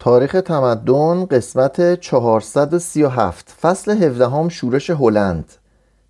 تاریخ 0.00 0.32
تمدن 0.32 1.24
قسمت 1.24 2.00
437 2.00 3.54
فصل 3.60 3.90
17 3.90 4.48
شورش 4.48 4.90
هلند 4.90 5.52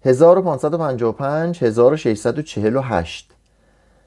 1555 0.04 1.64
1648 1.64 3.30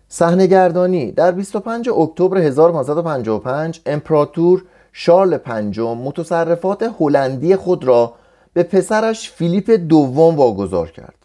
صحنه‌گردانی 0.09 1.11
در 1.11 1.31
25 1.31 1.89
اکتبر 1.89 2.37
1555 2.37 3.81
امپراتور 3.85 4.63
شارل 4.93 5.37
پنجم 5.37 5.97
متصرفات 5.97 6.91
هلندی 6.99 7.55
خود 7.55 7.83
را 7.83 8.13
به 8.53 8.63
پسرش 8.63 9.31
فیلیپ 9.31 9.71
دوم 9.71 10.35
واگذار 10.35 10.91
کرد. 10.91 11.15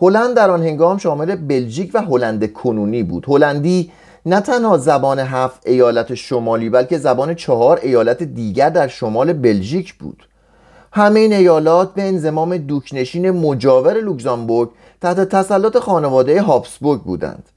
هلند 0.00 0.36
در 0.36 0.50
آن 0.50 0.62
هنگام 0.62 0.98
شامل 0.98 1.36
بلژیک 1.36 1.90
و 1.94 1.98
هلند 2.02 2.52
کنونی 2.52 3.02
بود. 3.02 3.24
هلندی 3.28 3.92
نه 4.26 4.40
تنها 4.40 4.78
زبان 4.78 5.18
هفت 5.18 5.66
ایالت 5.66 6.14
شمالی 6.14 6.70
بلکه 6.70 6.98
زبان 6.98 7.34
چهار 7.34 7.78
ایالت 7.82 8.22
دیگر 8.22 8.70
در 8.70 8.88
شمال 8.88 9.32
بلژیک 9.32 9.94
بود. 9.94 10.28
همه 10.92 11.20
این 11.20 11.32
ایالات 11.32 11.94
به 11.94 12.02
انزمام 12.02 12.56
دوکنشین 12.56 13.30
مجاور 13.30 14.00
لوکزامبورگ 14.00 14.70
تحت 15.00 15.20
تسلط 15.20 15.76
خانواده 15.76 16.42
هابسبورگ 16.42 17.02
بودند. 17.02 17.48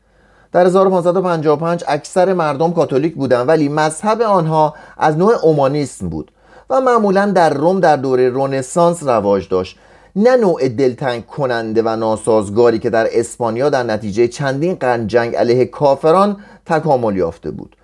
در 0.51 0.65
1555 0.65 1.83
اکثر 1.87 2.33
مردم 2.33 2.73
کاتولیک 2.73 3.15
بودند 3.15 3.47
ولی 3.47 3.69
مذهب 3.69 4.21
آنها 4.21 4.75
از 4.97 5.17
نوع 5.17 5.33
اومانیسم 5.43 6.09
بود 6.09 6.31
و 6.69 6.81
معمولا 6.81 7.25
در 7.25 7.53
روم 7.53 7.79
در 7.79 7.95
دوره 7.95 8.29
رونسانس 8.29 9.03
رواج 9.03 9.49
داشت. 9.49 9.77
نه 10.15 10.35
نوع 10.35 10.67
دلتنگ 10.67 11.25
کننده 11.25 11.81
و 11.85 11.95
ناسازگاری 11.95 12.79
که 12.79 12.89
در 12.89 13.07
اسپانیا 13.11 13.69
در 13.69 13.83
نتیجه 13.83 14.27
چندین 14.27 14.75
قرن 14.75 15.07
جنگ 15.07 15.35
علیه 15.35 15.65
کافران 15.65 16.37
تکامل 16.65 17.15
یافته 17.15 17.51
بود 17.51 17.75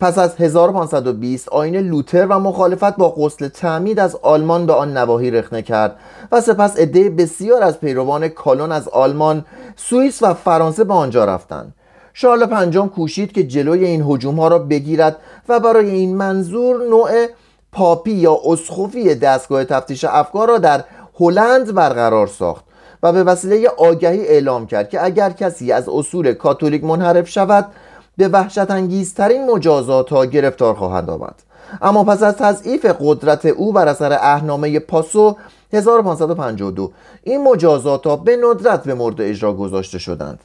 پس 0.00 0.18
از 0.18 0.36
1520 0.36 1.48
آین 1.48 1.76
لوتر 1.76 2.26
و 2.26 2.38
مخالفت 2.38 2.96
با 2.96 3.10
غسل 3.10 3.48
تعمید 3.48 3.98
از 3.98 4.16
آلمان 4.22 4.66
به 4.66 4.72
آن 4.72 4.96
نواحی 4.96 5.30
رخنه 5.30 5.62
کرد 5.62 5.96
و 6.32 6.40
سپس 6.40 6.76
عده 6.76 7.10
بسیار 7.10 7.62
از 7.62 7.80
پیروان 7.80 8.28
کالون 8.28 8.72
از 8.72 8.88
آلمان، 8.88 9.44
سوئیس 9.76 10.22
و 10.22 10.34
فرانسه 10.34 10.84
به 10.84 10.94
آنجا 10.94 11.24
رفتند. 11.24 11.74
شارل 12.14 12.46
پنجم 12.46 12.88
کوشید 12.88 13.32
که 13.32 13.42
جلوی 13.42 13.84
این 13.84 14.02
هجوم 14.08 14.40
ها 14.40 14.48
را 14.48 14.58
بگیرد 14.58 15.16
و 15.48 15.60
برای 15.60 15.90
این 15.90 16.16
منظور 16.16 16.88
نوع 16.90 17.26
پاپی 17.72 18.12
یا 18.12 18.38
اسخفی 18.44 19.14
دستگاه 19.14 19.64
تفتیش 19.64 20.04
افکار 20.04 20.48
را 20.48 20.58
در 20.58 20.84
هلند 21.20 21.74
برقرار 21.74 22.26
ساخت 22.26 22.64
و 23.02 23.12
به 23.12 23.24
وسیله 23.24 23.68
آگهی 23.68 24.26
اعلام 24.26 24.66
کرد 24.66 24.90
که 24.90 25.04
اگر 25.04 25.30
کسی 25.30 25.72
از 25.72 25.88
اصول 25.88 26.32
کاتولیک 26.32 26.84
منحرف 26.84 27.28
شود 27.28 27.66
به 28.16 28.28
وحشت 28.28 28.70
انگیزترین 28.70 29.50
مجازات 29.50 30.10
ها 30.10 30.24
گرفتار 30.24 30.74
خواهد 30.74 31.10
آمد. 31.10 31.34
اما 31.82 32.04
پس 32.04 32.22
از 32.22 32.36
تضعیف 32.36 32.86
قدرت 33.00 33.46
او 33.46 33.72
بر 33.72 33.88
اثر 33.88 34.12
اهنامه 34.12 34.78
پاسو 34.78 35.36
1552 35.72 36.90
این 37.22 37.44
مجازات 37.44 38.06
ها 38.06 38.16
به 38.16 38.36
ندرت 38.36 38.84
به 38.84 38.94
مورد 38.94 39.20
اجرا 39.20 39.52
گذاشته 39.52 39.98
شدند. 39.98 40.40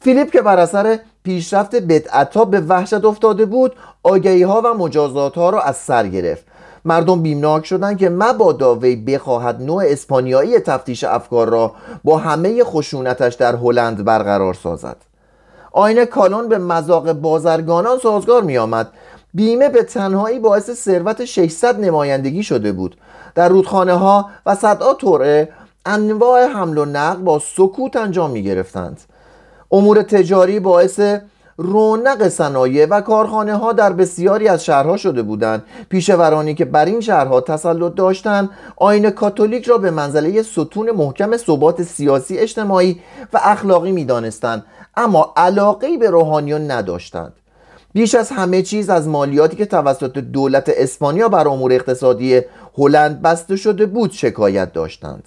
فیلیپ 0.00 0.30
که 0.30 0.42
بر 0.42 0.58
اثر 0.58 0.98
پیشرفت 1.22 1.74
بدعت 1.74 2.38
به 2.38 2.60
وحشت 2.60 3.04
افتاده 3.04 3.44
بود 3.44 3.72
آگهی 4.02 4.42
ها 4.42 4.62
و 4.64 4.74
مجازات 4.74 5.34
ها 5.34 5.50
را 5.50 5.60
از 5.60 5.76
سر 5.76 6.06
گرفت. 6.06 6.44
مردم 6.86 7.22
بیمناک 7.22 7.66
شدند 7.66 7.98
که 7.98 8.08
مبادا 8.08 8.74
وی 8.74 8.96
بخواهد 8.96 9.62
نوع 9.62 9.84
اسپانیایی 9.86 10.58
تفتیش 10.58 11.04
افکار 11.04 11.48
را 11.48 11.72
با 12.04 12.18
همه 12.18 12.64
خشونتش 12.64 13.34
در 13.34 13.56
هلند 13.56 14.04
برقرار 14.04 14.54
سازد. 14.54 14.96
آین 15.72 16.04
کالون 16.04 16.48
به 16.48 16.58
مذاق 16.58 17.12
بازرگانان 17.12 17.98
سازگار 17.98 18.42
می 18.42 18.58
آمد 18.58 18.88
بیمه 19.34 19.68
به 19.68 19.82
تنهایی 19.82 20.38
باعث 20.38 20.70
ثروت 20.70 21.24
600 21.24 21.80
نمایندگی 21.80 22.42
شده 22.42 22.72
بود. 22.72 22.96
در 23.34 23.48
رودخانه 23.48 23.94
ها 23.94 24.30
و 24.46 24.54
صدها 24.54 24.94
طوره 24.94 25.48
انواع 25.86 26.46
حمل 26.46 26.78
و 26.78 26.84
نقل 26.84 27.22
با 27.22 27.38
سکوت 27.38 27.96
انجام 27.96 28.30
می 28.30 28.42
گرفتند 28.42 29.00
امور 29.72 30.02
تجاری 30.02 30.60
باعث 30.60 31.00
رونق 31.56 32.28
صنایع 32.28 32.86
و 32.86 33.00
کارخانه 33.00 33.56
ها 33.56 33.72
در 33.72 33.92
بسیاری 33.92 34.48
از 34.48 34.64
شهرها 34.64 34.96
شده 34.96 35.22
بودند. 35.22 35.62
پیشورانی 35.88 36.54
که 36.54 36.64
بر 36.64 36.84
این 36.84 37.00
شهرها 37.00 37.40
تسلط 37.40 37.94
داشتند 37.94 38.50
آین 38.76 39.10
کاتولیک 39.10 39.64
را 39.64 39.78
به 39.78 39.90
منزله 39.90 40.42
ستون 40.42 40.90
محکم 40.90 41.36
ثبات 41.36 41.82
سیاسی 41.82 42.38
اجتماعی 42.38 43.00
و 43.32 43.40
اخلاقی 43.42 43.92
می‌دانستند 43.92 44.64
اما 44.96 45.32
علاقه 45.36 45.96
به 45.96 46.10
روحانیون 46.10 46.70
نداشتند. 46.70 47.32
بیش 47.92 48.14
از 48.14 48.30
همه 48.30 48.62
چیز 48.62 48.90
از 48.90 49.08
مالیاتی 49.08 49.56
که 49.56 49.66
توسط 49.66 50.18
دولت 50.18 50.72
اسپانیا 50.76 51.28
بر 51.28 51.48
امور 51.48 51.72
اقتصادی 51.72 52.40
هلند 52.78 53.22
بسته 53.22 53.56
شده 53.56 53.86
بود 53.86 54.12
شکایت 54.12 54.72
داشتند. 54.72 55.24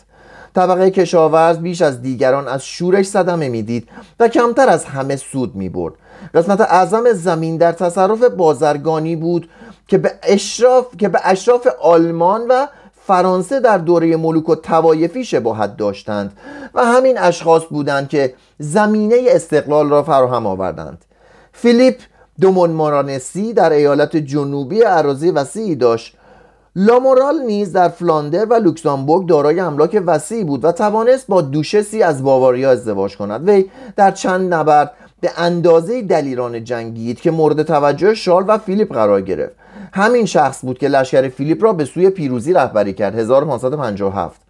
طبقه 0.55 0.91
کشاورز 0.91 1.57
بیش 1.57 1.81
از 1.81 2.01
دیگران 2.01 2.47
از 2.47 2.65
شورش 2.65 3.05
صدمه 3.05 3.49
می‌دید 3.49 3.87
و 4.19 4.27
کمتر 4.27 4.69
از 4.69 4.85
همه 4.85 5.15
سود 5.15 5.55
می 5.55 5.69
برد 5.69 5.93
قسمت 6.33 6.61
اعظم 6.61 7.13
زمین 7.13 7.57
در 7.57 7.71
تصرف 7.71 8.23
بازرگانی 8.23 9.15
بود 9.15 9.49
که 9.87 9.97
به 9.97 10.11
اشراف 10.23 10.85
که 10.97 11.09
به 11.09 11.19
اشراف 11.23 11.67
آلمان 11.81 12.41
و 12.49 12.67
فرانسه 13.07 13.59
در 13.59 13.77
دوره 13.77 14.17
ملوک 14.17 14.49
و 14.49 14.55
توایفی 14.55 15.25
شباهت 15.25 15.77
داشتند 15.77 16.37
و 16.73 16.85
همین 16.85 17.17
اشخاص 17.17 17.63
بودند 17.69 18.09
که 18.09 18.33
زمینه 18.59 19.15
استقلال 19.27 19.89
را 19.89 20.03
فراهم 20.03 20.47
آوردند. 20.47 21.05
فیلیپ 21.53 21.95
دومون 22.41 22.69
مارانسی 22.69 23.53
در 23.53 23.73
ایالت 23.73 24.17
جنوبی 24.17 24.81
عراضی 24.81 25.31
وسیعی 25.31 25.75
داشت. 25.75 26.15
لامورال 26.75 27.39
نیز 27.39 27.73
در 27.73 27.89
فلاندر 27.89 28.45
و 28.45 28.53
لوکزامبورگ 28.53 29.27
دارای 29.27 29.59
املاک 29.59 30.03
وسیعی 30.05 30.43
بود 30.43 30.65
و 30.65 30.71
توانست 30.71 31.27
با 31.27 31.41
دوشسی 31.41 32.03
از 32.03 32.23
باواریا 32.23 32.71
ازدواج 32.71 33.17
کند. 33.17 33.49
وی 33.49 33.69
در 33.95 34.11
چند 34.11 34.53
نبرد 34.53 34.91
به 35.21 35.31
اندازه 35.37 36.01
دلیران 36.01 36.63
جنگید 36.63 37.21
که 37.21 37.31
مورد 37.31 37.63
توجه 37.63 38.13
شارل 38.13 38.45
و 38.47 38.57
فیلیپ 38.57 38.93
قرار 38.93 39.21
گرفت. 39.21 39.55
همین 39.93 40.25
شخص 40.25 40.65
بود 40.65 40.77
که 40.77 40.87
لشکر 40.87 41.29
فیلیپ 41.29 41.63
را 41.63 41.73
به 41.73 41.85
سوی 41.85 42.09
پیروزی 42.09 42.53
رهبری 42.53 42.93
کرد 42.93 43.19
1557 43.19 44.41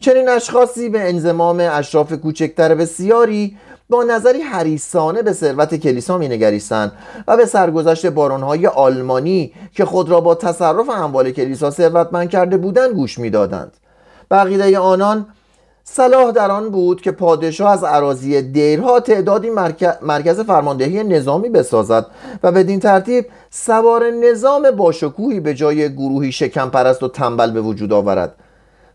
چنین 0.00 0.28
اشخاصی 0.28 0.88
به 0.88 1.08
انزمام 1.08 1.60
اشراف 1.60 2.12
کوچکتر 2.12 2.74
بسیاری 2.74 3.56
با 3.88 4.02
نظری 4.02 4.40
حریصانه 4.40 5.22
به 5.22 5.32
ثروت 5.32 5.74
کلیسا 5.74 6.18
نگریستند 6.18 6.92
و 7.28 7.36
به 7.36 7.46
سرگذشت 7.46 8.06
بارونهای 8.06 8.66
آلمانی 8.66 9.52
که 9.74 9.84
خود 9.84 10.10
را 10.10 10.20
با 10.20 10.34
تصرف 10.34 10.88
اموال 10.90 11.30
کلیسا 11.30 11.70
ثروتمند 11.70 12.30
کرده 12.30 12.56
بودند 12.56 12.90
گوش 12.94 13.18
می‌دادند. 13.18 13.72
بقیده 14.30 14.78
آنان 14.78 15.26
صلاح 15.84 16.32
در 16.32 16.50
آن 16.50 16.70
بود 16.70 17.00
که 17.00 17.12
پادشاه 17.12 17.70
از 17.70 17.84
عراضی 17.84 18.42
دیرها 18.42 19.00
تعدادی 19.00 19.50
مرکز 20.02 20.40
فرماندهی 20.40 21.04
نظامی 21.04 21.48
بسازد 21.48 22.06
و 22.42 22.52
بدین 22.52 22.80
ترتیب 22.80 23.26
سوار 23.50 24.10
نظام 24.10 24.70
باشکوهی 24.70 25.40
به 25.40 25.54
جای 25.54 25.94
گروهی 25.94 26.32
شکم 26.32 26.70
پرست 26.70 27.02
و 27.02 27.08
تنبل 27.08 27.50
به 27.50 27.60
وجود 27.60 27.92
آورد. 27.92 28.34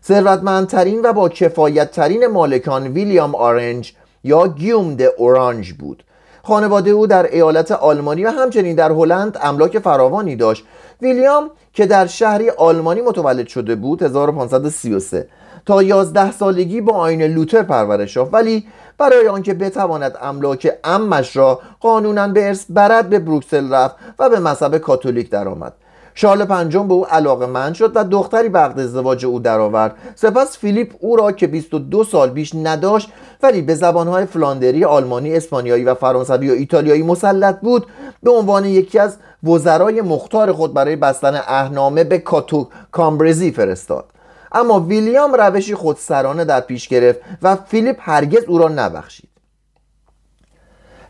ثروتمندترین 0.04 1.00
و 1.04 1.12
با 1.12 1.28
کفایت 1.28 1.90
ترین 1.90 2.26
مالکان 2.26 2.86
ویلیام 2.86 3.34
آرنج 3.34 3.92
یا 4.24 4.48
گیوم 4.48 4.94
د 4.94 5.02
اورانج 5.16 5.72
بود. 5.72 6.04
خانواده 6.42 6.90
او 6.90 7.06
در 7.06 7.26
ایالت 7.32 7.72
آلمانی 7.72 8.24
و 8.24 8.30
همچنین 8.30 8.76
در 8.76 8.90
هلند 8.90 9.38
املاک 9.42 9.78
فراوانی 9.78 10.36
داشت. 10.36 10.64
ویلیام 11.02 11.50
که 11.72 11.86
در 11.86 12.06
شهری 12.06 12.50
آلمانی 12.50 13.00
متولد 13.00 13.46
شده 13.46 13.74
بود 13.74 14.02
1533 14.02 15.28
تا 15.66 15.82
11 15.82 16.32
سالگی 16.32 16.80
با 16.80 16.92
آین 16.92 17.22
لوتر 17.22 17.62
پرورش 17.62 18.16
یافت. 18.16 18.34
ولی 18.34 18.66
برای 18.98 19.28
آنکه 19.28 19.54
بتواند 19.54 20.16
املاک 20.22 20.72
امش 20.84 21.36
را 21.36 21.60
قانونا 21.80 22.28
به 22.28 22.46
ارث 22.46 22.64
برد 22.70 23.08
به 23.08 23.18
بروکسل 23.18 23.72
رفت 23.72 23.96
و 24.18 24.30
به 24.30 24.40
مذهب 24.40 24.78
کاتولیک 24.78 25.30
درآمد. 25.30 25.72
شارل 26.14 26.44
پنجم 26.44 26.88
به 26.88 26.94
او 26.94 27.06
علاقه 27.06 27.46
من 27.46 27.72
شد 27.72 27.92
و 27.94 28.04
دختری 28.04 28.48
به 28.48 28.58
عقد 28.58 28.80
ازدواج 28.80 29.26
او 29.26 29.40
درآورد. 29.40 29.94
سپس 30.14 30.58
فیلیپ 30.58 30.94
او 31.00 31.16
را 31.16 31.32
که 31.32 31.46
22 31.46 32.04
سال 32.04 32.30
بیش 32.30 32.54
نداشت 32.54 33.08
ولی 33.42 33.62
به 33.62 33.74
زبانهای 33.74 34.26
فلاندری 34.26 34.84
آلمانی 34.84 35.36
اسپانیایی 35.36 35.84
و 35.84 35.94
فرانسوی 35.94 36.50
و 36.50 36.52
ایتالیایی 36.52 37.02
مسلط 37.02 37.60
بود. 37.60 37.86
به 38.22 38.30
عنوان 38.30 38.64
یکی 38.64 38.98
از 38.98 39.16
وزرای 39.44 40.00
مختار 40.00 40.52
خود 40.52 40.74
برای 40.74 40.96
بستن 40.96 41.34
اهنامه 41.34 42.04
به 42.04 42.18
کاتو 42.18 42.68
کامبرزی 42.92 43.50
فرستاد. 43.50 44.04
اما 44.52 44.80
ویلیام 44.80 45.34
روشی 45.34 45.74
خودسرانه 45.74 46.44
در 46.44 46.60
پیش 46.60 46.88
گرفت 46.88 47.20
و 47.42 47.56
فیلیپ 47.56 47.96
هرگز 48.00 48.44
او 48.44 48.58
را 48.58 48.68
نبخشید. 48.68 49.28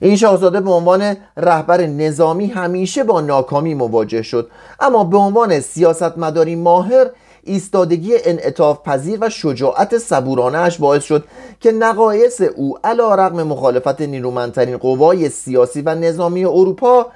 این 0.00 0.16
شاهزاده 0.16 0.60
به 0.60 0.70
عنوان 0.70 1.16
رهبر 1.36 1.86
نظامی 1.86 2.46
همیشه 2.46 3.04
با 3.04 3.20
ناکامی 3.20 3.74
مواجه 3.74 4.22
شد 4.22 4.50
اما 4.80 5.04
به 5.04 5.16
عنوان 5.16 5.60
سیاستمداری 5.60 6.56
ماهر 6.56 7.10
ایستادگی 7.42 8.14
انعطاف 8.24 8.82
پذیر 8.82 9.18
و 9.20 9.28
شجاعت 9.28 9.98
صبورانه 9.98 10.70
باعث 10.78 11.04
شد 11.04 11.24
که 11.60 11.72
نقایص 11.72 12.40
او 12.40 12.78
علا 12.84 13.14
رقم 13.14 13.42
مخالفت 13.42 14.00
نیرومندترین 14.00 14.76
قوای 14.76 15.28
سیاسی 15.28 15.82
و 15.82 15.94
نظامی 15.94 16.44
اروپا 16.44 17.06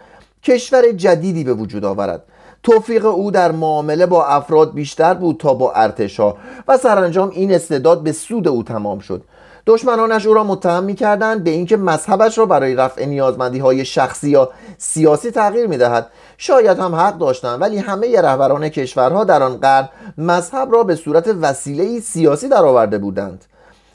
کشور 0.42 0.92
جدیدی 0.92 1.44
به 1.44 1.54
وجود 1.54 1.84
آورد. 1.84 2.24
توفیق 2.62 3.06
او 3.06 3.30
در 3.30 3.52
معامله 3.52 4.06
با 4.06 4.26
افراد 4.26 4.74
بیشتر 4.74 5.14
بود 5.14 5.36
تا 5.36 5.54
با 5.54 5.72
ارتشا 5.72 6.34
و 6.68 6.76
سرانجام 6.76 7.30
این 7.30 7.54
استعداد 7.54 8.02
به 8.02 8.12
سود 8.12 8.48
او 8.48 8.62
تمام 8.62 8.98
شد. 8.98 9.22
دشمنانش 9.66 10.26
او 10.26 10.34
را 10.34 10.44
متهم 10.44 10.84
می‌کردند 10.84 11.44
به 11.44 11.50
اینکه 11.50 11.76
مذهبش 11.76 12.38
را 12.38 12.46
برای 12.46 12.74
رفع 12.74 13.04
نیازمندی 13.04 13.58
های 13.58 13.84
شخصی 13.84 14.30
یا 14.30 14.50
سیاسی 14.78 15.30
تغییر 15.30 15.66
می‌دهد. 15.66 16.10
شاید 16.38 16.78
هم 16.78 16.94
حق 16.94 17.18
داشتند 17.18 17.60
ولی 17.60 17.78
همه 17.78 18.20
رهبران 18.20 18.68
کشورها 18.68 19.24
در 19.24 19.42
آن 19.42 19.56
قرن 19.56 19.88
مذهب 20.18 20.72
را 20.72 20.82
به 20.82 20.94
صورت 20.94 21.28
وسیله 21.40 22.00
سیاسی 22.00 22.48
درآورده 22.48 22.98
بودند. 22.98 23.44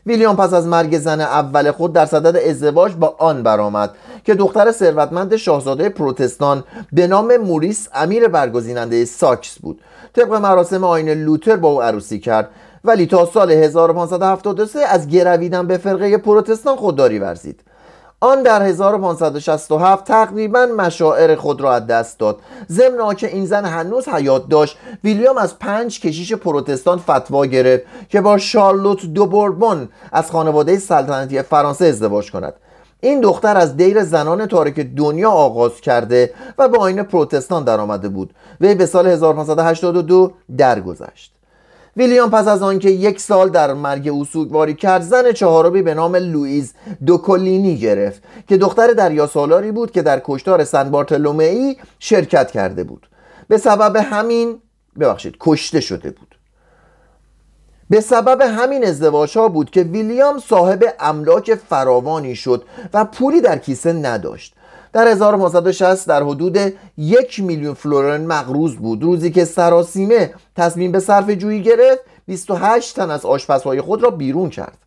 ویلیام 0.07 0.35
پس 0.35 0.53
از 0.53 0.67
مرگ 0.67 0.99
زن 0.99 1.21
اول 1.21 1.71
خود 1.71 1.93
در 1.93 2.05
صدد 2.05 2.37
ازدواج 2.37 2.93
با 2.95 3.15
آن 3.19 3.43
برآمد 3.43 3.91
که 4.25 4.33
دختر 4.33 4.71
ثروتمند 4.71 5.35
شاهزاده 5.35 5.89
پروتستان 5.89 6.63
به 6.93 7.07
نام 7.07 7.37
موریس 7.37 7.87
امیر 7.93 8.27
برگزیننده 8.27 9.05
ساکس 9.05 9.59
بود. 9.59 9.81
طبق 10.13 10.33
مراسم 10.33 10.83
آین 10.83 11.09
لوتر 11.09 11.55
با 11.55 11.69
او 11.69 11.81
عروسی 11.81 12.19
کرد 12.19 12.49
ولی 12.83 13.05
تا 13.05 13.25
سال 13.25 13.51
1573 13.51 14.79
از 14.79 15.07
گرویدن 15.07 15.67
به 15.67 15.77
فرقه 15.77 16.17
پروتستان 16.17 16.75
خودداری 16.75 17.19
ورزید. 17.19 17.59
آن 18.19 18.43
در 18.43 18.61
1567 18.61 20.05
تقریبا 20.05 20.65
مشاعر 20.65 21.35
خود 21.35 21.61
را 21.61 21.73
از 21.73 21.87
دست 21.87 22.19
داد. 22.19 22.39
ضمن 22.71 23.15
که 23.15 23.27
این 23.27 23.45
زن 23.45 23.65
هنوز 23.65 24.07
حیات 24.09 24.47
داشت 24.47 24.77
ویلیام 25.03 25.37
از 25.37 25.59
پنج 25.59 25.99
کشیش 25.99 26.33
پروتستان 26.33 26.97
فتوا 26.97 27.45
گرفت 27.45 27.83
که 28.09 28.21
با 28.21 28.37
شارلوت 28.37 29.05
دو 29.05 29.25
بوربون 29.25 29.89
از 30.11 30.31
خانواده 30.31 30.77
سلطنتی 30.77 31.41
فرانسه 31.41 31.85
ازدواج 31.85 32.31
کند. 32.31 32.53
این 33.01 33.21
دختر 33.21 33.57
از 33.57 33.77
دیر 33.77 34.03
زنان 34.03 34.45
تاریک 34.45 34.79
دنیا 34.79 35.31
آغاز 35.31 35.81
کرده 35.81 36.33
و 36.57 36.67
به 36.67 36.77
آین 36.77 37.03
پروتستان 37.03 37.63
درآمده 37.63 38.09
بود. 38.09 38.33
وی 38.61 38.75
به 38.75 38.85
سال 38.85 39.07
1582 39.07 40.31
درگذشت. 40.57 41.36
ویلیام 41.97 42.29
پس 42.29 42.47
از 42.47 42.63
آنکه 42.63 42.89
یک 42.89 43.19
سال 43.19 43.49
در 43.49 43.73
مرگ 43.73 44.07
او 44.07 44.25
سوگواری 44.25 44.73
کرد 44.73 45.01
زن 45.01 45.31
چهارمی 45.31 45.81
به 45.81 45.93
نام 45.93 46.15
لوئیز 46.15 46.73
دوکولینی 47.05 47.77
گرفت 47.77 48.23
که 48.47 48.57
دختر 48.57 48.87
دریا 48.87 49.27
سالاری 49.27 49.71
بود 49.71 49.91
که 49.91 50.01
در 50.01 50.21
کشتار 50.23 50.63
سن 50.63 50.91
بارتلومئی 50.91 51.77
شرکت 51.99 52.51
کرده 52.51 52.83
بود. 52.83 53.09
به 53.47 53.57
سبب 53.57 53.95
همین 53.95 54.61
ببخشید 54.99 55.35
کشته 55.39 55.79
شده 55.79 56.09
بود. 56.09 56.35
به 57.89 58.01
سبب 58.01 58.41
همین 58.41 58.85
ازدواج 58.85 59.37
ها 59.37 59.49
بود 59.49 59.69
که 59.69 59.81
ویلیام 59.81 60.39
صاحب 60.39 60.83
املاک 60.99 61.55
فراوانی 61.55 62.35
شد 62.35 62.63
و 62.93 63.05
پولی 63.05 63.41
در 63.41 63.57
کیسه 63.57 63.93
نداشت. 63.93 64.55
در 64.93 65.07
1560 65.07 66.07
در 66.07 66.23
حدود 66.23 66.57
یک 66.97 67.39
میلیون 67.39 67.73
فلورن 67.73 68.25
مقروض 68.25 68.75
بود. 68.75 69.03
روزی 69.03 69.31
که 69.31 69.45
سراسیمه 69.45 70.33
تصمیم 70.55 70.91
به 70.91 70.99
صرف 70.99 71.29
جویی 71.29 71.63
گرفت 71.63 72.01
28 72.25 72.95
تن 72.95 73.11
از 73.11 73.25
آشپزهای 73.25 73.81
خود 73.81 74.03
را 74.03 74.09
بیرون 74.09 74.49
کرد. 74.49 74.77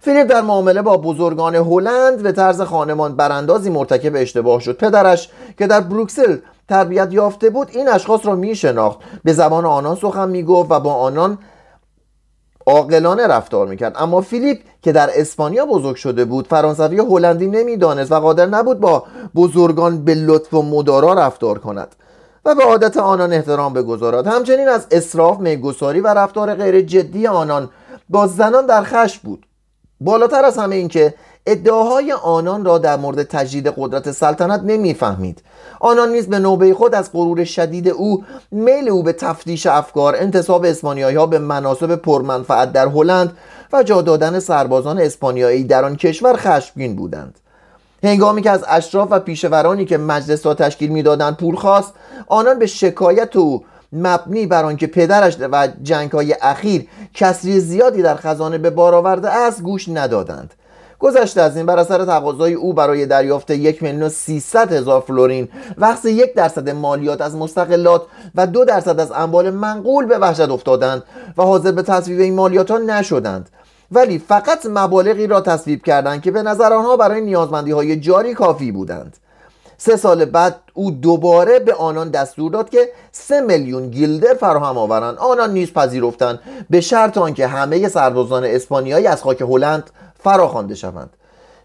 فیلیپ 0.00 0.26
در 0.26 0.40
معامله 0.40 0.82
با 0.82 0.96
بزرگان 0.96 1.54
هلند 1.54 2.22
به 2.22 2.32
طرز 2.32 2.60
خانمان 2.60 3.16
براندازی 3.16 3.70
مرتکب 3.70 4.12
اشتباه 4.16 4.60
شد. 4.60 4.76
پدرش 4.76 5.30
که 5.58 5.66
در 5.66 5.80
بروکسل 5.80 6.36
تربیت 6.68 7.08
یافته 7.12 7.50
بود 7.50 7.68
این 7.72 7.88
اشخاص 7.88 8.26
را 8.26 8.34
می 8.34 8.54
شناخت 8.54 8.98
به 9.24 9.32
زبان 9.32 9.66
آنان 9.66 9.96
سخن 9.96 10.28
می 10.28 10.42
گفت 10.42 10.70
و 10.70 10.80
با 10.80 10.94
آنان 10.94 11.38
عاقلانه 12.66 13.26
رفتار 13.26 13.66
می‌کرد. 13.66 13.96
اما 13.98 14.20
فیلیپ 14.20 14.58
که 14.82 14.92
در 14.92 15.10
اسپانیا 15.14 15.66
بزرگ 15.66 15.96
شده 15.96 16.24
بود 16.24 16.46
فرانسوی 16.46 16.98
هلندی 16.98 17.46
نمی‌دانست 17.46 18.12
و 18.12 18.20
قادر 18.20 18.46
نبود 18.46 18.80
با 18.80 19.04
بزرگان 19.34 20.04
به 20.04 20.14
لطف 20.14 20.54
و 20.54 20.62
مدارا 20.62 21.12
رفتار 21.14 21.58
کند 21.58 21.94
و 22.44 22.54
به 22.54 22.64
عادت 22.64 22.96
آنان 22.96 23.32
احترام 23.32 23.72
بگذارد. 23.72 24.26
همچنین 24.26 24.68
از 24.68 24.86
اصراف 24.90 25.38
میگساری 25.38 26.00
و 26.00 26.06
رفتار 26.06 26.54
غیر 26.54 26.80
جدی 26.80 27.26
آنان 27.26 27.70
با 28.08 28.26
زنان 28.26 28.66
در 28.66 28.82
خش 28.82 29.18
بود. 29.18 29.46
بالاتر 30.04 30.44
از 30.44 30.58
همه 30.58 30.76
اینکه 30.76 31.14
ادعاهای 31.46 32.12
آنان 32.12 32.64
را 32.64 32.78
در 32.78 32.96
مورد 32.96 33.22
تجدید 33.22 33.74
قدرت 33.76 34.10
سلطنت 34.10 34.60
نمی‌فهمید. 34.64 35.42
آنان 35.80 36.08
نیز 36.12 36.28
به 36.28 36.38
نوبه 36.38 36.74
خود 36.74 36.94
از 36.94 37.12
غرور 37.12 37.44
شدید 37.44 37.88
او 37.88 38.24
میل 38.50 38.88
او 38.88 39.02
به 39.02 39.12
تفتیش 39.12 39.66
افکار 39.66 40.16
انتصاب 40.16 40.64
اسپانیایی 40.64 41.16
ها 41.16 41.26
به 41.26 41.38
مناسب 41.38 41.96
پرمنفعت 41.96 42.72
در 42.72 42.88
هلند 42.88 43.36
و 43.72 43.82
جا 43.82 44.02
دادن 44.02 44.38
سربازان 44.38 44.98
اسپانیایی 44.98 45.64
در 45.64 45.84
آن 45.84 45.96
کشور 45.96 46.36
خشمگین 46.36 46.96
بودند. 46.96 47.38
هنگامی 48.02 48.42
که 48.42 48.50
از 48.50 48.64
اشراف 48.68 49.08
و 49.10 49.20
پیشورانی 49.20 49.84
که 49.84 49.98
مجلس 49.98 50.46
را 50.46 50.54
تشکیل 50.54 50.90
می‌دادند 50.90 51.36
پول 51.36 51.56
خواست 51.56 51.92
آنان 52.28 52.58
به 52.58 52.66
شکایت 52.66 53.36
او 53.36 53.64
مبنی 53.92 54.46
بر 54.46 54.64
آنکه 54.64 54.86
پدرش 54.86 55.36
و 55.40 55.68
جنگ 55.82 56.10
های 56.10 56.36
اخیر 56.42 56.88
کسری 57.14 57.60
زیادی 57.60 58.02
در 58.02 58.14
خزانه 58.14 58.58
به 58.58 58.70
بار 58.70 58.94
آورده 58.94 59.30
است 59.30 59.62
گوش 59.62 59.88
ندادند. 59.88 60.54
گذشته 60.98 61.40
از 61.40 61.56
این 61.56 61.66
بر 61.66 61.78
اثر 61.78 62.04
تقاضای 62.04 62.54
او 62.54 62.72
برای 62.72 63.06
دریافت 63.06 63.50
یک 63.50 63.82
میلیون 63.82 64.08
سیصد 64.08 64.72
هزار 64.72 65.00
فلورین 65.00 65.48
وقت 65.78 66.04
یک 66.04 66.34
درصد 66.34 66.70
مالیات 66.70 67.20
از 67.20 67.36
مستقلات 67.36 68.02
و 68.34 68.46
دو 68.46 68.64
درصد 68.64 69.00
از 69.00 69.12
اموال 69.12 69.50
منقول 69.50 70.06
به 70.06 70.18
وحشت 70.18 70.50
افتادند 70.50 71.02
و 71.36 71.42
حاضر 71.42 71.72
به 71.72 71.82
تصویب 71.82 72.20
این 72.20 72.34
مالیات 72.34 72.70
ها 72.70 72.78
نشدند. 72.78 73.48
ولی 73.92 74.18
فقط 74.18 74.66
مبالغی 74.66 75.26
را 75.26 75.40
تصویب 75.40 75.82
کردند 75.82 76.22
که 76.22 76.30
به 76.30 76.42
نظر 76.42 76.72
آنها 76.72 76.96
برای 76.96 77.20
نیازمندی 77.20 77.70
های 77.70 78.00
جاری 78.00 78.34
کافی 78.34 78.72
بودند. 78.72 79.16
سه 79.84 79.96
سال 79.96 80.24
بعد 80.24 80.56
او 80.74 80.90
دوباره 80.90 81.58
به 81.58 81.74
آنان 81.74 82.10
دستور 82.10 82.50
داد 82.50 82.70
که 82.70 82.88
سه 83.12 83.40
میلیون 83.40 83.90
گیلدر 83.90 84.34
فراهم 84.34 84.78
آورند. 84.78 85.18
آنان 85.18 85.52
نیز 85.52 85.72
پذیرفتند 85.72 86.40
به 86.70 86.80
شرط 86.80 87.18
آنکه 87.18 87.46
همه 87.46 87.88
سربازان 87.88 88.44
اسپانیایی 88.44 89.06
از 89.06 89.22
خاک 89.22 89.40
هلند 89.40 89.90
فراخوانده 90.24 90.74
شوند. 90.74 91.10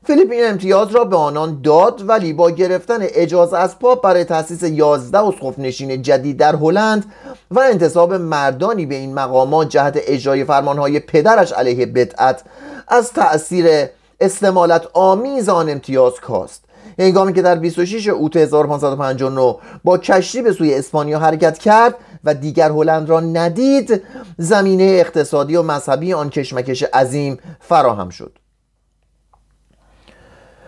فیلیپ 0.03 0.31
این 0.31 0.47
امتیاز 0.47 0.91
را 0.91 1.03
به 1.03 1.15
آنان 1.15 1.61
داد 1.61 2.09
ولی 2.09 2.33
با 2.33 2.51
گرفتن 2.51 2.97
اجازه 3.01 3.57
از 3.57 3.79
پاپ 3.79 4.03
برای 4.03 4.23
تأسیس 4.23 4.63
11 4.63 5.19
اسقف 5.19 5.59
نشین 5.59 6.01
جدید 6.01 6.37
در 6.37 6.55
هلند 6.55 7.05
و 7.51 7.59
انتصاب 7.59 8.13
مردانی 8.13 8.85
به 8.85 8.95
این 8.95 9.13
مقامات 9.13 9.69
جهت 9.69 9.99
اجرای 10.07 10.43
فرمانهای 10.43 10.99
پدرش 10.99 11.51
علیه 11.51 11.85
بدعت 11.85 12.43
از 12.87 13.13
تأثیر 13.13 13.87
استمالت 14.19 14.87
آمیز 14.93 15.49
آن 15.49 15.69
امتیاز 15.69 16.13
کاست. 16.19 16.66
هنگامی 16.99 17.33
که 17.33 17.41
در 17.41 17.55
26 17.55 18.07
اوت 18.07 18.35
1559 18.35 19.55
با 19.83 19.97
کشتی 19.97 20.41
به 20.41 20.53
سوی 20.53 20.73
اسپانیا 20.73 21.19
حرکت 21.19 21.57
کرد 21.57 21.95
و 22.23 22.33
دیگر 22.33 22.71
هلند 22.71 23.09
را 23.09 23.19
ندید 23.19 24.03
زمینه 24.37 24.83
اقتصادی 24.83 25.55
و 25.55 25.63
مذهبی 25.63 26.13
آن 26.13 26.29
کشمکش 26.29 26.83
عظیم 26.83 27.39
فراهم 27.59 28.09
شد. 28.09 28.37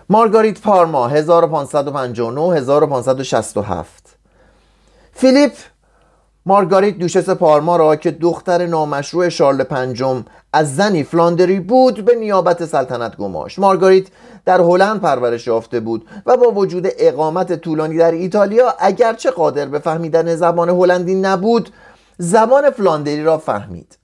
مارگاریت 0.10 0.62
پارما 0.62 1.08
1559 1.08 2.56
1567 2.58 4.03
فیلیپ 5.13 5.51
مارگاریت 6.46 6.98
دوشس 6.98 7.29
پارما 7.29 7.75
را 7.75 7.96
که 7.96 8.12
دختر 8.12 8.65
نامشروع 8.65 9.29
شارل 9.29 9.63
پنجم 9.63 10.25
از 10.53 10.75
زنی 10.75 11.03
فلاندری 11.03 11.60
بود 11.60 12.05
به 12.05 12.15
نیابت 12.15 12.65
سلطنت 12.65 13.17
گماشت. 13.17 13.60
مارگاریت 13.60 14.08
در 14.46 14.62
هلند 14.62 15.01
پرورش 15.01 15.48
یافته 15.48 15.79
بود 15.79 16.08
و 16.25 16.38
با 16.38 16.51
وجود 16.51 16.88
اقامت 16.98 17.53
طولانی 17.53 17.98
در 17.98 18.12
ایتالیا 18.12 18.75
اگرچه 18.79 19.31
قادر 19.31 19.65
به 19.65 19.79
فهمیدن 19.79 20.36
زبان 20.36 20.69
هلندی 20.69 21.15
نبود 21.15 21.69
زبان 22.17 22.69
فلاندری 22.69 23.24
را 23.24 23.38
فهمید. 23.38 23.98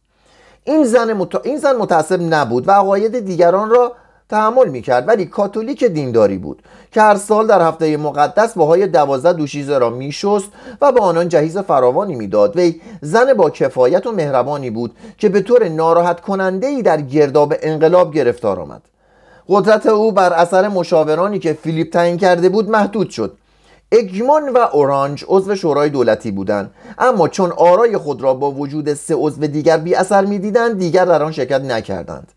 این 0.63 0.83
زن, 0.83 1.13
مت... 1.13 1.45
این 1.45 1.57
زن 1.57 1.75
متعصب 1.75 2.21
نبود 2.21 2.67
و 2.67 2.71
عقاید 2.71 3.19
دیگران 3.19 3.69
را 3.69 3.93
تحمل 4.29 4.69
می‌کرد 4.69 5.07
ولی 5.07 5.25
کاتولیک 5.25 5.83
دینداری 5.83 6.37
بود 6.37 6.61
که 6.91 7.01
هر 7.01 7.15
سال 7.15 7.47
در 7.47 7.61
هفته 7.61 7.97
مقدس 7.97 8.53
باهای 8.53 8.87
دوازده 8.87 9.33
دوشیزه 9.33 9.77
را 9.77 9.89
میشست 9.89 10.49
و 10.81 10.91
به 10.91 10.99
آنان 10.99 11.29
جهیز 11.29 11.57
فراوانی 11.57 12.15
می‌داد. 12.15 12.55
وی 12.55 12.81
زن 13.01 13.33
با 13.33 13.49
کفایت 13.49 14.07
و 14.07 14.11
مهربانی 14.11 14.69
بود 14.69 14.95
که 15.17 15.29
به 15.29 15.41
طور 15.41 15.69
ناراحت 15.69 16.21
کننده 16.21 16.67
ای 16.67 16.81
در 16.81 17.01
گرداب 17.01 17.53
انقلاب 17.61 18.13
گرفتار 18.13 18.59
آمد. 18.59 18.81
قدرت 19.49 19.85
او 19.85 20.11
بر 20.11 20.33
اثر 20.33 20.67
مشاورانی 20.67 21.39
که 21.39 21.53
فیلیپ 21.53 21.93
تعیین 21.93 22.17
کرده 22.17 22.49
بود 22.49 22.69
محدود 22.69 23.09
شد. 23.09 23.37
اگمان 23.91 24.49
و 24.49 24.57
اورانج 24.57 25.25
عضو 25.27 25.55
شورای 25.55 25.89
دولتی 25.89 26.31
بودند 26.31 26.71
اما 26.97 27.27
چون 27.27 27.51
آرای 27.51 27.97
خود 27.97 28.21
را 28.21 28.33
با 28.33 28.51
وجود 28.51 28.93
سه 28.93 29.15
عضو 29.15 29.47
دیگر 29.47 29.77
بی 29.77 29.95
اثر 29.95 30.25
می‌دیدند 30.25 30.77
دیگر 30.77 31.05
در 31.05 31.23
آن 31.23 31.31
شرکت 31.31 31.61
نکردند. 31.61 32.31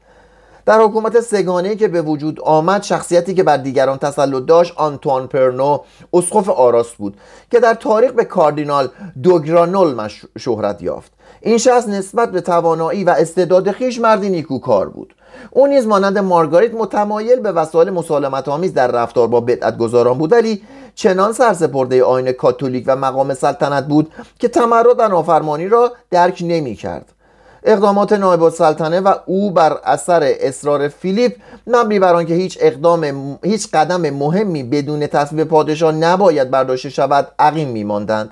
در 0.69 0.81
حکومت 0.81 1.21
سگانه 1.21 1.77
که 1.77 1.89
به 1.89 2.03
وجود 2.03 2.41
آمد 2.41 2.83
شخصیتی 2.83 3.35
که 3.35 3.43
بر 3.43 3.57
دیگران 3.57 3.99
تسلط 3.99 4.47
داشت 4.47 4.73
آنتوان 4.77 5.27
پرنو 5.27 5.79
اسقف 6.13 6.49
آراس 6.49 6.95
بود 6.95 7.17
که 7.51 7.61
در 7.61 7.75
تاریخ 7.75 8.13
به 8.13 8.25
کاردینال 8.25 8.89
دوگرانول 9.23 10.09
شهرت 10.39 10.83
یافت. 10.83 11.13
این 11.41 11.59
شخص 11.59 11.89
نسبت 11.89 12.33
به 12.33 12.41
توانایی 12.41 13.05
و 13.05 13.11
استعداد 13.11 13.71
خیش 13.71 14.01
مردی 14.01 14.29
نیکوکار 14.29 14.89
بود. 14.89 15.15
او 15.51 15.67
نیز 15.67 15.87
مانند 15.87 16.19
مارگاریت 16.19 16.75
متمایل 16.75 17.41
به 17.41 17.53
وسایل 17.53 17.91
مسالمت 17.91 18.49
آمیز 18.49 18.75
در 18.75 18.91
رفتار 18.91 19.29
با 19.29 19.41
بدعت 19.41 19.79
گذاران 19.79 20.19
بود 20.19 20.33
ولی 20.33 20.63
چنان 20.95 21.33
سرسپرده 21.33 22.05
آین 22.05 22.33
کاتولیک 22.33 22.85
و 22.87 22.97
مقام 22.97 23.35
سلطنت 23.35 23.87
بود 23.87 24.13
که 24.39 24.49
تمرد 24.49 24.87
و 24.99 25.09
نافرمانی 25.09 25.69
را 25.69 25.93
درک 26.11 26.43
نمی 26.47 26.75
کرد 26.75 27.13
اقدامات 27.63 28.13
نایب 28.13 28.43
السلطنه 28.43 29.01
و 29.01 29.15
او 29.27 29.51
بر 29.51 29.79
اثر 29.85 30.35
اصرار 30.41 30.89
فیلیپ 30.89 31.37
مبنی 31.67 31.99
بر 31.99 32.15
آنکه 32.15 32.35
هیچ 32.35 32.59
اقدام 32.61 33.39
هیچ 33.45 33.69
قدم 33.75 34.11
مهمی 34.11 34.63
بدون 34.63 35.07
تصویب 35.07 35.49
پادشاه 35.49 35.93
نباید 35.93 36.51
برداشته 36.51 36.91
شود 36.91 37.29
عقیم 37.39 37.69
میماندند. 37.69 38.31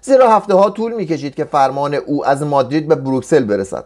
زیرا 0.00 0.30
هفته 0.30 0.54
ها 0.54 0.70
طول 0.70 0.92
می‌کشید 0.92 1.34
که 1.34 1.44
فرمان 1.44 1.94
او 1.94 2.26
از 2.26 2.42
مادرید 2.42 2.88
به 2.88 2.94
بروکسل 2.94 3.44
برسد. 3.44 3.84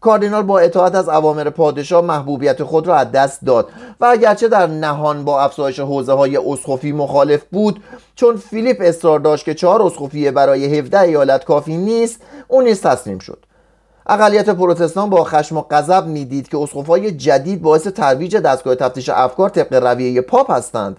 کاردینال 0.00 0.42
با 0.42 0.58
اطاعت 0.58 0.94
از 0.94 1.08
اوامر 1.08 1.50
پادشاه 1.50 2.04
محبوبیت 2.04 2.62
خود 2.62 2.86
را 2.86 2.96
از 2.96 3.12
دست 3.12 3.44
داد 3.44 3.68
و 4.00 4.04
اگرچه 4.04 4.48
در 4.48 4.66
نهان 4.66 5.24
با 5.24 5.42
افزایش 5.42 5.80
حوزه 5.80 6.12
های 6.12 6.36
اسخفی 6.36 6.92
مخالف 6.92 7.42
بود 7.52 7.82
چون 8.14 8.36
فیلیپ 8.36 8.76
اصرار 8.80 9.20
داشت 9.20 9.44
که 9.44 9.54
چهار 9.54 9.82
اسخفیه 9.82 10.30
برای 10.30 10.78
17 10.78 11.00
ایالت 11.00 11.44
کافی 11.44 11.76
نیست 11.76 12.20
او 12.48 12.62
نیز 12.62 12.80
تسلیم 12.80 13.18
شد. 13.18 13.38
اقلیت 14.06 14.50
پروتستان 14.50 15.10
با 15.10 15.24
خشم 15.24 15.56
و 15.56 15.62
غضب 15.70 16.06
می‌دید 16.06 16.48
که 16.48 16.58
اسقفهای 16.58 17.12
جدید 17.12 17.62
باعث 17.62 17.86
ترویج 17.86 18.36
دستگاه 18.36 18.74
تفتیش 18.74 19.08
افکار 19.08 19.48
طبق 19.48 19.74
رویه 19.86 20.20
پاپ 20.20 20.50
هستند. 20.50 20.96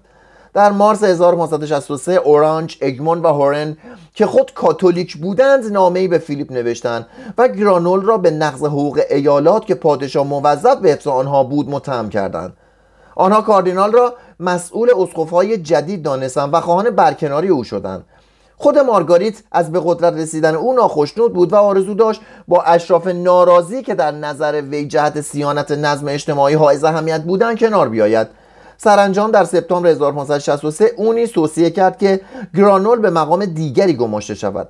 در 0.53 0.71
مارس 0.71 1.03
1563 1.03 2.11
اورانج، 2.13 2.77
اگمون 2.81 3.21
و 3.21 3.27
هورن 3.27 3.77
که 4.13 4.25
خود 4.25 4.53
کاتولیک 4.53 5.17
بودند 5.17 5.71
نامه‌ای 5.71 6.07
به 6.07 6.17
فیلیپ 6.17 6.51
نوشتند 6.51 7.05
و 7.37 7.47
گرانول 7.47 8.01
را 8.01 8.17
به 8.17 8.31
نقض 8.31 8.63
حقوق 8.63 9.01
ایالات 9.09 9.65
که 9.65 9.75
پادشاه 9.75 10.27
موظف 10.27 10.77
به 10.77 10.89
حفظ 10.89 11.07
آنها 11.07 11.43
بود 11.43 11.69
متهم 11.69 12.09
کردند. 12.09 12.53
آنها 13.15 13.41
کاردینال 13.41 13.91
را 13.91 14.13
مسئول 14.39 14.89
اسقفهای 14.97 15.57
جدید 15.57 16.03
دانستند 16.03 16.53
و 16.53 16.61
خواهان 16.61 16.89
برکناری 16.89 17.47
او 17.47 17.63
شدند. 17.63 18.03
خود 18.57 18.77
مارگاریت 18.77 19.35
از 19.51 19.71
به 19.71 19.81
قدرت 19.85 20.13
رسیدن 20.13 20.55
او 20.55 20.73
ناخشنود 20.73 21.33
بود 21.33 21.53
و 21.53 21.55
آرزو 21.55 21.93
داشت 21.93 22.21
با 22.47 22.61
اشراف 22.61 23.07
ناراضی 23.07 23.83
که 23.83 23.95
در 23.95 24.11
نظر 24.11 24.61
وی 24.61 24.87
جهت 24.87 25.21
سیانت 25.21 25.71
نظم 25.71 26.07
اجتماعی 26.07 26.55
حائز 26.55 26.83
اهمیت 26.83 27.21
بودند 27.21 27.59
کنار 27.59 27.89
بیاید. 27.89 28.27
سرانجام 28.77 29.31
در 29.31 29.43
سپتامبر 29.43 29.89
1563 29.89 30.91
او 30.97 31.13
نیز 31.13 31.31
توصیه 31.31 31.69
کرد 31.69 31.97
که 31.97 32.21
گرانول 32.55 32.99
به 32.99 33.09
مقام 33.09 33.45
دیگری 33.45 33.93
گماشته 33.93 34.35
شود. 34.35 34.69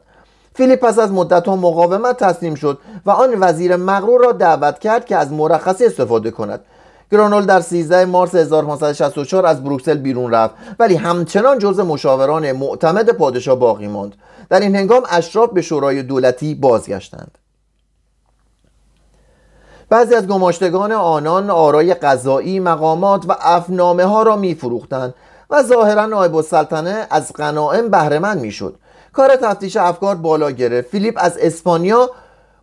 فیلیپ 0.56 0.80
پس 0.80 1.00
از 1.00 1.12
مدت 1.12 1.48
ها 1.48 1.56
مقاومت 1.56 2.18
تسلیم 2.18 2.56
شد 2.56 2.78
و 3.06 3.12
آن 3.12 3.30
وزیر 3.40 3.76
مغرور 3.76 4.22
را 4.26 4.32
دعوت 4.32 4.80
کرد 4.80 5.06
که 5.06 5.18
از 5.18 5.32
مرخصی 5.32 5.86
استفاده 5.86 6.32
کند. 6.32 6.60
گرانول 7.12 7.46
در 7.46 7.62
13 7.62 8.06
مارس 8.06 8.36
1564 8.36 9.46
از 9.46 9.64
بروکسل 9.64 9.98
بیرون 9.98 10.32
رفت 10.32 10.56
ولی 10.80 10.96
همچنان 10.96 11.60
جزء 11.60 11.84
مشاوران 11.84 12.52
معتمد 12.52 13.10
پادشاه 13.10 13.60
باقی 13.60 13.88
ماند. 13.88 14.16
در 14.50 14.60
این 14.60 14.76
هنگام 14.76 15.04
اشراف 15.10 15.50
به 15.54 15.62
شورای 15.62 16.04
دولتی 16.04 16.56
بازگشتند. 16.56 17.38
بعضی 19.90 20.16
از 20.16 20.28
گماشتگان 20.28 20.92
آنان 20.92 21.50
آرای 21.50 21.94
قضایی 21.94 22.60
مقامات 22.60 23.26
و 23.30 23.36
افنامه 23.40 24.06
ها 24.06 24.24
را 24.24 24.36
می 24.36 24.56
فروختند 24.56 25.14
و 25.50 25.64
ظاهرا 25.64 26.06
نایب 26.06 26.36
السلطنه 26.36 27.08
از 27.10 27.34
غنائم 27.34 27.90
بهرهمند 27.90 28.42
می‌شد. 28.42 28.76
کار 29.14 29.36
تفتیش 29.36 29.78
افکار 29.78 30.16
بالا 30.16 30.52
گرفت. 30.52 30.90
فیلیپ 30.90 31.18
از 31.18 31.38
اسپانیا 31.38 32.10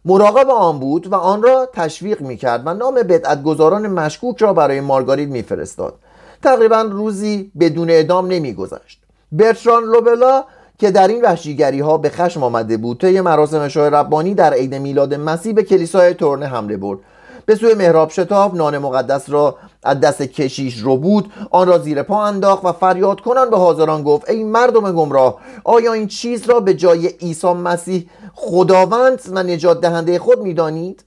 مراقب 0.05 0.51
آن 0.51 0.79
بود 0.79 1.07
و 1.07 1.15
آن 1.15 1.43
را 1.43 1.69
تشویق 1.73 2.21
می 2.21 2.37
کرد 2.37 2.63
و 2.67 2.75
نام 2.75 2.95
بدعتگذاران 2.95 3.87
مشکوک 3.87 4.43
را 4.43 4.53
برای 4.53 4.81
مارگارید 4.81 5.31
میفرستاد. 5.31 5.95
تقریبا 6.43 6.83
روزی 6.83 7.53
بدون 7.61 7.91
اعدام 7.91 8.27
نمیگذشت. 8.27 9.01
برتران 9.33 9.85
لوبلا 9.85 10.45
که 10.79 10.91
در 10.91 11.09
این 11.09 11.23
وحشیگری 11.23 11.81
ها 11.81 11.99
به 11.99 12.11
خشم 12.11 12.43
آمده 12.43 12.77
بود 12.77 13.01
طی 13.01 13.21
مراسم 13.21 13.69
شاه 13.69 13.89
ربانی 13.89 14.35
در 14.35 14.53
عید 14.53 14.75
میلاد 14.75 15.15
مسیح 15.15 15.53
به 15.53 15.63
کلیسای 15.63 16.15
تورنه 16.15 16.47
حمله 16.47 16.77
برد. 16.77 16.99
به 17.47 17.55
سوی 17.55 17.75
محراب 17.75 18.11
شتاب 18.11 18.55
نان 18.55 18.79
مقدس 18.79 19.31
را 19.31 19.57
از 19.83 20.01
دست 20.01 20.23
کشیش 20.23 20.79
رو 20.79 20.97
بود 20.97 21.33
آن 21.51 21.69
را 21.69 21.79
زیر 21.79 22.03
پا 22.03 22.25
انداخت 22.25 22.65
و 22.65 22.73
فریاد 22.73 23.21
کنان 23.21 23.51
به 23.51 23.57
حاضران 23.57 24.03
گفت 24.03 24.31
ای 24.31 24.45
مردم 24.45 24.93
گمراه 24.93 25.41
آیا 25.65 25.93
این 25.93 26.07
چیز 26.07 26.51
را 26.51 26.61
به 26.61 26.75
جای 26.75 27.07
عیسی 27.07 27.53
مسیح 27.53 28.09
خداوند 28.35 29.21
و 29.31 29.43
نجات 29.43 29.81
دهنده 29.81 30.19
خود 30.19 30.43
می‌دانید؟ 30.43 31.05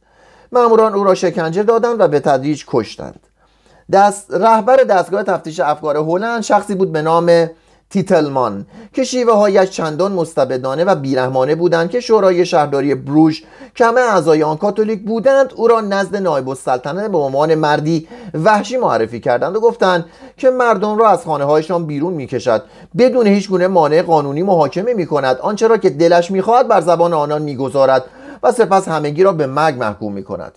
ماموران 0.52 0.94
او 0.94 1.04
را 1.04 1.16
شکنجه 1.16 1.64
دادند 1.64 2.00
و 2.00 2.08
به 2.08 2.20
تدریج 2.20 2.64
کشتند. 2.68 3.20
دست 3.92 4.34
رهبر 4.34 4.76
دستگاه 4.76 5.24
تفتیش 5.24 5.60
افکار 5.60 5.98
هلند 5.98 6.44
شخصی 6.44 6.76
بود 6.76 6.92
به 6.92 7.02
نام 7.02 7.50
تیتلمان 7.94 8.66
که 8.94 9.04
شیوه 9.04 9.34
هایش 9.34 9.70
چندان 9.70 10.12
مستبدانه 10.12 10.84
و 10.84 10.96
بیرحمانه 10.96 11.56
بودند 11.56 11.90
که 11.90 12.00
شورای 12.00 12.46
شهرداری 12.46 12.96
بروژ 12.96 13.42
کمه 13.76 14.02
اعضای 14.02 14.44
آن 14.44 14.58
کاتولیک 14.58 15.02
بودند 15.02 15.54
او 15.56 15.68
را 15.68 15.82
نزد 15.82 16.16
نایب 16.16 16.50
السلطنه 16.50 17.10
به 17.10 17.18
عنوان 17.18 17.56
مردی 17.56 18.08
وحشی 18.34 18.78
معرفی 18.78 19.20
کردند 19.20 19.56
و 19.56 19.60
گفتند 19.60 20.06
که 20.38 20.50
مردم 20.50 20.98
را 20.98 21.10
از 21.10 21.24
خانه 21.24 21.44
هایشان 21.44 21.86
بیرون 21.86 22.14
می‌کشد 22.14 22.64
بدون 22.98 23.28
هیچ 23.28 23.50
گونه 23.50 23.68
مانع 23.68 24.02
قانونی 24.02 24.44
محاکمه 24.44 24.94
می 24.94 25.06
کند 25.06 25.38
آنچه 25.38 25.68
را 25.68 25.78
که 25.78 25.90
دلش 25.90 26.32
می‌خواهد 26.32 26.68
بر 26.68 26.82
زبان 26.82 27.14
آنان 27.14 27.42
می‌گذارد 27.42 28.06
و 28.44 28.52
سپس 28.52 28.88
همگی 28.88 29.24
را 29.24 29.32
به 29.32 29.48
مرگ 29.48 29.80
محکوم 29.80 30.14
می 30.14 30.24
کند 30.24 30.54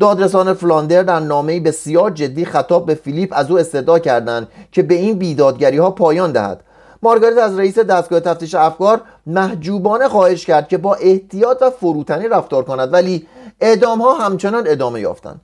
دادرسان 0.00 0.54
فلاندر 0.54 1.02
در 1.02 1.20
نامه‌ای 1.20 1.60
بسیار 1.60 2.10
جدی 2.10 2.44
خطاب 2.44 2.86
به 2.86 2.94
فیلیپ 2.94 3.32
از 3.36 3.50
او 3.50 3.58
استدعا 3.58 3.98
کردند 3.98 4.48
که 4.72 4.82
به 4.82 4.94
این 4.94 5.18
بیدادگری 5.18 5.78
ها 5.78 5.90
پایان 5.90 6.32
دهد. 6.32 6.60
مارگاریت 7.02 7.38
از 7.38 7.58
رئیس 7.58 7.78
دستگاه 7.78 8.20
تفتیش 8.20 8.54
افکار 8.54 9.00
محجوبانه 9.26 10.08
خواهش 10.08 10.46
کرد 10.46 10.68
که 10.68 10.78
با 10.78 10.94
احتیاط 10.94 11.62
و 11.62 11.70
فروتنی 11.70 12.28
رفتار 12.28 12.64
کند 12.64 12.92
ولی 12.92 13.26
اعدام 13.60 14.02
ها 14.02 14.14
همچنان 14.14 14.64
ادامه 14.66 15.00
یافتند. 15.00 15.40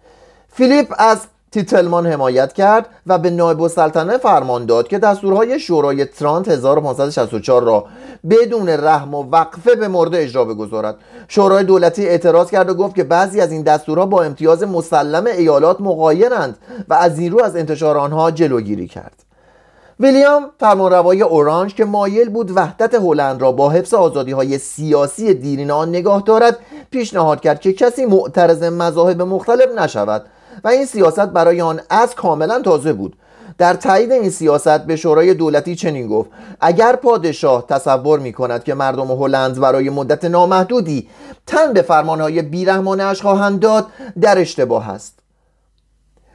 فیلیپ 0.49 0.94
از 0.99 1.18
تیتلمان 1.54 2.06
حمایت 2.06 2.52
کرد 2.52 2.87
و 3.06 3.18
به 3.18 3.30
نایب 3.30 3.62
السلطنه 3.62 4.18
فرمان 4.18 4.66
داد 4.66 4.88
که 4.88 4.99
دستورهای 4.99 5.61
شورای 5.61 6.04
ترانت 6.04 6.49
1564 6.49 7.62
را 7.62 7.84
بدون 8.30 8.68
رحم 8.68 9.14
و 9.14 9.30
وقفه 9.30 9.75
به 9.75 9.88
مورد 9.88 10.14
اجرا 10.14 10.44
بگذارد. 10.44 10.96
شورای 11.28 11.64
دولتی 11.64 12.06
اعتراض 12.06 12.50
کرد 12.50 12.70
و 12.70 12.75
گفت 12.75 12.94
که 12.94 13.04
بعضی 13.04 13.40
از 13.40 13.52
این 13.52 13.62
دستورها 13.62 14.06
با 14.06 14.23
امتیاز 14.23 14.62
مسلم 14.62 15.26
ایالات 15.26 15.80
مقایرند 15.80 16.58
و 16.88 16.94
از 16.94 17.18
این 17.18 17.32
رو 17.32 17.42
از 17.42 17.56
انتشار 17.56 17.99
آنها 17.99 18.30
جلوگیری 18.30 18.88
کرد. 18.88 19.25
ویلیام 20.00 20.50
فرمانروای 20.60 21.22
اورانج 21.22 21.74
که 21.74 21.84
مایل 21.84 22.28
بود 22.28 22.56
وحدت 22.56 22.94
هلند 22.94 23.42
را 23.42 23.52
با 23.52 23.70
حفظ 23.70 23.94
آزادی 23.94 24.32
های 24.32 24.58
سیاسی 24.58 25.34
دیرین 25.34 25.70
آن 25.70 25.88
نگاه 25.88 26.22
دارد 26.26 26.58
پیشنهاد 26.90 27.40
کرد 27.40 27.60
که 27.60 27.72
کسی 27.72 28.04
معترض 28.06 28.62
مذاهب 28.62 29.22
مختلف 29.22 29.78
نشود 29.78 30.26
و 30.64 30.68
این 30.68 30.86
سیاست 30.86 31.26
برای 31.26 31.60
آن 31.60 31.80
از 31.90 32.14
کاملا 32.14 32.60
تازه 32.60 32.92
بود. 32.92 33.16
در 33.58 33.74
تایید 33.74 34.12
این 34.12 34.30
سیاست 34.30 34.78
به 34.78 34.96
شورای 34.96 35.34
دولتی 35.34 35.76
چنین 35.76 36.08
گفت 36.08 36.30
اگر 36.60 36.96
پادشاه 36.96 37.66
تصور 37.68 38.18
می 38.18 38.32
کند 38.32 38.64
که 38.64 38.74
مردم 38.74 39.06
هلند 39.06 39.60
برای 39.60 39.90
مدت 39.90 40.24
نامحدودی 40.24 41.08
تن 41.46 41.72
به 41.72 41.82
فرمانهای 41.82 42.42
بیرحمانه 42.42 43.14
خواهند 43.14 43.60
داد 43.60 43.86
در 44.20 44.38
اشتباه 44.38 44.90
است. 44.90 45.23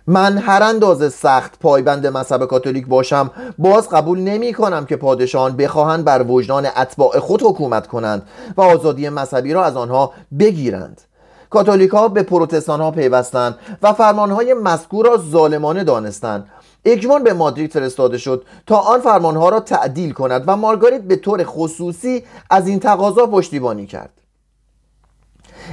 من 0.09 0.37
هر 0.37 0.63
اندازه 0.63 1.09
سخت 1.09 1.59
پایبند 1.59 2.07
مذهب 2.07 2.45
کاتولیک 2.45 2.87
باشم 2.87 3.31
باز 3.57 3.89
قبول 3.89 4.19
نمی 4.19 4.53
کنم 4.53 4.85
که 4.85 4.95
پادشاهان 4.95 5.55
بخواهند 5.55 6.05
بر 6.05 6.25
وجدان 6.27 6.67
اتباع 6.77 7.19
خود 7.19 7.41
حکومت 7.43 7.87
کنند 7.87 8.21
و 8.57 8.61
آزادی 8.61 9.09
مذهبی 9.09 9.53
را 9.53 9.65
از 9.65 9.77
آنها 9.77 10.13
بگیرند. 10.39 11.01
کاتولیک 11.49 11.91
ها 11.91 12.07
به 12.07 12.23
پروتستان 12.23 12.81
ها 12.81 12.91
پیوستند 12.91 13.55
و 13.81 13.93
فرمان 13.93 14.31
های 14.31 14.53
مذکور 14.53 15.05
را 15.05 15.17
ظالمانه 15.17 15.83
دانستند. 15.83 16.45
اجمان 16.85 17.23
به 17.23 17.33
مادرید 17.33 17.73
فرستاده 17.73 18.17
شد 18.17 18.45
تا 18.67 18.77
آن 18.77 18.99
فرمان 18.99 19.35
ها 19.35 19.49
را 19.49 19.59
تعدیل 19.59 20.11
کند 20.11 20.43
و 20.47 20.57
مارگاریت 20.57 21.01
به 21.01 21.15
طور 21.15 21.43
خصوصی 21.43 22.23
از 22.49 22.67
این 22.67 22.79
تقاضا 22.79 23.25
پشتیبانی 23.25 23.85
کرد. 23.85 24.18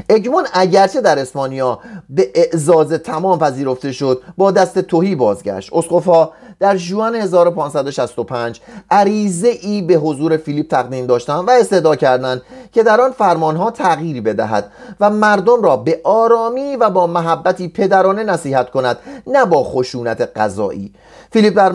اگمون 0.09 0.45
اگرچه 0.53 1.01
در 1.01 1.19
اسپانیا 1.19 1.79
به 2.09 2.31
اعزاز 2.35 2.93
تمام 2.93 3.39
پذیرفته 3.39 3.93
شد 3.93 4.23
با 4.37 4.51
دست 4.51 4.79
توهی 4.79 5.15
بازگشت. 5.15 5.73
اسقفها 5.73 6.33
در 6.61 6.77
جوان 6.77 7.15
1565 7.15 8.61
عریضه 8.91 9.49
ای 9.49 9.83
به 9.83 9.95
حضور 9.95 10.37
فیلیپ 10.37 10.71
تقدیم 10.71 11.07
داشتند 11.07 11.49
و 11.49 11.51
استدعا 11.51 11.97
کردند 11.97 12.43
که 12.73 12.83
در 12.83 13.01
آن 13.01 13.11
فرمانها 13.11 13.71
تغییری 13.71 14.21
بدهد 14.21 14.71
و 15.01 15.11
مردم 15.11 15.63
را 15.63 15.77
به 15.77 16.01
آرامی 16.05 16.77
و 16.77 16.91
با 16.91 17.07
محبتی 17.07 17.69
پدرانه 17.69 18.25
نصیحت 18.25 18.71
کند 18.71 18.99
نه 19.27 19.45
با 19.45 19.65
خشونت 19.65 20.21
قضایی. 20.37 20.93
فیلیپ 21.33 21.57
در, 21.57 21.73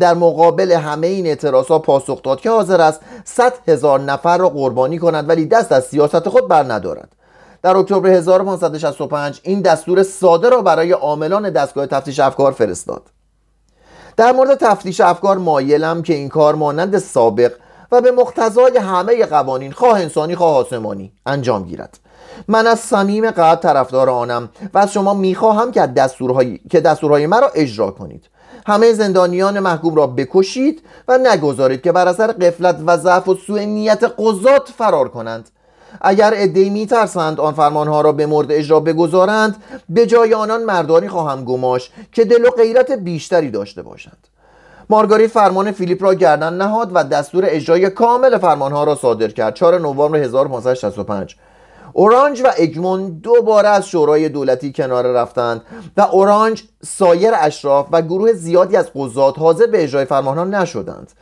در 0.00 0.14
مقابل 0.14 0.72
همه 0.72 1.06
این 1.06 1.26
اعتراضها 1.26 1.78
پاسخ 1.78 2.22
داد 2.22 2.40
که 2.40 2.50
حاضر 2.50 2.80
است 2.80 3.00
100 3.24 3.52
هزار 3.68 4.00
نفر 4.00 4.38
را 4.38 4.48
قربانی 4.48 4.98
کند 4.98 5.28
ولی 5.28 5.46
دست 5.46 5.72
از 5.72 5.84
سیاست 5.84 6.28
خود 6.28 6.48
بر 6.48 6.72
ندارد. 6.72 7.08
در 7.64 7.76
اکتبر 7.76 8.08
1565 8.08 9.40
این 9.42 9.60
دستور 9.60 10.02
ساده 10.02 10.48
را 10.48 10.62
برای 10.62 10.92
عاملان 10.92 11.50
دستگاه 11.50 11.86
تفتیش 11.86 12.20
افکار 12.20 12.52
فرستاد. 12.52 13.02
در 14.16 14.32
مورد 14.32 14.58
تفتیش 14.58 15.00
افکار 15.00 15.38
مایلم 15.38 16.02
که 16.02 16.14
این 16.14 16.28
کار 16.28 16.54
مانند 16.54 16.98
سابق 16.98 17.52
و 17.92 18.00
به 18.00 18.10
مقتضای 18.10 18.78
همه 18.78 19.26
قوانین 19.26 19.72
خواه 19.72 20.00
انسانی 20.00 20.36
خواه 20.36 20.56
آسمانی 20.56 21.12
انجام 21.26 21.64
گیرد. 21.64 21.98
من 22.48 22.66
از 22.66 22.80
صمیم 22.80 23.30
قلب 23.30 23.60
طرفدار 23.60 24.10
آنم 24.10 24.48
و 24.74 24.78
از 24.78 24.92
شما 24.92 25.14
می‌خواهم 25.14 25.72
که 25.72 25.80
دستورهای 25.80 26.60
که 26.70 26.80
دستورهای 26.80 27.26
مرا 27.26 27.50
اجرا 27.54 27.90
کنید. 27.90 28.28
همه 28.66 28.92
زندانیان 28.92 29.60
محکوم 29.60 29.94
را 29.94 30.06
بکشید 30.06 30.82
و 31.08 31.18
نگذارید 31.18 31.82
که 31.82 31.92
بر 31.92 32.08
اثر 32.08 32.32
قفلت 32.32 32.76
و 32.86 32.96
ضعف 32.96 33.28
و 33.28 33.34
سوء 33.34 33.64
نیت 33.64 34.04
قضات 34.18 34.68
فرار 34.78 35.08
کنند. 35.08 35.50
اگر 36.00 36.34
عدهای 36.34 36.70
میترسند 36.70 37.40
آن 37.40 37.54
فرمانها 37.54 38.00
را 38.00 38.12
به 38.12 38.26
مورد 38.26 38.52
اجرا 38.52 38.80
بگذارند 38.80 39.56
به 39.88 40.06
جای 40.06 40.34
آنان 40.34 40.62
مردانی 40.62 41.08
خواهم 41.08 41.44
گماش 41.44 41.90
که 42.12 42.24
دل 42.24 42.44
و 42.44 42.50
غیرت 42.50 42.92
بیشتری 42.92 43.50
داشته 43.50 43.82
باشند. 43.82 44.28
مارگاریت 44.90 45.30
فرمان 45.30 45.72
فیلیپ 45.72 46.02
را 46.02 46.14
گردن 46.14 46.54
نهاد 46.54 46.90
و 46.94 47.04
دستور 47.04 47.44
اجرای 47.46 47.90
کامل 47.90 48.38
فرمانها 48.38 48.84
را 48.84 48.94
صادر 48.94 49.28
کرد. 49.28 49.54
4 49.54 49.78
نوامبر 49.78 50.18
1565 50.18 51.36
اورانج 51.96 52.40
و 52.44 52.52
اگمون 52.58 53.08
دوباره 53.10 53.68
از 53.68 53.88
شورای 53.88 54.28
دولتی 54.28 54.72
کنار 54.72 55.06
رفتند 55.06 55.62
و 55.96 56.00
اورانج 56.00 56.62
سایر 56.84 57.32
اشراف 57.36 57.86
و 57.92 58.02
گروه 58.02 58.32
زیادی 58.32 58.76
از 58.76 58.90
قضات 58.94 59.38
حاضر 59.38 59.66
به 59.66 59.82
اجرای 59.82 60.04
فرمانها 60.04 60.44
نشدند. 60.44 61.12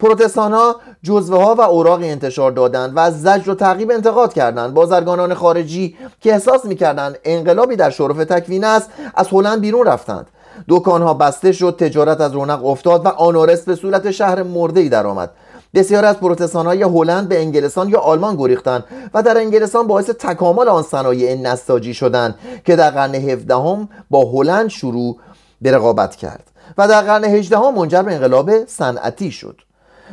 پروتستان 0.00 0.52
ها 0.52 0.76
جزوه 1.02 1.44
ها 1.44 1.54
و 1.54 1.60
اوراقی 1.60 2.10
انتشار 2.10 2.50
دادند 2.50 2.96
و 2.96 2.98
از 2.98 3.22
زجر 3.22 3.50
و 3.50 3.54
تعقیب 3.54 3.90
انتقاد 3.90 4.32
کردند. 4.32 4.74
بازرگانان 4.74 5.34
خارجی 5.34 5.96
که 6.20 6.32
احساس 6.32 6.64
می‌کردند 6.64 7.18
انقلابی 7.24 7.76
در 7.76 7.90
شرف 7.90 8.16
تکوین 8.16 8.64
است 8.64 8.90
از 9.14 9.28
هلند 9.32 9.60
بیرون 9.60 9.86
رفتند. 9.86 10.26
دکانها 10.68 11.14
بسته 11.14 11.52
شد 11.52 11.76
تجارت 11.78 12.20
از 12.20 12.32
رونق 12.32 12.66
افتاد 12.66 13.06
و 13.06 13.08
آنارس 13.08 13.64
به 13.64 13.74
صورت 13.74 14.10
شهر 14.10 14.42
مرده 14.42 14.80
ای 14.80 14.88
درآمد. 14.88 15.30
بسیار 15.74 16.04
از 16.04 16.16
پروتستان 16.16 16.66
های 16.66 16.82
هلند 16.82 17.28
به 17.28 17.38
انگلستان 17.38 17.88
یا 17.88 17.98
آلمان 17.98 18.36
گریختند 18.36 18.84
و 19.14 19.22
در 19.22 19.38
انگلستان 19.38 19.86
باعث 19.86 20.10
تکامل 20.10 20.68
آن 20.68 20.82
صنایع 20.82 21.34
نساجی 21.34 21.94
شدند 21.94 22.34
که 22.64 22.76
در 22.76 22.90
قرن 22.90 23.14
17 23.14 23.54
هم 23.54 23.88
با 24.10 24.24
هلند 24.24 24.68
شروع 24.68 25.16
به 25.62 25.72
رقابت 25.72 26.16
کرد 26.16 26.50
و 26.78 26.88
در 26.88 27.02
قرن 27.02 27.24
18 27.24 27.58
هم 27.58 27.74
منجر 27.74 28.02
به 28.02 28.14
انقلاب 28.14 28.66
صنعتی 28.66 29.30
شد. 29.30 29.69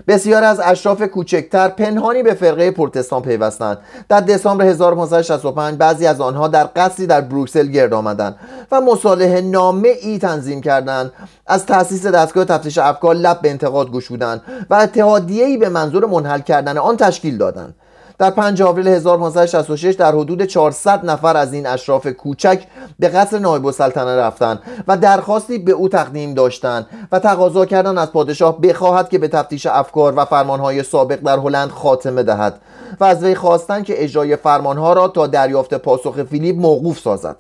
بسیار 0.08 0.44
از 0.44 0.60
اشراف 0.60 1.02
کوچکتر 1.02 1.68
پنهانی 1.68 2.24
به 2.24 2.34
فرقه 2.34 2.72
پروتستان 2.72 3.22
پیوستند. 3.22 3.78
در 4.10 4.22
دسامبر 4.22 4.66
1565 4.66 5.78
بعضی 5.78 6.08
از 6.08 6.22
آنها 6.22 6.48
در 6.48 6.70
قصری 6.76 7.08
در 7.08 7.22
بروکسل 7.22 7.68
گرد 7.68 7.94
آمدند 7.94 8.36
و 8.72 8.82
مصالحه 8.82 9.42
نامه 9.42 9.90
ای 10.02 10.20
تنظیم 10.20 10.62
کردند. 10.62 11.12
از 11.48 11.66
تأسیس 11.66 12.06
دستگاه 12.06 12.46
تفتیش 12.46 12.78
افکار 12.78 13.16
لب 13.16 13.42
به 13.42 13.50
انتقاد 13.50 13.92
گشودند 13.92 14.42
و 14.70 14.76
اتحادیه 14.76 15.46
ای 15.46 15.58
به 15.58 15.70
منظور 15.70 16.06
منحل 16.06 16.40
کردن 16.40 16.78
آن 16.78 16.98
تشکیل 16.98 17.38
دادند. 17.38 17.76
در 18.20 18.32
5 18.32 18.62
آوریل 18.62 18.88
1566 18.88 19.96
در 19.96 20.12
حدود 20.12 20.44
400 20.46 21.06
نفر 21.06 21.38
از 21.38 21.54
این 21.54 21.68
اشراف 21.68 22.08
کوچک 22.08 22.64
به 23.00 23.10
قصر 23.10 23.40
نایب 23.40 23.66
السلطنه 23.66 24.16
رفتند 24.16 24.60
و 24.88 24.98
درخواستی 24.98 25.58
به 25.58 25.72
او 25.72 25.90
تقدیم 25.90 26.34
داشتند 26.34 26.88
و 27.12 27.20
تقاضا 27.20 27.66
کردند 27.66 27.98
از 27.98 28.12
پادشاه 28.12 28.62
بخواهد 28.62 29.10
که 29.10 29.18
به 29.18 29.28
تفتیش 29.28 29.66
افکار 29.66 30.14
و 30.16 30.26
فرمانهای 30.26 30.84
سابق 30.84 31.20
در 31.20 31.40
هلند 31.40 31.70
خاتمه 31.70 32.24
دهد 32.24 32.60
و 33.00 33.04
از 33.04 33.24
وی 33.24 33.36
خواستند 33.36 33.84
که 33.84 34.04
اجرای 34.04 34.36
فرمانها 34.36 34.94
را 34.94 35.08
تا 35.08 35.28
دریافت 35.28 35.74
پاسخ 35.74 36.24
فیلیپ 36.24 36.56
موقوف 36.56 37.00
سازد. 37.00 37.36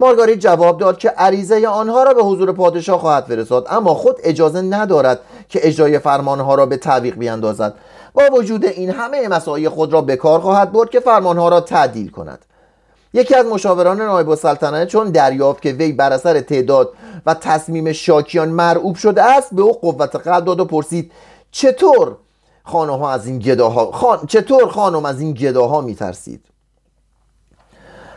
مارگاریت 0.00 0.38
جواب 0.38 0.78
داد 0.78 0.98
که 0.98 1.08
عریضه 1.08 1.68
آنها 1.68 2.02
را 2.02 2.14
به 2.14 2.22
حضور 2.22 2.52
پادشاه 2.52 3.00
خواهد 3.00 3.24
فرستاد 3.24 3.66
اما 3.70 3.94
خود 3.94 4.16
اجازه 4.24 4.62
ندارد 4.62 5.20
که 5.48 5.60
اجرای 5.62 5.98
فرمانها 5.98 6.54
را 6.54 6.66
به 6.66 6.76
تعویق 6.76 7.14
بیاندازد. 7.14 7.74
با 8.18 8.36
وجود 8.36 8.64
این 8.64 8.90
همه 8.90 9.28
مساعی 9.28 9.68
خود 9.68 9.92
را 9.92 10.00
به 10.00 10.16
کار 10.16 10.40
خواهد 10.40 10.72
برد 10.72 10.90
که 10.90 11.00
فرمانها 11.00 11.48
را 11.48 11.60
تعدیل 11.60 12.10
کند. 12.10 12.44
یکی 13.12 13.34
از 13.34 13.46
مشاوران 13.46 14.00
نایب 14.00 14.30
السلطنه 14.30 14.86
چون 14.86 15.10
دریافت 15.10 15.62
که 15.62 15.72
وی 15.72 15.92
بر 15.92 16.12
اثر 16.12 16.40
تعداد 16.40 16.92
و 17.26 17.34
تصمیم 17.34 17.92
شاکیان 17.92 18.48
مرعوب 18.48 18.96
شده 18.96 19.22
است 19.22 19.54
به 19.54 19.62
او 19.62 19.72
قوت 19.72 20.16
قلب 20.16 20.44
داد 20.44 20.60
و 20.60 20.64
پرسید 20.64 21.12
چطور 21.50 22.16
خانم 22.64 23.02
از 23.02 23.26
این 23.26 23.38
گداها 23.38 23.92
خان... 23.92 24.26
چطور 24.26 24.68
خانم 24.68 25.04
از 25.04 25.20
این 25.20 25.32
گداها 25.32 25.80
میترسید؟ 25.80 26.44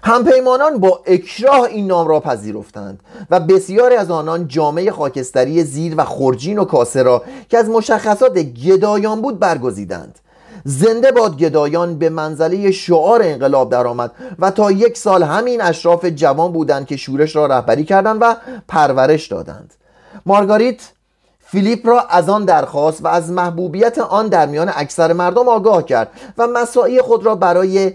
همپیمانان 0.03 0.77
با 0.79 1.01
اکراه 1.05 1.63
این 1.63 1.87
نام 1.87 2.07
را 2.07 2.19
پذیرفتند 2.19 2.99
و 3.29 3.39
بسیاری 3.39 3.95
از 3.95 4.11
آنان 4.11 4.47
جامعه 4.47 4.91
خاکستری 4.91 5.63
زیر 5.63 5.93
و 5.97 6.05
خورجین 6.05 6.59
و 6.59 6.65
کاسه 6.65 7.03
را 7.03 7.23
که 7.49 7.57
از 7.57 7.69
مشخصات 7.69 8.37
گدایان 8.37 9.21
بود 9.21 9.39
برگزیدند. 9.39 10.19
زنده 10.65 11.11
باد 11.11 11.37
گدایان 11.37 11.97
به 11.97 12.09
منزله 12.09 12.71
شعار 12.71 13.21
انقلاب 13.23 13.69
درآمد 13.69 14.11
و 14.39 14.51
تا 14.51 14.71
یک 14.71 14.97
سال 14.97 15.23
همین 15.23 15.61
اشراف 15.61 16.05
جوان 16.05 16.51
بودند 16.51 16.87
که 16.87 16.97
شورش 16.97 17.35
را 17.35 17.45
رهبری 17.45 17.83
کردند 17.83 18.17
و 18.21 18.35
پرورش 18.67 19.27
دادند. 19.27 19.73
مارگاریت 20.25 20.81
فیلیپ 21.39 21.87
را 21.87 22.01
از 22.01 22.29
آن 22.29 22.45
درخواست 22.45 23.05
و 23.05 23.07
از 23.07 23.31
محبوبیت 23.31 23.97
آن 23.97 24.27
در 24.27 24.45
میان 24.45 24.71
اکثر 24.75 25.13
مردم 25.13 25.47
آگاه 25.47 25.85
کرد 25.85 26.11
و 26.37 26.47
مساعی 26.47 27.01
خود 27.01 27.25
را 27.25 27.35
برای 27.35 27.93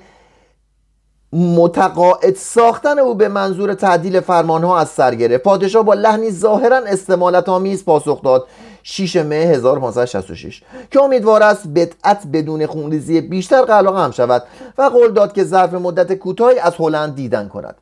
متقاعد 1.33 2.37
ساختن 2.37 2.99
او 2.99 3.15
به 3.15 3.29
منظور 3.29 3.75
تعدیل 3.75 4.21
فرمانها 4.21 4.79
از 4.79 4.89
سر 4.89 5.15
گرفت. 5.15 5.43
پادشاه 5.43 5.85
با 5.85 5.95
لحنی 5.95 6.31
ظاهرا 6.31 6.77
استمالت 6.77 7.49
آمیز 7.49 7.85
پاسخ 7.85 8.23
داد. 8.23 8.47
6 8.83 9.17
مه 9.17 9.35
1566 9.35 10.63
که 10.91 11.01
امیدوار 11.01 11.43
است 11.43 11.69
بدعت 11.69 12.27
بدون 12.33 12.67
خونریزی 12.67 13.21
بیشتر 13.21 13.63
قلقه 13.63 14.05
هم 14.05 14.11
شود 14.11 14.43
و 14.79 14.83
قول 14.83 15.13
داد 15.13 15.33
که 15.33 15.45
ظرف 15.45 15.75
مدت 15.75 16.13
کوتاهی 16.13 16.59
از 16.59 16.75
هلند 16.79 17.15
دیدن 17.15 17.49
کند. 17.49 17.77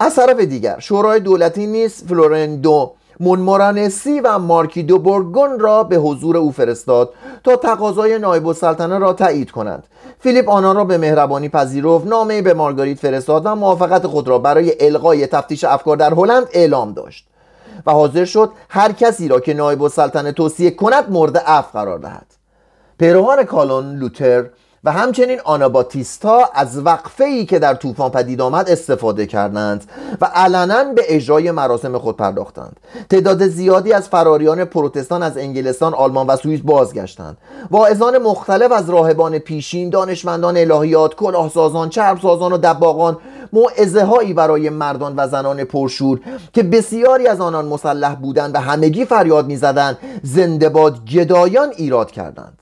از 0.00 0.14
طرف 0.14 0.40
دیگر 0.40 0.78
شورای 0.78 1.20
دولتی 1.20 1.66
نیز 1.66 2.04
فلورندو 2.04 2.92
مونمورانسی 3.20 4.20
و 4.20 4.38
مارکی 4.38 4.82
دو 4.82 4.98
بورگون 4.98 5.58
را 5.58 5.84
به 5.84 5.96
حضور 5.96 6.36
او 6.36 6.52
فرستاد 6.52 7.12
تا 7.44 7.56
تقاضای 7.56 8.18
نایب 8.18 8.46
السلطنه 8.46 8.98
را 8.98 9.12
تایید 9.12 9.50
کنند. 9.50 9.84
فیلیپ 10.20 10.48
آنان 10.48 10.76
را 10.76 10.84
به 10.84 10.98
مهربانی 10.98 11.48
پذیرفت 11.48 12.06
نامه 12.06 12.42
به 12.42 12.54
مارگاریت 12.54 12.98
فرستاد 12.98 13.42
و 13.46 13.54
موافقت 13.54 14.06
خود 14.06 14.28
را 14.28 14.38
برای 14.38 14.74
القای 14.80 15.26
تفتیش 15.26 15.64
افکار 15.64 15.96
در 15.96 16.14
هلند 16.14 16.46
اعلام 16.52 16.92
داشت. 16.92 17.26
و 17.86 17.92
حاضر 17.92 18.24
شد 18.24 18.50
هر 18.68 18.92
کسی 18.92 19.28
را 19.28 19.40
که 19.40 19.54
نایب 19.54 19.82
السلطنه 19.82 20.32
توصیه 20.32 20.70
کند 20.70 21.10
مورد 21.10 21.36
عفو 21.36 21.78
قرار 21.78 21.98
دهد. 21.98 22.26
پیروان 22.98 23.44
کالون 23.44 23.96
لوتر 23.96 24.46
و 24.84 24.92
همچنین 24.92 25.40
آناباتیستا 25.44 26.50
از 26.54 26.86
وقفه 26.86 27.24
ای 27.24 27.46
که 27.46 27.58
در 27.58 27.74
طوفان 27.74 28.10
پدید 28.10 28.40
آمد 28.40 28.70
استفاده 28.70 29.26
کردند 29.26 29.84
و 30.20 30.24
علنا 30.24 30.84
به 30.84 31.02
اجرای 31.08 31.50
مراسم 31.50 31.98
خود 31.98 32.16
پرداختند. 32.16 32.76
تعداد 33.10 33.46
زیادی 33.46 33.92
از 33.92 34.08
فراریان 34.08 34.64
پروتستان 34.64 35.22
از 35.22 35.38
انگلستان 35.38 35.94
آلمان 35.94 36.26
و 36.26 36.36
سوئیس 36.36 36.60
بازگشتند. 36.60 37.36
واعظان 37.70 38.18
مختلف 38.18 38.72
از 38.72 38.90
راهبان 38.90 39.38
پیشین 39.38 39.90
دانشمندان 39.90 40.56
الهیات 40.56 41.14
کلاهسازان 41.14 41.88
چربسازان 41.88 42.52
و 42.52 42.58
دباغان 42.58 43.18
موعظه 43.52 44.04
هایی 44.04 44.34
برای 44.34 44.70
مردان 44.70 45.14
و 45.16 45.28
زنان 45.28 45.64
پرشور 45.64 46.20
که 46.52 46.62
بسیاری 46.62 47.26
از 47.26 47.40
آنان 47.40 47.66
مسلح 47.66 48.14
بودند 48.14 48.54
و 48.54 48.58
همگی 48.58 49.04
فریاد 49.04 49.46
می‌زدند 49.46 49.98
زنده 50.22 50.68
باد 50.68 51.04
گدایان 51.04 51.68
ایراد 51.76 52.10
کردند. 52.10 52.58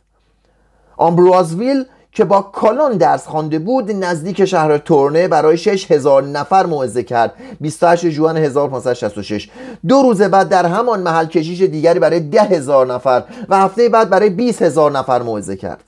آمبروازویل 0.96 1.84
که 2.14 2.24
با 2.24 2.42
کالون 2.42 2.92
درس 2.92 3.26
خوانده 3.26 3.58
بود 3.58 3.90
نزدیک 3.90 4.44
شهر 4.44 4.78
تورنه 4.78 5.28
برای 5.28 5.56
6000 5.56 6.22
نفر 6.22 6.66
موعظه 6.66 7.02
کرد. 7.02 7.34
28 7.60 8.06
جوان 8.06 8.36
1566 8.36 9.48
دو 9.88 10.02
روز 10.02 10.22
بعد 10.22 10.48
در 10.48 10.66
همان 10.66 11.00
محل 11.00 11.26
کشیش 11.26 11.60
دیگری 11.60 11.98
برای 11.98 12.20
10000 12.20 12.86
نفر 12.86 13.22
و 13.48 13.56
هفته 13.56 13.88
بعد 13.88 14.10
برای 14.10 14.30
20000 14.30 14.90
نفر 14.90 15.22
موعظه 15.22 15.56
کرد. 15.56 15.84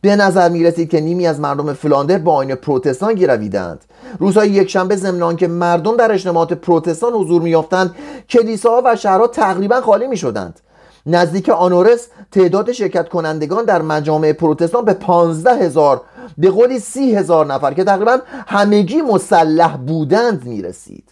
به 0.00 0.16
نظر 0.16 0.48
می 0.48 0.64
رسید 0.64 0.90
که 0.90 1.00
نیمی 1.00 1.26
از 1.26 1.40
مردم 1.40 1.72
فلاندر 1.72 2.18
با 2.18 2.34
آین 2.34 2.54
پروتستان 2.54 3.14
گرویدند 3.14 3.84
روزهای 4.18 4.50
یکشنبه 4.50 4.96
ضمن 4.96 5.36
که 5.36 5.48
مردم 5.48 5.96
در 5.96 6.12
اجتماعات 6.12 6.52
پروتستان 6.52 7.12
حضور 7.12 7.42
میافتند 7.42 7.94
کلیساها 8.28 8.82
و 8.84 8.96
شهرها 8.96 9.26
تقریبا 9.26 9.80
خالی 9.80 10.06
می 10.06 10.16
شدند 10.16 10.60
نزدیک 11.06 11.48
آنورس 11.48 12.08
تعداد 12.32 12.72
شرکت 12.72 13.08
کنندگان 13.08 13.64
در 13.64 13.82
مجامع 13.82 14.32
پروتستان 14.32 14.84
به 14.84 14.94
پانزده 14.94 15.54
هزار 15.54 16.00
به 16.38 16.50
قولی 16.50 16.78
سی 16.78 17.14
هزار 17.14 17.46
نفر 17.46 17.74
که 17.74 17.84
تقریبا 17.84 18.18
همگی 18.46 19.02
مسلح 19.02 19.76
بودند 19.76 20.44
می‌رسید. 20.44 21.04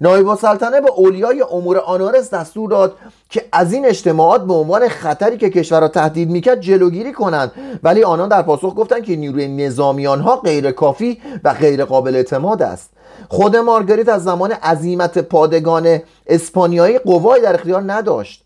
نایب 0.00 0.28
السلطنه 0.28 0.80
به 0.80 0.90
اولیای 0.90 1.44
امور 1.52 1.78
آنارس 1.78 2.34
دستور 2.34 2.70
داد 2.70 2.96
که 3.30 3.44
از 3.52 3.72
این 3.72 3.86
اجتماعات 3.86 4.44
به 4.44 4.52
عنوان 4.52 4.88
خطری 4.88 5.36
که 5.36 5.50
کشور 5.50 5.80
را 5.80 5.88
تهدید 5.88 6.30
می‌کرد 6.30 6.60
جلوگیری 6.60 7.12
کنند. 7.12 7.52
ولی 7.82 8.04
آنان 8.04 8.28
در 8.28 8.42
پاسخ 8.42 8.74
گفتند 8.76 9.02
که 9.02 9.16
نیروی 9.16 9.48
نظامی 9.48 10.06
آنها 10.06 10.36
غیر 10.36 10.70
کافی 10.70 11.20
و 11.44 11.54
غیر 11.54 11.84
قابل 11.84 12.16
اعتماد 12.16 12.62
است. 12.62 12.90
خود 13.28 13.56
مارگریت 13.56 14.08
از 14.08 14.24
زمان 14.24 14.52
عظیمت 14.52 15.18
پادگان 15.18 16.00
اسپانیایی 16.26 16.98
قوای 16.98 17.40
در 17.40 17.54
اختیار 17.54 17.82
نداشت. 17.86 18.44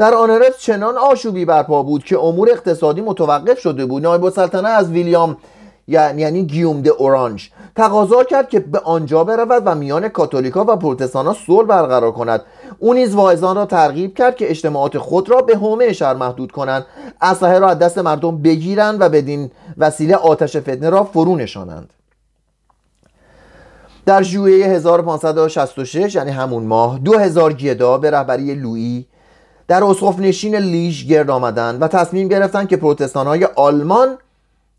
در 0.00 0.14
آنرس 0.14 0.58
چنان 0.58 0.98
آشوبی 0.98 1.44
برپا 1.44 1.82
بود 1.82 2.04
که 2.04 2.18
امور 2.18 2.50
اقتصادی 2.50 3.00
متوقف 3.00 3.58
شده 3.58 3.86
بود. 3.86 4.02
نایب 4.02 4.24
السلطنه 4.24 4.68
از 4.68 4.90
ویلیام 4.90 5.36
یعنی, 5.88 6.42
گیوم 6.42 6.82
د 6.82 6.88
اورانج 6.88 7.50
تقاضا 7.76 8.24
کرد 8.24 8.48
که 8.48 8.60
به 8.60 8.78
آنجا 8.78 9.24
برود 9.24 9.62
و 9.66 9.74
میان 9.74 10.08
کاتولیکا 10.08 10.64
و 10.68 10.76
پروتستانا 10.76 11.36
صلح 11.46 11.66
برقرار 11.66 12.12
کند. 12.12 12.42
او 12.78 12.94
نیز 12.94 13.14
واعظان 13.14 13.56
را 13.56 13.66
ترغیب 13.66 14.14
کرد 14.14 14.36
که 14.36 14.50
اجتماعات 14.50 14.98
خود 14.98 15.30
را 15.30 15.40
به 15.40 15.56
حومه 15.56 15.92
شهر 15.92 16.14
محدود 16.14 16.52
کنند. 16.52 16.86
اسلحه 17.20 17.58
را 17.58 17.68
از 17.68 17.78
دست 17.78 17.98
مردم 17.98 18.42
بگیرند 18.42 19.00
و 19.00 19.08
بدین 19.08 19.50
وسیله 19.78 20.16
آتش 20.16 20.56
فتنه 20.56 20.90
را 20.90 21.04
فرو 21.04 21.36
نشانند. 21.36 21.92
در 24.06 24.22
ژوئیه 24.22 24.66
1566 24.66 26.14
یعنی 26.14 26.30
همون 26.30 26.64
ماه 26.64 26.98
2000 26.98 27.52
گدا 27.52 27.98
به 27.98 28.10
رهبری 28.10 28.54
لویی 28.54 29.06
در 29.70 29.84
اسقف 29.84 30.18
نشین 30.18 30.56
لیژ 30.56 31.06
گرد 31.06 31.30
آمدند 31.30 31.82
و 31.82 31.88
تصمیم 31.88 32.28
گرفتند 32.28 32.68
که 32.68 32.76
پروتستان 32.76 33.26
های 33.26 33.44
آلمان 33.44 34.18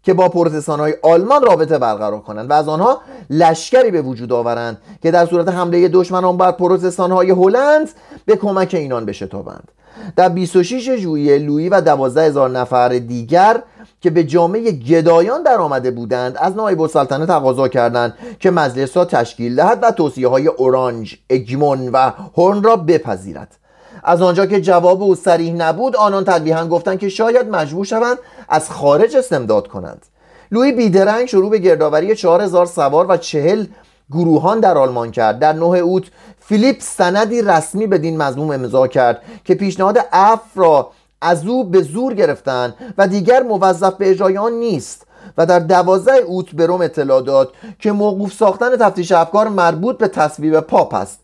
که 0.03 0.13
با 0.13 0.29
پروتستان 0.29 0.79
های 0.79 0.93
آلمان 1.03 1.43
رابطه 1.43 1.77
برقرار 1.77 2.19
کنند 2.19 2.49
و 2.49 2.53
از 2.53 2.67
آنها 2.67 3.01
لشکری 3.29 3.91
به 3.91 4.01
وجود 4.01 4.33
آورند 4.33 4.77
که 5.03 5.11
در 5.11 5.25
صورت 5.25 5.49
حمله 5.49 5.87
دشمنان 5.87 6.37
بر 6.37 6.51
پروتستان 6.51 7.11
های 7.11 7.31
هلند 7.31 7.89
به 8.25 8.35
کمک 8.35 8.73
اینان 8.73 9.05
بشتابند 9.05 9.71
در 10.15 10.29
26 10.29 10.95
ژوئیه 10.95 11.37
لویی 11.37 11.69
و 11.69 11.81
12 11.81 12.21
هزار 12.21 12.49
نفر 12.49 12.89
دیگر 12.89 13.63
که 14.01 14.09
به 14.09 14.23
جامعه 14.23 14.71
گدایان 14.71 15.43
در 15.43 15.55
آمده 15.55 15.91
بودند 15.91 16.37
از 16.37 16.55
نایب 16.55 16.81
السلطنه 16.81 17.25
تقاضا 17.25 17.67
کردند 17.67 18.13
که 18.39 18.51
مجلس 18.51 18.97
را 18.97 19.05
تشکیل 19.05 19.55
دهد 19.55 19.79
و 19.81 19.91
توصیه 19.91 20.27
های 20.27 20.47
اورانج، 20.47 21.17
اگمون 21.29 21.89
و 21.89 22.11
هورن 22.37 22.63
را 22.63 22.75
بپذیرد. 22.75 23.60
از 24.03 24.21
آنجا 24.21 24.45
که 24.45 24.61
جواب 24.61 25.01
او 25.01 25.15
سریح 25.15 25.53
نبود 25.53 25.95
آنان 25.95 26.23
تلویحا 26.23 26.67
گفتند 26.67 26.99
که 26.99 27.09
شاید 27.09 27.49
مجبور 27.49 27.85
شوند 27.85 28.17
از 28.49 28.69
خارج 28.69 29.15
استمداد 29.15 29.67
کنند. 29.67 30.05
لویی 30.51 30.71
بیدرنگ 30.71 31.25
شروع 31.25 31.49
به 31.49 31.57
گردآوری 31.57 32.15
4000 32.15 32.65
سوار 32.65 33.05
و 33.09 33.17
چهل 33.17 33.65
گروهان 34.11 34.59
در 34.59 34.77
آلمان 34.77 35.11
کرد. 35.11 35.39
در 35.39 35.53
9 35.53 35.63
اوت 35.63 36.03
فیلیپ 36.39 36.77
سندی 36.81 37.41
رسمی 37.41 37.87
بدین 37.87 38.17
مضمون 38.17 38.51
امضا 38.51 38.87
کرد 38.87 39.21
که 39.45 39.55
پیشنهاد 39.55 39.97
عفو 40.13 40.41
را 40.55 40.91
از 41.21 41.47
او 41.47 41.63
به 41.63 41.81
زور 41.81 42.13
گرفتند 42.13 42.75
و 42.97 43.07
دیگر 43.07 43.43
موظف 43.43 43.93
به 43.93 44.09
اجرای 44.09 44.37
آن 44.37 44.53
نیست 44.53 45.07
و 45.37 45.45
در 45.45 45.59
دوازده 45.59 46.17
اوت 46.17 46.51
به 46.51 46.65
روم 46.65 46.81
اطلاع 46.81 47.21
داد 47.21 47.53
که 47.79 47.91
موقوف 47.91 48.33
ساختن 48.33 48.75
تفتیش 48.75 49.11
افکار 49.11 49.47
مربوط 49.47 49.97
به 49.97 50.07
تصویب 50.07 50.59
پاپ 50.59 50.93
است. 50.93 51.19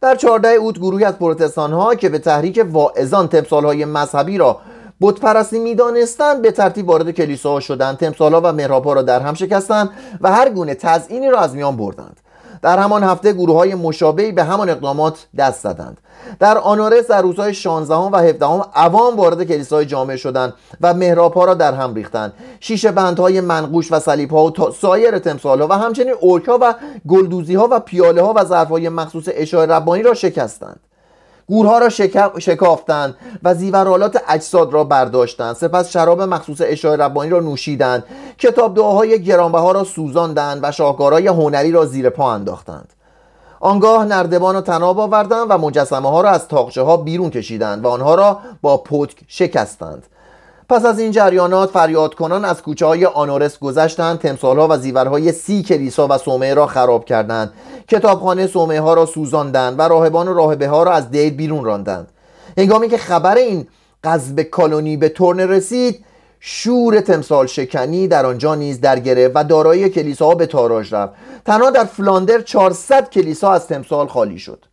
در 0.00 0.14
14 0.14 0.48
اوت 0.48 0.78
گروهی 0.78 1.04
از 1.04 1.18
پروتستان 1.18 1.72
ها 1.72 1.94
که 1.94 2.08
به 2.08 2.18
تحریک 2.18 2.66
واعظان 2.70 3.28
تمثال 3.28 3.64
های 3.64 3.84
مذهبی 3.84 4.38
را 4.38 4.60
بتپرستی 5.00 5.58
می‌دانستند 5.58 6.42
به 6.42 6.50
ترتیب 6.50 6.88
وارد 6.88 7.10
کلیساها 7.10 7.60
شدند. 7.60 7.96
تمثالها 7.96 8.40
و 8.44 8.52
محرابها 8.52 8.92
را 8.92 9.02
در 9.02 9.20
هم 9.20 9.34
شکستند 9.34 9.90
و 10.20 10.32
هر 10.32 10.50
گونه 10.50 10.74
تزئینی 10.74 11.28
را 11.28 11.38
از 11.38 11.54
میان 11.54 11.76
بردند. 11.76 12.20
در 12.62 12.78
همان 12.78 13.04
هفته 13.04 13.32
گروه 13.32 13.56
های 13.56 13.74
مشابهی 13.74 14.32
به 14.32 14.44
همان 14.44 14.70
اقدامات 14.70 15.26
دست 15.38 15.62
زدند. 15.62 15.98
در 16.40 16.58
آنارس 16.58 17.06
در 17.06 17.22
روزهای 17.22 17.54
16 17.54 17.94
و 17.94 18.16
17 18.16 18.46
عوام 18.74 19.16
وارد 19.16 19.44
کلیسای 19.44 19.86
جامعه 19.86 20.16
شدند 20.16 20.54
و 20.80 20.94
محراب 20.94 21.34
ها 21.34 21.44
را 21.44 21.54
در 21.54 21.74
هم 21.74 21.94
ریختند. 21.94 22.32
شیشه 22.60 22.92
بندهای 22.92 23.40
منقوش 23.40 23.92
و 23.92 23.98
صلیب 23.98 24.30
ها 24.30 24.44
و 24.44 24.52
سایر 24.80 25.18
تمثال 25.18 25.60
ها 25.60 25.66
و 25.68 25.72
همچنین 25.72 26.14
اورک 26.20 26.44
ها 26.44 26.58
و 26.62 26.74
گلدوزی 27.08 27.54
ها 27.54 27.68
و 27.70 27.80
پیاله 27.80 28.22
ها 28.22 28.32
و 28.36 28.44
ظرف 28.44 28.68
های 28.68 28.88
مخصوص 28.88 29.24
اشای 29.32 29.66
ربانی 29.66 30.02
را 30.02 30.14
شکستند. 30.14 30.80
گورها 31.48 31.78
را 31.78 31.88
شکافتند 32.38 33.14
و 33.42 33.54
زیورالات 33.54 34.22
اجساد 34.28 34.72
را 34.72 34.84
برداشتند. 34.84 35.56
سپس 35.56 35.90
شراب 35.90 36.22
مخصوص 36.22 36.60
اشای 36.64 36.96
ربانی 36.96 37.30
را 37.30 37.40
نوشیدند. 37.40 38.04
کتاب 38.38 38.74
دعاهای 38.74 39.22
گرانبها 39.22 39.72
را 39.72 39.84
سوزاندند 39.84 40.60
و 40.62 40.72
شاهکارهای 40.72 41.26
هنری 41.26 41.72
را 41.72 41.84
زیر 41.84 42.10
پا 42.10 42.32
انداختند. 42.32 42.92
آنگاه 43.60 44.04
نردبان 44.04 44.54
را 44.54 44.60
تناب 44.60 45.00
آوردند 45.00 45.46
و 45.48 45.58
مجسمه 45.58 46.10
ها 46.10 46.20
را 46.20 46.30
از 46.30 46.48
تاقچه 46.48 46.82
ها 46.82 46.96
بیرون 46.96 47.30
کشیدند 47.30 47.84
و 47.84 47.88
آنها 47.88 48.14
را 48.14 48.38
با 48.62 48.76
پتک 48.76 49.16
شکستند. 49.28 50.06
پس 50.68 50.84
از 50.84 50.98
این 50.98 51.10
جریانات 51.10 51.70
فریاد 51.70 52.14
کنان 52.14 52.44
از 52.44 52.62
کوچه 52.62 52.86
های 52.86 53.04
آنورس 53.04 53.58
گذشتند. 53.58 54.18
تمثال 54.18 54.58
ها 54.58 54.68
و 54.70 54.78
زیورهای 54.78 55.32
سی 55.32 55.62
کلیسا 55.62 56.08
و 56.10 56.18
صومعه 56.18 56.54
را 56.54 56.66
خراب 56.66 57.04
کردند. 57.04 57.52
کتابخانه 57.88 58.46
صومعه 58.46 58.80
ها 58.80 58.94
را 58.94 59.06
سوزاندند 59.06 59.78
و 59.78 59.82
راهبان 59.82 60.28
و 60.28 60.34
راهبه 60.34 60.68
ها 60.68 60.82
را 60.82 60.92
از 60.92 61.10
دید 61.10 61.36
بیرون 61.36 61.64
راندند. 61.64 62.08
هنگامی 62.58 62.88
که 62.88 62.98
خبر 62.98 63.36
این 63.36 63.68
قذب 64.04 64.42
کالونی 64.42 64.96
به 64.96 65.08
ترن 65.08 65.40
رسید 65.40 66.04
شور 66.40 67.00
تمثال 67.00 67.46
شکنی 67.46 68.08
در 68.08 68.26
آنجا 68.26 68.54
نیز 68.54 68.80
در 68.80 68.98
گرفت 68.98 69.32
و 69.36 69.44
دارایی 69.44 69.88
کلیساها 69.88 70.34
به 70.34 70.46
تاراج 70.46 70.94
رفت. 70.94 71.12
تنها 71.44 71.70
در 71.70 71.84
فلاندر 71.84 72.40
400 72.40 73.10
کلیسا 73.10 73.52
از 73.52 73.66
تمثال 73.66 74.06
خالی 74.06 74.38
شد. 74.38 74.64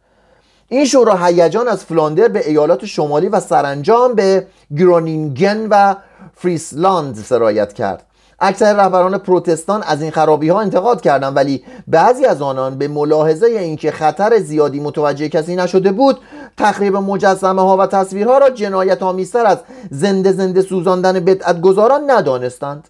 این 0.69 0.85
شورا 0.85 1.15
هیجان 1.15 1.67
از 1.67 1.85
فلاندر 1.85 2.27
به 2.27 2.49
ایالات 2.49 2.85
شمالی 2.85 3.29
و 3.29 3.39
سرانجام 3.39 4.13
به 4.13 4.47
گرونینگن 4.77 5.67
و 5.69 5.95
فریسلاند 6.33 7.15
سرایت 7.15 7.73
کرد. 7.73 8.05
اکثر 8.39 8.73
رهبران 8.73 9.17
پروتستان 9.17 9.83
از 9.83 10.01
این 10.01 10.11
خرابی 10.11 10.49
ها 10.49 10.61
انتقاد 10.61 11.01
کردند 11.01 11.35
ولی 11.35 11.63
بعضی 11.87 12.25
از 12.25 12.41
آنان 12.41 12.77
به 12.77 12.87
ملاحظه 12.87 13.45
اینکه 13.45 13.91
خطر 13.91 14.39
زیادی 14.39 14.79
متوجه 14.79 15.29
کسی 15.29 15.55
نشده 15.55 15.91
بود 15.91 16.19
تخریب 16.57 16.95
مجسمه 16.95 17.61
ها 17.61 17.77
و 17.77 17.87
تصویرها 17.87 18.37
را 18.37 18.49
جنایت 18.49 19.03
آمیزتر 19.03 19.45
از 19.45 19.57
زنده 19.91 20.31
زنده 20.31 20.61
سوزاندن 20.61 21.19
بدعت 21.19 21.61
گذاران 21.61 22.11
ندانستند. 22.11 22.89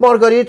مارگاریت 0.00 0.48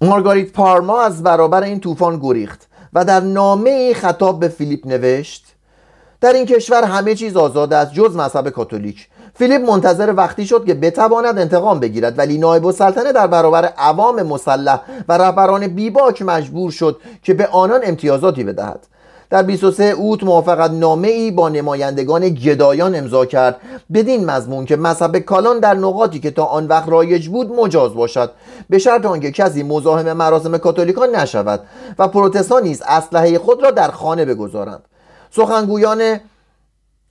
مارگاریت 0.00 0.52
پارما 0.52 1.02
از 1.02 1.22
برابر 1.22 1.62
این 1.62 1.80
طوفان 1.80 2.18
گریخت. 2.18 2.68
و 2.96 3.04
در 3.04 3.20
نامه 3.20 3.94
خطاب 3.94 4.40
به 4.40 4.48
فیلیپ 4.48 4.86
نوشت 4.86 5.44
در 6.20 6.32
این 6.32 6.46
کشور 6.46 6.84
همه 6.84 7.14
چیز 7.14 7.36
آزاد 7.36 7.72
است 7.72 7.92
جز 7.92 8.16
مذهب 8.16 8.48
کاتولیک. 8.48 9.08
فیلیپ 9.34 9.60
منتظر 9.60 10.14
وقتی 10.16 10.46
شد 10.46 10.64
که 10.64 10.74
بتواند 10.74 11.38
انتقام 11.38 11.80
بگیرد 11.80 12.18
ولی 12.18 12.38
نایب 12.38 12.66
السلطنه 12.66 13.12
در 13.12 13.26
برابر 13.26 13.64
عوام 13.64 14.22
مسلح 14.22 14.80
و 15.08 15.18
رهبران 15.18 15.66
بیباک 15.66 16.22
مجبور 16.22 16.70
شد 16.70 17.00
که 17.22 17.34
به 17.34 17.46
آنان 17.46 17.80
امتیازاتی 17.84 18.44
بدهد. 18.44 18.86
در 19.30 19.42
23 19.42 19.84
اوت 19.84 20.24
موافقت 20.24 20.70
نامه 20.70 21.08
ای 21.08 21.30
با 21.30 21.48
نمایندگان 21.48 22.28
گدایان 22.28 22.94
امضا 22.94 23.24
کرد. 23.24 23.60
بدین 23.94 24.24
مضمون 24.24 24.64
که 24.64 24.76
مذهب 24.76 25.18
کالان 25.18 25.60
در 25.60 25.74
نقاطی 25.74 26.20
که 26.20 26.30
تا 26.30 26.44
آن 26.44 26.66
وقت 26.66 26.88
رایج 26.88 27.28
بود 27.28 27.52
مجاز 27.52 27.94
باشد. 27.94 28.30
به 28.70 28.78
شرط 28.78 29.06
آنکه 29.06 29.30
کسی 29.30 29.62
مزاحم 29.62 30.12
مراسم 30.12 30.58
کاتولیکان 30.58 31.16
نشود 31.16 31.60
و 31.98 32.08
پروتستان 32.08 32.62
نیز 32.62 32.82
اسلحه 32.86 33.38
خود 33.38 33.62
را 33.62 33.70
در 33.70 33.90
خانه 33.90 34.24
بگذارند. 34.24 34.82
سخنگویان 35.30 36.20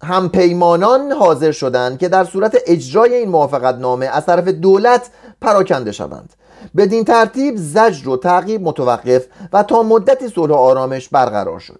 همپیمانان 0.04 1.12
حاضر 1.12 1.52
شدند 1.52 2.00
که 2.00 2.10
در 2.10 2.24
صورت 2.24 2.58
اجرای 2.68 3.14
این 3.14 3.30
موافقت 3.30 3.76
نامه 3.76 4.06
از 4.06 4.26
طرف 4.26 4.48
دولت 4.48 5.10
پراکنده 5.42 5.92
شوند. 5.92 6.34
بدین 6.78 7.06
ترتیب 7.06 7.56
زجر 7.58 8.10
و 8.10 8.18
تعقیب 8.18 8.62
متوقف 8.62 9.26
و 9.54 9.64
تا 9.64 9.84
مدتی 9.84 10.30
صلح 10.30 10.54
آرامش 10.54 11.10
برقرار 11.10 11.60
شد. 11.60 11.80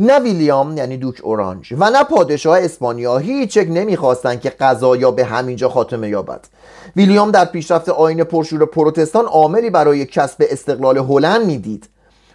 نه 0.00 0.18
ویلیام 0.18 0.76
یعنی 0.76 0.96
دوک 0.96 1.20
اورانج 1.22 1.74
و 1.78 1.90
نه 1.90 2.04
پادشاه 2.04 2.58
اسپانیا 2.58 3.18
هیچ 3.18 3.56
یک 3.56 3.68
نمی‌خواستند 3.70 4.40
که 4.40 4.50
قضایا 4.50 5.10
به 5.10 5.24
همینجا 5.24 5.68
خاتمه 5.68 6.08
یابد. 6.08 6.46
ویلیام 6.96 7.30
در 7.30 7.44
پیشرفت 7.44 7.88
آین 7.88 8.24
پرشور 8.24 8.66
پروتستان 8.66 9.24
عاملی 9.24 9.70
برای 9.70 10.06
کسب 10.06 10.44
استقلال 10.50 10.98
هلند 10.98 11.46
می‌دید. 11.46 11.88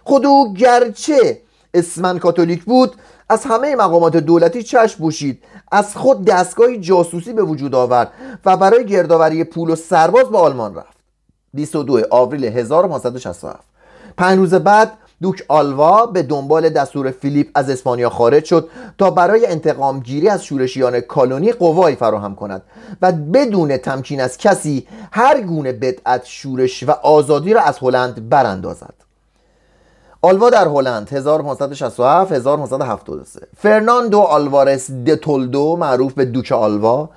خود 0.04 0.26
او 0.26 0.54
گرچه 0.54 1.40
اسمن 1.74 2.18
کاتولیک 2.18 2.64
بود 2.64 2.94
از 3.28 3.44
همه 3.44 3.76
مقامات 3.76 4.16
دولتی 4.16 4.62
چشم 4.62 4.98
بوشید 4.98 5.42
از 5.72 5.96
خود 5.96 6.24
دستگاهی 6.24 6.80
جاسوسی 6.80 7.32
به 7.32 7.42
وجود 7.42 7.74
آورد 7.74 8.10
و 8.44 8.56
برای 8.56 8.86
گردآوری 8.86 9.44
پول 9.44 9.70
و 9.70 9.76
سرباز 9.76 10.30
به 10.30 10.38
آلمان 10.38 10.74
رفت. 10.74 10.96
22 11.54 12.00
آوریل 12.10 12.44
1567 12.44 13.64
پنج 14.16 14.38
روز 14.38 14.54
بعد 14.54 14.92
دوک 15.22 15.44
آلوا 15.48 16.06
به 16.06 16.22
دنبال 16.22 16.68
دستور 16.68 17.10
فیلیپ 17.10 17.50
از 17.54 17.70
اسپانیا 17.70 18.10
خارج 18.10 18.44
شد 18.44 18.68
تا 18.98 19.10
برای 19.10 19.46
انتقام 19.46 20.00
گیری 20.00 20.28
از 20.28 20.44
شورشیان 20.44 21.00
کالونی 21.00 21.52
قوایی 21.52 21.96
فراهم 21.96 22.34
کند 22.34 22.62
و 23.02 23.12
بدون 23.12 23.76
تمکین 23.76 24.20
از 24.20 24.38
کسی 24.38 24.86
هر 25.12 25.40
گونه 25.40 25.72
بدعت 25.72 26.24
شورش 26.24 26.82
و 26.82 26.90
آزادی 26.90 27.54
را 27.54 27.60
از 27.60 27.78
هلند 27.78 28.28
براندازد. 28.28 28.94
آلوا 30.22 30.50
در 30.50 30.68
هلند 30.68 31.08
1567 31.12 32.32
1573 32.32 33.46
فرناندو 33.56 34.20
آلوارس 34.20 34.90
دتولدو 34.90 35.76
معروف 35.76 36.12
به 36.12 36.24
دوک 36.24 36.52
آلوا 36.52 37.10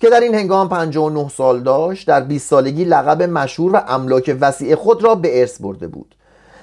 که 0.00 0.10
در 0.10 0.20
این 0.20 0.34
هنگام 0.34 0.68
59 0.68 1.28
سال 1.28 1.60
داشت 1.60 2.08
در 2.08 2.20
20 2.20 2.48
سالگی 2.48 2.84
لقب 2.84 3.22
مشهور 3.22 3.72
و 3.74 3.82
املاک 3.88 4.36
وسیع 4.40 4.74
خود 4.74 5.04
را 5.04 5.14
به 5.14 5.40
ارث 5.40 5.60
برده 5.60 5.86
بود. 5.86 6.14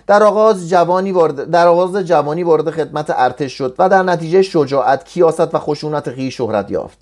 در 0.09 0.23
آغاز 0.23 0.69
جوانی 0.69 1.11
وارد 1.11 1.51
در 1.51 1.67
آغاز 1.67 1.95
جوانی 1.95 2.43
وارد 2.43 2.69
خدمت 2.69 3.13
ارتش 3.15 3.53
شد 3.53 3.75
و 3.79 3.89
در 3.89 4.03
نتیجه 4.03 4.41
شجاعت، 4.41 5.03
کیاست 5.05 5.55
و 5.55 5.59
خشونت 5.59 6.09
خیش 6.09 6.37
شهرت 6.37 6.71
یافت. 6.71 6.97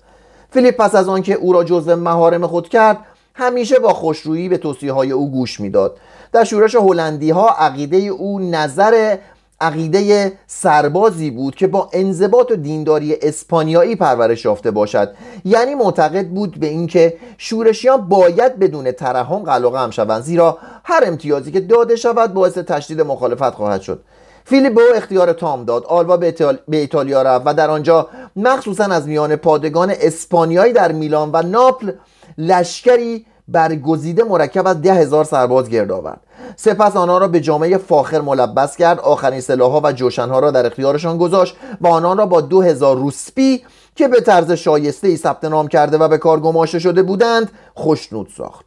فیلیپ 0.50 0.76
پس 0.76 0.94
از 0.94 1.08
آنکه 1.08 1.34
او 1.34 1.52
را 1.52 1.64
جزو 1.64 1.96
مهارم 1.96 2.46
خود 2.46 2.68
کرد، 2.68 2.98
همیشه 3.34 3.78
با 3.78 3.92
خوشرویی 3.92 4.48
به 4.48 4.58
توصیه 4.58 4.92
های 4.92 5.10
او 5.10 5.30
گوش 5.30 5.60
می‌داد. 5.60 5.96
در 6.32 6.44
شورش 6.44 6.74
هلندی 6.74 7.30
ها 7.30 7.48
عقیده 7.48 7.96
او 7.96 8.40
نظر 8.40 9.16
عقیده 9.60 10.32
سربازی 10.46 11.30
بود 11.30 11.54
که 11.54 11.66
با 11.66 11.90
انضباط 11.92 12.50
و 12.50 12.56
دینداری 12.56 13.16
اسپانیایی 13.22 13.96
پرورش 13.96 14.44
یافته 14.44 14.70
باشد. 14.70 15.14
یعنی 15.44 15.74
معتقد 15.74 16.28
بود 16.28 16.60
به 16.60 16.66
اینکه 16.66 17.16
شورشیان 17.38 18.08
باید 18.08 18.58
بدون 18.58 18.92
ترحم 18.92 19.38
قلقه 19.38 19.78
هم 19.78 19.90
شوند 19.90 20.22
زیرا 20.22 20.58
هر 20.84 21.02
امتیازی 21.06 21.52
که 21.52 21.60
داده 21.60 21.96
شود 21.96 22.34
باعث 22.34 22.58
تشدید 22.58 23.00
مخالفت 23.00 23.54
خواهد 23.54 23.80
شد. 23.80 24.04
فیلیپ 24.44 24.74
به 24.74 24.82
اختیار 24.96 25.32
تام 25.32 25.64
داد. 25.64 25.84
آلوا 25.84 26.16
به, 26.16 26.34
به 26.68 26.76
ایتالیا 26.76 27.22
رفت 27.22 27.46
و 27.46 27.54
در 27.54 27.70
آنجا 27.70 28.08
مخصوصا 28.36 28.84
از 28.84 29.08
میان 29.08 29.36
پادگان 29.36 29.92
اسپانیایی 30.00 30.72
در 30.72 30.92
میلان 30.92 31.30
و 31.32 31.42
ناپل 31.42 31.92
لشکری 32.38 33.26
برگزیده 33.48 34.24
مرکب 34.24 34.66
از 34.66 34.82
ده 34.82 34.94
هزار 34.94 35.24
سرباز 35.24 35.68
گرد 35.68 35.92
آورد. 35.92 36.20
سپس 36.56 36.96
آنها 36.96 37.18
را 37.18 37.28
به 37.28 37.40
جامعه 37.40 37.78
فاخر 37.78 38.20
ملبس 38.20 38.76
کرد 38.76 39.00
آخرین 39.00 39.40
سلاحها 39.40 39.80
و 39.84 39.92
جوشنها 39.92 40.38
را 40.38 40.50
در 40.50 40.66
اختیارشان 40.66 41.18
گذاشت 41.18 41.56
و 41.80 41.86
آنان 41.86 42.18
را 42.18 42.26
با 42.26 42.40
دو 42.40 42.62
هزار 42.62 42.96
روسپی 42.96 43.62
که 43.94 44.08
به 44.08 44.20
طرز 44.20 44.52
شایسته 44.52 45.08
ای 45.08 45.16
ثبت 45.16 45.44
نام 45.44 45.68
کرده 45.68 45.98
و 45.98 46.08
به 46.08 46.18
کار 46.18 46.40
گماشته 46.40 46.78
شده 46.78 47.02
بودند 47.02 47.50
خوشنود 47.74 48.28
ساخت. 48.36 48.66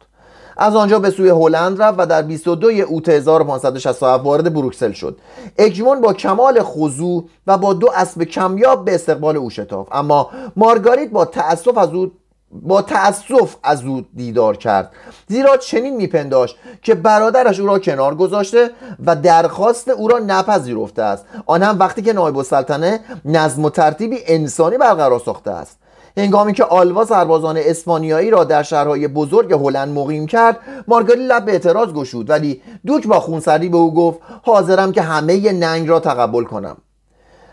از 0.56 0.76
آنجا 0.76 0.98
به 0.98 1.10
سوی 1.10 1.28
هلند 1.28 1.82
رفت 1.82 1.98
و 1.98 2.06
در 2.06 2.22
22 2.22 2.68
اوت 2.68 3.08
1567 3.08 4.24
وارد 4.24 4.54
بروکسل 4.54 4.92
شد. 4.92 5.18
اگمون 5.58 6.00
با 6.00 6.12
کمال 6.12 6.62
خضوع 6.62 7.24
و 7.46 7.58
با 7.58 7.72
دو 7.72 7.90
اسب 7.96 8.22
کمیاب 8.22 8.84
به 8.84 8.94
استقبال 8.94 9.36
او 9.36 9.50
شتافت. 9.50 9.88
اما 9.92 10.30
مارگاریت 10.56 11.10
با 11.10 11.24
تأسف 11.24 11.78
از 11.78 11.94
او 11.94 12.10
با 12.52 12.82
تأسف 12.82 13.56
از 13.62 13.84
او 13.84 14.02
دیدار 14.16 14.56
کرد. 14.56 14.90
زیرا 15.28 15.56
چنین 15.56 15.96
میپنداشت 15.96 16.56
که 16.82 16.94
برادرش 16.94 17.60
او 17.60 17.66
را 17.66 17.78
کنار 17.78 18.14
گذاشته 18.14 18.70
و 19.06 19.16
درخواست 19.16 19.88
او 19.88 20.08
را 20.08 20.18
نپذیرفته 20.18 21.02
است. 21.02 21.24
آن 21.46 21.62
هم 21.62 21.78
وقتی 21.78 22.02
که 22.02 22.12
نایب 22.12 22.36
السلطنه 22.36 23.00
نظم 23.24 23.64
و 23.64 23.70
ترتیبی 23.70 24.18
انسانی 24.26 24.78
برقرار 24.78 25.18
ساخته 25.18 25.50
است. 25.50 25.78
هنگامی 26.16 26.52
که 26.52 26.64
آلوا 26.64 27.04
سربازان 27.04 27.56
اسپانیایی 27.56 28.30
را 28.30 28.44
در 28.44 28.62
شهرهای 28.62 29.08
بزرگ 29.08 29.52
هلند 29.52 29.98
مقیم 29.98 30.26
کرد 30.26 30.58
مارگاری 30.88 31.26
لب 31.26 31.44
به 31.44 31.52
اعتراض 31.52 31.88
گشود 31.88 32.30
ولی 32.30 32.62
دوک 32.86 33.06
با 33.06 33.20
خونسردی 33.20 33.68
به 33.68 33.76
او 33.76 33.94
گفت 33.94 34.18
حاضرم 34.42 34.92
که 34.92 35.02
همه 35.02 35.52
ننگ 35.52 35.88
را 35.88 36.00
تقبل 36.00 36.44
کنم. 36.44 36.76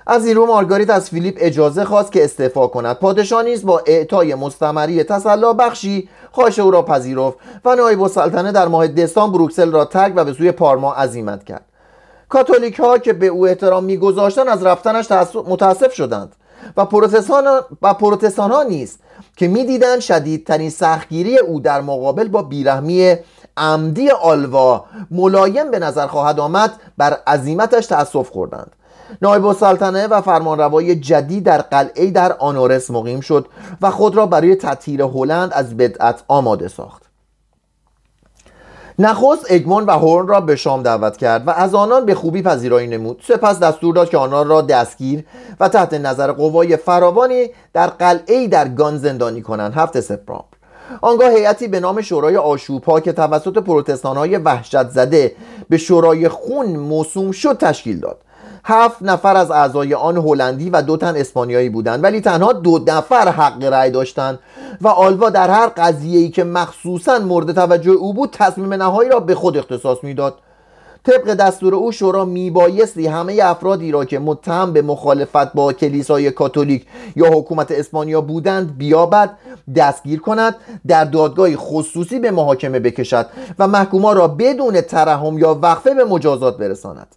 از 0.08 0.26
این 0.26 0.36
رو 0.36 0.46
مارگاریت 0.46 0.90
از 0.90 1.10
فیلیپ 1.10 1.38
اجازه 1.40 1.86
خواست 1.86 2.12
که 2.12 2.24
استعفا 2.24 2.68
کند. 2.68 2.96
پادشاه 2.96 3.44
نیز 3.44 3.66
با 3.66 3.82
اعطای 3.86 4.36
مستمری 4.36 5.04
تسلا 5.04 5.54
بخشی 5.54 6.10
خواهش 6.32 6.60
او 6.60 6.72
را 6.72 6.82
پذیرفت 6.82 7.38
و 7.66 7.76
نایب 7.76 8.02
السلطنه 8.02 8.52
در 8.52 8.68
ماه 8.68 8.88
دسامبر 8.88 9.38
بروکسل 9.38 9.72
را 9.72 9.86
ترک 9.86 10.14
و 10.16 10.26
به 10.26 10.34
سوی 10.34 10.52
پارما 10.52 10.94
عزیمت 10.94 11.44
کرد. 11.44 11.66
کاتولیک 12.30 12.80
ها 12.80 12.98
که 12.98 13.14
به 13.14 13.28
او 13.28 13.48
احترام 13.48 13.84
میگذاشتند 13.84 14.48
از 14.48 14.64
رفتنش 14.64 15.12
متاسف 15.48 15.94
شدند 15.94 16.36
و 16.78 16.86
پروتستان 16.86 17.62
و 17.82 17.94
پروتستان 17.94 18.52
ها 18.52 18.64
نیز 18.64 18.98
که 19.38 19.48
می‌دیدند 19.48 20.00
شدیدترین 20.00 20.70
سختگیری 20.70 21.38
او 21.38 21.60
در 21.60 21.82
مقابل 21.82 22.28
با 22.28 22.42
بیرحمی 22.42 23.16
عمدی 23.58 24.10
آلوا 24.10 24.86
ملایم 25.12 25.72
به 25.72 25.80
نظر 25.80 26.08
خواهد 26.08 26.40
آمد 26.40 26.74
بر 26.98 27.18
عظیمتش 27.28 27.86
تأسف 27.86 28.30
خوردند. 28.30 28.72
نایب 29.22 29.46
السلطنه 29.46 30.08
و 30.08 30.22
فرمانروای 30.22 30.96
جدید 30.96 31.44
در 31.44 31.62
قلعه 31.62 32.12
در 32.12 32.34
آنورس 32.34 32.92
مقیم 32.92 33.20
شد 33.20 33.48
و 33.82 33.92
خود 33.92 34.16
را 34.16 34.26
برای 34.26 34.56
تطهیر 34.56 35.02
هلند 35.02 35.54
از 35.54 35.78
بدعت 35.78 36.24
آماده 36.28 36.68
ساخت. 36.68 37.10
نخست 39.00 39.46
اگمون 39.50 39.86
و 39.86 39.92
هورن 39.92 40.28
را 40.28 40.42
به 40.42 40.56
شام 40.56 40.84
دعوت 40.84 41.18
کرد 41.18 41.48
و 41.48 41.50
از 41.50 41.76
آنان 41.76 42.06
به 42.06 42.16
خوبی 42.16 42.42
پذیرایی 42.42 42.88
نمود. 42.88 43.24
سپس 43.28 43.60
دستور 43.60 43.96
داد 43.96 44.10
که 44.10 44.18
آنان 44.18 44.48
را 44.48 44.62
دستگیر 44.62 45.26
و 45.60 45.70
تحت 45.70 45.94
نظر 45.94 46.32
قوای 46.32 46.78
فراوانی 46.78 47.48
در 47.74 47.88
قلعه 47.88 48.48
در 48.48 48.68
گان 48.68 48.98
زندانی 48.98 49.42
کنند. 49.42 49.74
هفت 49.74 50.00
سپتامبر. 50.00 50.46
آنگاه 51.02 51.30
هیئتی 51.30 51.68
به 51.68 51.80
نام 51.80 52.02
شورای 52.02 52.38
آشوبها 52.38 53.00
که 53.00 53.12
توسط 53.12 53.58
پروتستان 53.58 54.18
های 54.18 54.38
وحشت 54.38 54.90
زده 54.90 55.36
به 55.70 55.78
شورای 55.78 56.30
خون 56.30 56.66
موسوم 56.66 57.32
شد 57.32 57.58
تشکیل 57.58 58.00
داد. 58.00 58.18
هفت 58.64 59.02
نفر 59.02 59.38
از 59.38 59.52
اعضای 59.52 59.94
آن 59.94 60.18
هلندی 60.18 60.70
و 60.70 60.82
دو 60.82 60.98
تن 60.98 61.16
اسپانیایی 61.16 61.70
بودند 61.70 62.04
ولی 62.04 62.22
تنها 62.22 62.54
دو 62.54 62.80
نفر 62.88 63.30
حق 63.30 63.64
رأی 63.64 63.92
داشتند 63.92 64.40
و 64.82 64.88
آلوا 64.88 65.30
در 65.30 65.50
هر 65.50 65.68
قضیه‌ای 65.68 66.30
که 66.30 66.44
مخصوصا 66.44 67.20
مورد 67.20 67.52
توجه 67.52 67.92
او 67.92 68.14
بود 68.14 68.30
تصمیم 68.32 68.74
نهایی 68.74 69.10
را 69.10 69.20
به 69.20 69.36
خود 69.36 69.58
اختصاص 69.58 69.98
می‌داد. 70.04 70.36
طبق 71.04 71.34
دستور 71.34 71.76
او 71.76 71.92
شورا 71.92 72.26
میبایستی 72.26 73.08
همه 73.08 73.40
افرادی 73.44 73.92
را 73.92 74.06
که 74.06 74.20
متهم 74.20 74.74
به 74.74 74.82
مخالفت 74.82 75.54
با 75.54 75.74
کلیسای 75.74 76.32
کاتولیک 76.32 76.86
یا 77.16 77.26
حکومت 77.32 77.72
اسپانیا 77.72 78.22
بودند 78.22 78.78
بیابد 78.78 79.38
دستگیر 79.76 80.20
کند 80.20 80.56
در 80.88 81.04
دادگاه 81.04 81.56
خصوصی 81.56 82.20
به 82.20 82.32
محاکمه 82.32 82.80
بکشد 82.80 83.26
و 83.60 83.68
محکوما 83.68 84.14
را 84.14 84.28
بدون 84.28 84.82
ترحم 84.82 85.38
یا 85.38 85.60
وقفه 85.62 85.94
به 85.94 86.04
مجازات 86.06 86.58
برساند. 86.58 87.16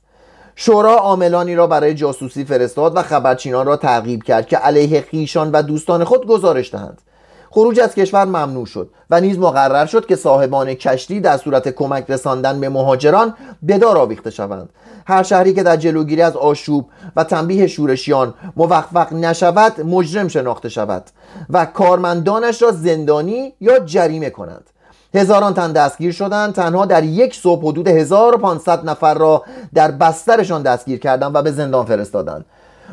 شورا 0.56 0.94
عاملانی 0.94 1.54
را 1.54 1.66
برای 1.66 1.94
جاسوسی 1.94 2.44
فرستاد 2.44 2.96
و 2.96 3.02
خبرچینان 3.02 3.66
را 3.66 3.76
تعقیب 3.76 4.22
کرد 4.22 4.46
که 4.46 4.56
علیه 4.56 5.00
خیشان 5.00 5.50
و 5.50 5.62
دوستان 5.62 6.04
خود 6.04 6.26
گزارش 6.26 6.72
دهند. 6.72 7.02
خروج 7.50 7.80
از 7.80 7.94
کشور 7.94 8.24
ممنوع 8.24 8.66
شد 8.66 8.90
و 9.10 9.20
نیز 9.20 9.38
مقرر 9.38 9.86
شد 9.86 10.06
که 10.06 10.16
صاحبان 10.16 10.74
کشتی 10.74 11.20
در 11.20 11.36
صورت 11.36 11.68
کمک 11.68 12.04
رساندن 12.08 12.60
به 12.60 12.68
مهاجران 12.68 13.34
به 13.62 13.78
دار 13.78 13.98
آویخته 13.98 14.30
شوند. 14.30 14.68
هر 15.06 15.22
شهری 15.22 15.54
که 15.54 15.62
در 15.62 15.76
جلوگیری 15.76 16.22
از 16.22 16.36
آشوب 16.36 16.88
و 17.16 17.24
تنبیه 17.24 17.66
شورشیان 17.66 18.34
موفق 18.56 19.12
نشود 19.12 19.80
مجرم 19.80 20.28
شناخته 20.28 20.68
شود 20.68 21.04
و 21.50 21.64
کارمندانش 21.64 22.62
را 22.62 22.70
زندانی 22.72 23.54
یا 23.60 23.78
جریمه 23.78 24.30
کنند. 24.30 24.70
هزاران 25.14 25.54
تن 25.54 25.72
دستگیر 25.72 26.12
شدند 26.12 26.54
تنها 26.54 26.86
در 26.86 27.04
یک 27.04 27.34
صبح 27.34 27.66
حدود 27.66 27.88
1500 27.88 28.84
نفر 28.84 29.14
را 29.14 29.42
در 29.74 29.90
بسترشان 29.90 30.62
دستگیر 30.62 30.98
کردند 30.98 31.34
و 31.34 31.42
به 31.42 31.52
زندان 31.52 31.84
فرستادند 31.84 32.44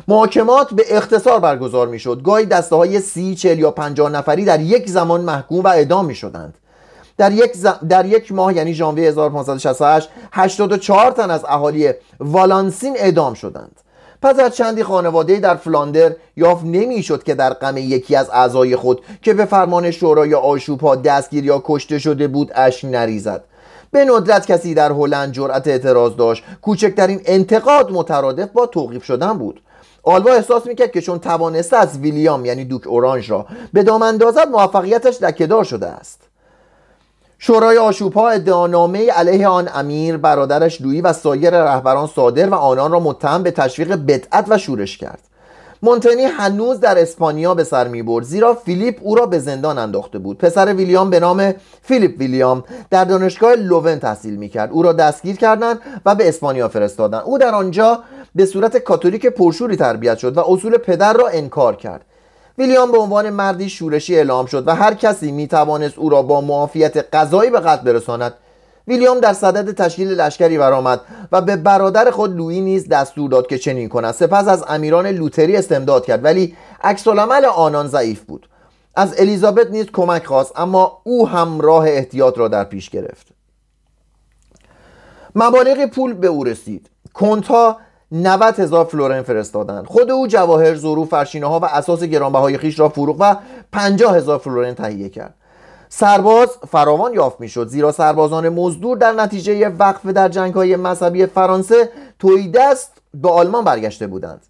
محاکمات 0.08 0.74
به 0.74 0.96
اختصار 0.96 1.40
برگزار 1.40 1.88
می 1.88 1.98
شد 1.98 2.22
گاهی 2.24 2.46
دسته 2.46 2.76
های 2.76 3.00
سی، 3.00 3.34
چل 3.34 3.58
یا 3.58 3.70
پنجاه 3.70 4.10
نفری 4.10 4.44
در 4.44 4.60
یک 4.60 4.90
زمان 4.90 5.20
محکوم 5.20 5.60
و 5.60 5.68
اعدام 5.68 6.06
می 6.06 6.14
شدند 6.14 6.54
در 7.16 7.32
یک, 7.32 7.52
در 7.88 8.06
یک 8.06 8.32
ماه 8.32 8.56
یعنی 8.56 8.74
ژانویه 8.74 9.08
1568 9.08 10.08
84 10.32 11.10
تن 11.10 11.30
از 11.30 11.44
اهالی 11.48 11.92
والانسین 12.20 12.96
اعدام 12.98 13.34
شدند. 13.34 13.80
پس 14.22 14.38
از 14.38 14.56
چندی 14.56 14.82
خانواده 14.82 15.40
در 15.40 15.54
فلاندر 15.54 16.16
یافت 16.36 16.64
نمی‌شد 16.64 17.22
که 17.22 17.34
در 17.34 17.52
غم 17.52 17.76
یکی 17.76 18.16
از 18.16 18.30
اعضای 18.32 18.76
خود 18.76 19.00
که 19.22 19.34
به 19.34 19.44
فرمان 19.44 19.90
شورای 19.90 20.34
آشوبها 20.34 20.96
دستگیر 20.96 21.44
یا 21.44 21.62
کشته 21.64 21.98
شده 21.98 22.28
بود 22.28 22.50
اش 22.54 22.84
نریزد. 22.84 23.44
به 23.90 24.04
ندرت 24.04 24.46
کسی 24.46 24.74
در 24.74 24.92
هلند 24.92 25.32
جرأت 25.32 25.68
اعتراض 25.68 26.16
داشت. 26.16 26.44
کوچکترین 26.62 27.20
انتقاد 27.24 27.92
مترادف 27.92 28.48
با 28.48 28.66
توقیف 28.66 29.04
شدن 29.04 29.38
بود. 29.38 29.62
آلوا 30.02 30.32
احساس 30.32 30.66
می‌کرد 30.66 30.92
که 30.92 31.00
چون 31.00 31.18
توانسته 31.18 31.76
از 31.76 31.98
ویلیام 31.98 32.44
یعنی 32.44 32.64
دوک 32.64 32.86
اورانژ 32.86 33.30
را 33.30 33.46
به 33.72 33.82
دام 33.82 34.02
اندازد 34.02 34.48
موفقیتش 34.48 35.16
دکهدار 35.16 35.64
شده 35.64 35.86
است. 35.86 36.29
شورای 37.42 37.78
آشوبها 37.78 38.28
ادعانامه 38.28 39.10
علیه 39.10 39.48
آن 39.48 39.68
امیر 39.74 40.16
برادرش 40.16 40.80
لویی 40.80 41.00
و 41.00 41.12
سایر 41.12 41.62
رهبران 41.64 42.06
صادر 42.06 42.48
و 42.48 42.54
آنان 42.54 42.92
را 42.92 43.00
متهم 43.00 43.42
به 43.42 43.50
تشویق 43.50 43.94
بدعت 43.94 44.44
و 44.48 44.58
شورش 44.58 44.98
کرد. 44.98 45.18
مونتنی 45.82 46.22
هنوز 46.22 46.80
در 46.80 46.98
اسپانیا 46.98 47.54
به 47.54 47.64
سر 47.64 47.88
می 47.88 48.02
برد 48.02 48.24
زیرا 48.24 48.54
فیلیپ 48.54 48.98
او 49.00 49.14
را 49.14 49.26
به 49.26 49.38
زندان 49.38 49.78
انداخته 49.78 50.18
بود. 50.18 50.38
پسر 50.38 50.74
ویلیام 50.74 51.10
به 51.10 51.20
نام 51.20 51.54
فیلیپ 51.82 52.18
ویلیام 52.18 52.64
در 52.90 53.04
دانشگاه 53.04 53.54
لوون 53.54 53.98
تحصیل 53.98 54.36
می 54.36 54.48
کرد 54.48 54.70
او 54.72 54.82
را 54.82 54.92
دستگیر 54.92 55.36
کردند 55.36 55.78
و 56.06 56.14
به 56.14 56.28
اسپانیا 56.28 56.68
فرستادند. 56.68 57.22
او 57.24 57.38
در 57.38 57.54
آنجا 57.54 57.98
به 58.34 58.46
صورت 58.46 58.76
کاتولیک 58.76 59.26
پرشوری 59.26 59.76
تربیت 59.76 60.18
شد 60.18 60.36
و 60.36 60.40
اصول 60.40 60.76
پدر 60.76 61.12
را 61.12 61.28
انکار 61.28 61.76
کرد. 61.76 62.04
ویلیام 62.58 62.92
به 62.92 62.98
عنوان 62.98 63.30
مردی 63.30 63.68
شورشی 63.68 64.16
اعلام 64.16 64.46
شد 64.46 64.68
و 64.68 64.74
هر 64.74 64.94
کسی 64.94 65.32
می 65.32 65.48
توانست 65.48 65.98
او 65.98 66.08
را 66.08 66.22
با 66.22 66.40
معافیت 66.40 67.14
قضایی 67.14 67.50
به 67.50 67.60
قتل 67.60 67.84
برساند. 67.84 68.34
ویلیام 68.88 69.20
در 69.20 69.32
صدد 69.32 69.84
تشکیل 69.84 70.08
لشکری 70.08 70.58
برآمد 70.58 71.00
و 71.32 71.40
به 71.40 71.56
برادر 71.56 72.10
خود 72.10 72.36
لویی 72.36 72.60
نیز 72.60 72.88
دستور 72.88 73.30
داد 73.30 73.46
که 73.46 73.58
چنین 73.58 73.88
کند. 73.88 74.14
سپس 74.14 74.48
از 74.48 74.64
امیران 74.68 75.06
لوتری 75.06 75.56
استمداد 75.56 76.06
کرد 76.06 76.24
ولی 76.24 76.56
عکس 76.82 77.08
آنان 77.08 77.86
ضعیف 77.86 78.20
بود. 78.20 78.48
از 78.94 79.14
الیزابت 79.20 79.70
نیز 79.70 79.86
کمک 79.92 80.26
خواست 80.26 80.52
اما 80.56 81.00
او 81.04 81.28
هم 81.28 81.60
راه 81.60 81.84
احتیاط 81.88 82.38
را 82.38 82.48
در 82.48 82.64
پیش 82.64 82.90
گرفت. 82.90 83.26
مبالغ 85.34 85.86
پول 85.86 86.14
به 86.14 86.26
او 86.26 86.44
رسید. 86.44 86.90
کنتها 87.12 87.78
90 88.12 88.60
هزار 88.60 88.84
فلورین 88.84 89.22
فرستادند 89.22 89.86
خود 89.86 90.10
او 90.10 90.26
جواهر 90.26 90.74
ظروف 90.74 91.08
فرشینه 91.08 91.46
ها 91.46 91.60
و 91.60 91.64
اساس 91.64 92.02
گرانبهای 92.02 92.58
خیش 92.58 92.78
را 92.80 92.88
فروخت 92.88 93.20
و 93.20 93.36
50 93.72 94.16
هزار 94.16 94.38
فلورین 94.38 94.74
تهیه 94.74 95.08
کرد. 95.08 95.34
سرباز 95.88 96.48
فراوان 96.68 97.14
یافت 97.14 97.40
می‌شد 97.40 97.66
زیرا 97.66 97.92
سربازان 97.92 98.48
مزدور 98.48 98.96
در 98.96 99.12
نتیجه 99.12 99.68
وقف 99.68 100.06
در 100.06 100.28
جنگ 100.28 100.54
های 100.54 100.76
مذهبی 100.76 101.26
فرانسه 101.26 101.88
توی 102.18 102.48
دست 102.48 102.92
به 103.14 103.30
آلمان 103.30 103.64
برگشته 103.64 104.06
بودند. 104.06 104.46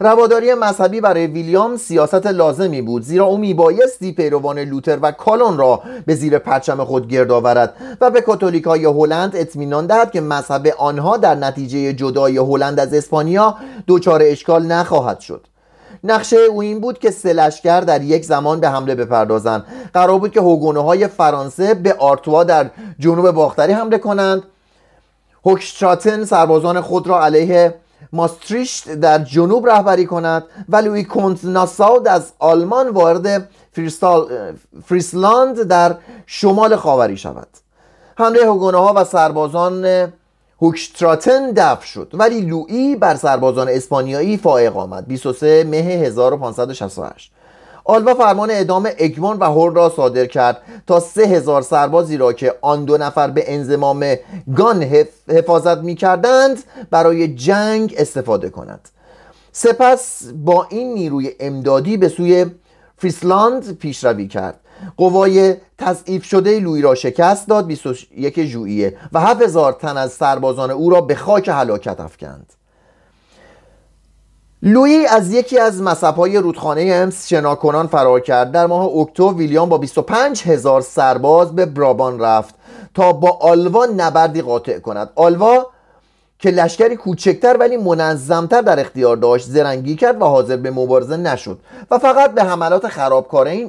رواداری 0.00 0.54
مذهبی 0.54 1.00
برای 1.00 1.26
ویلیام 1.26 1.76
سیاست 1.76 2.26
لازمی 2.26 2.82
بود 2.82 3.02
زیرا 3.02 3.24
او 3.24 3.38
میبایستی 3.38 4.12
پیروان 4.12 4.58
لوتر 4.58 4.98
و 5.02 5.12
کالون 5.12 5.58
را 5.58 5.82
به 6.06 6.14
زیر 6.14 6.38
پرچم 6.38 6.84
خود 6.84 7.08
گرد 7.08 7.30
آورد 7.30 7.74
و 8.00 8.10
به 8.10 8.20
کاتولیک 8.20 8.64
های 8.64 8.84
هلند 8.84 9.36
اطمینان 9.36 9.86
دهد 9.86 10.10
که 10.10 10.20
مذهب 10.20 10.66
آنها 10.78 11.16
در 11.16 11.34
نتیجه 11.34 11.92
جدای 11.92 12.38
هلند 12.38 12.80
از 12.80 12.94
اسپانیا 12.94 13.56
دچار 13.88 14.22
اشکال 14.22 14.66
نخواهد 14.66 15.20
شد. 15.20 15.46
نقشه 16.04 16.36
او 16.36 16.62
این 16.62 16.80
بود 16.80 16.98
که 16.98 17.10
سلشگر 17.10 17.80
در 17.80 18.02
یک 18.02 18.24
زمان 18.24 18.60
به 18.60 18.68
حمله 18.68 18.94
بپردازند. 18.94 19.64
قرار 19.94 20.18
بود 20.18 20.32
که 20.32 20.40
هوگونه 20.40 20.82
های 20.82 21.08
فرانسه 21.08 21.74
به 21.74 21.94
آرتوا 21.94 22.44
در 22.44 22.70
جنوب 22.98 23.30
باختری 23.30 23.72
حمله 23.72 23.98
کنند. 23.98 24.42
هوکشتراتن 25.46 26.24
سربازان 26.24 26.80
خود 26.80 27.06
را 27.06 27.24
علیه 27.24 27.74
ماستریشت 28.12 28.92
در 28.92 29.18
جنوب 29.18 29.66
رهبری 29.66 30.06
کند 30.06 30.44
و 30.68 30.76
لوی 30.76 31.04
کنت 31.04 31.44
ناساود 31.44 32.08
از 32.08 32.32
آلمان 32.38 32.88
وارد 32.88 33.48
فریسلاند 34.84 35.62
در 35.62 35.96
شمال 36.26 36.76
خاوری 36.76 37.16
شود. 37.16 37.48
حمله 38.18 38.46
هوگونه 38.46 38.78
ها 38.78 38.92
و 38.96 39.04
سربازان 39.04 40.12
هوکشتراتن 40.62 41.50
دفع 41.50 41.86
شد 41.86 42.10
ولی 42.14 42.40
لوئی 42.40 42.96
بر 42.96 43.14
سربازان 43.14 43.68
اسپانیایی 43.68 44.36
فائق 44.36 44.76
آمد. 44.76 45.06
23 45.06 45.64
مه 45.64 45.76
1568 45.76 47.32
آلوا 47.84 48.14
فرمان 48.14 48.50
اعدام 48.50 48.88
اگمون 48.98 49.36
و 49.36 49.44
هور 49.44 49.72
را 49.72 49.92
صادر 49.96 50.26
کرد 50.26 50.62
تا 50.86 51.00
سه 51.00 51.22
هزار 51.22 51.62
سربازی 51.62 52.16
را 52.16 52.32
که 52.32 52.54
آن 52.60 52.84
دو 52.84 52.98
نفر 52.98 53.30
به 53.30 53.54
انزمام 53.54 54.14
گان 54.56 54.82
حفاظت 55.28 55.78
می 55.78 55.94
کردند 55.94 56.62
برای 56.90 57.34
جنگ 57.34 57.94
استفاده 57.98 58.50
کند 58.50 58.88
سپس 59.52 60.22
با 60.44 60.66
این 60.70 60.94
نیروی 60.94 61.30
امدادی 61.40 61.96
به 61.96 62.08
سوی 62.08 62.46
فریسلاند 62.98 63.78
پیشروی 63.78 64.28
کرد. 64.28 64.60
قوای 64.96 65.56
تضعیف 65.78 66.24
شده 66.24 66.60
لوی 66.60 66.82
را 66.82 66.94
شکست 66.94 67.48
داد 67.48 67.66
21 67.66 68.44
ژوئیه 68.44 68.96
و 69.12 69.20
7000 69.20 69.72
تن 69.72 69.96
از 69.96 70.12
سربازان 70.12 70.70
او 70.70 70.90
را 70.90 71.00
به 71.00 71.14
خاک 71.14 71.48
هلاکت 71.48 72.00
افکند. 72.00 72.52
لویی 74.66 75.06
از 75.06 75.32
یکی 75.32 75.58
از 75.58 75.82
مذهبهای 75.82 76.36
رودخانه 76.38 76.90
امس 76.92 77.28
شناکنان 77.28 77.86
فرار 77.86 78.20
کرد. 78.20 78.52
در 78.52 78.66
ماه 78.66 78.96
اکتبر 78.96 79.32
ویلیام 79.32 79.68
با 79.68 79.78
25 79.78 80.42
هزار 80.42 80.80
سرباز 80.80 81.54
به 81.54 81.66
برابان 81.66 82.20
رفت 82.20 82.54
تا 82.94 83.12
با 83.12 83.38
آلوا 83.40 83.86
نبردی 83.86 84.42
قاطع 84.42 84.78
کند. 84.78 85.10
آلوا 85.14 85.66
که 86.38 86.50
لشکری 86.50 86.96
کوچکتر 86.96 87.56
ولی 87.56 87.76
منظمتر 87.76 88.60
در 88.60 88.80
اختیار 88.80 89.16
داشت 89.16 89.46
زرنگی 89.46 89.96
کرد 89.96 90.22
و 90.22 90.24
حاضر 90.24 90.56
به 90.56 90.70
مبارزه 90.70 91.16
نشد 91.16 91.58
و 91.90 91.98
فقط 91.98 92.34
به 92.34 92.44
حملات 92.44 92.88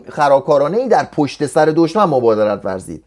خرابکارانه 0.10 0.78
ای 0.78 0.88
در 0.88 1.04
پشت 1.04 1.46
سر 1.46 1.66
دشمن 1.76 2.06
مبادرت 2.06 2.66
ورزید. 2.66 3.04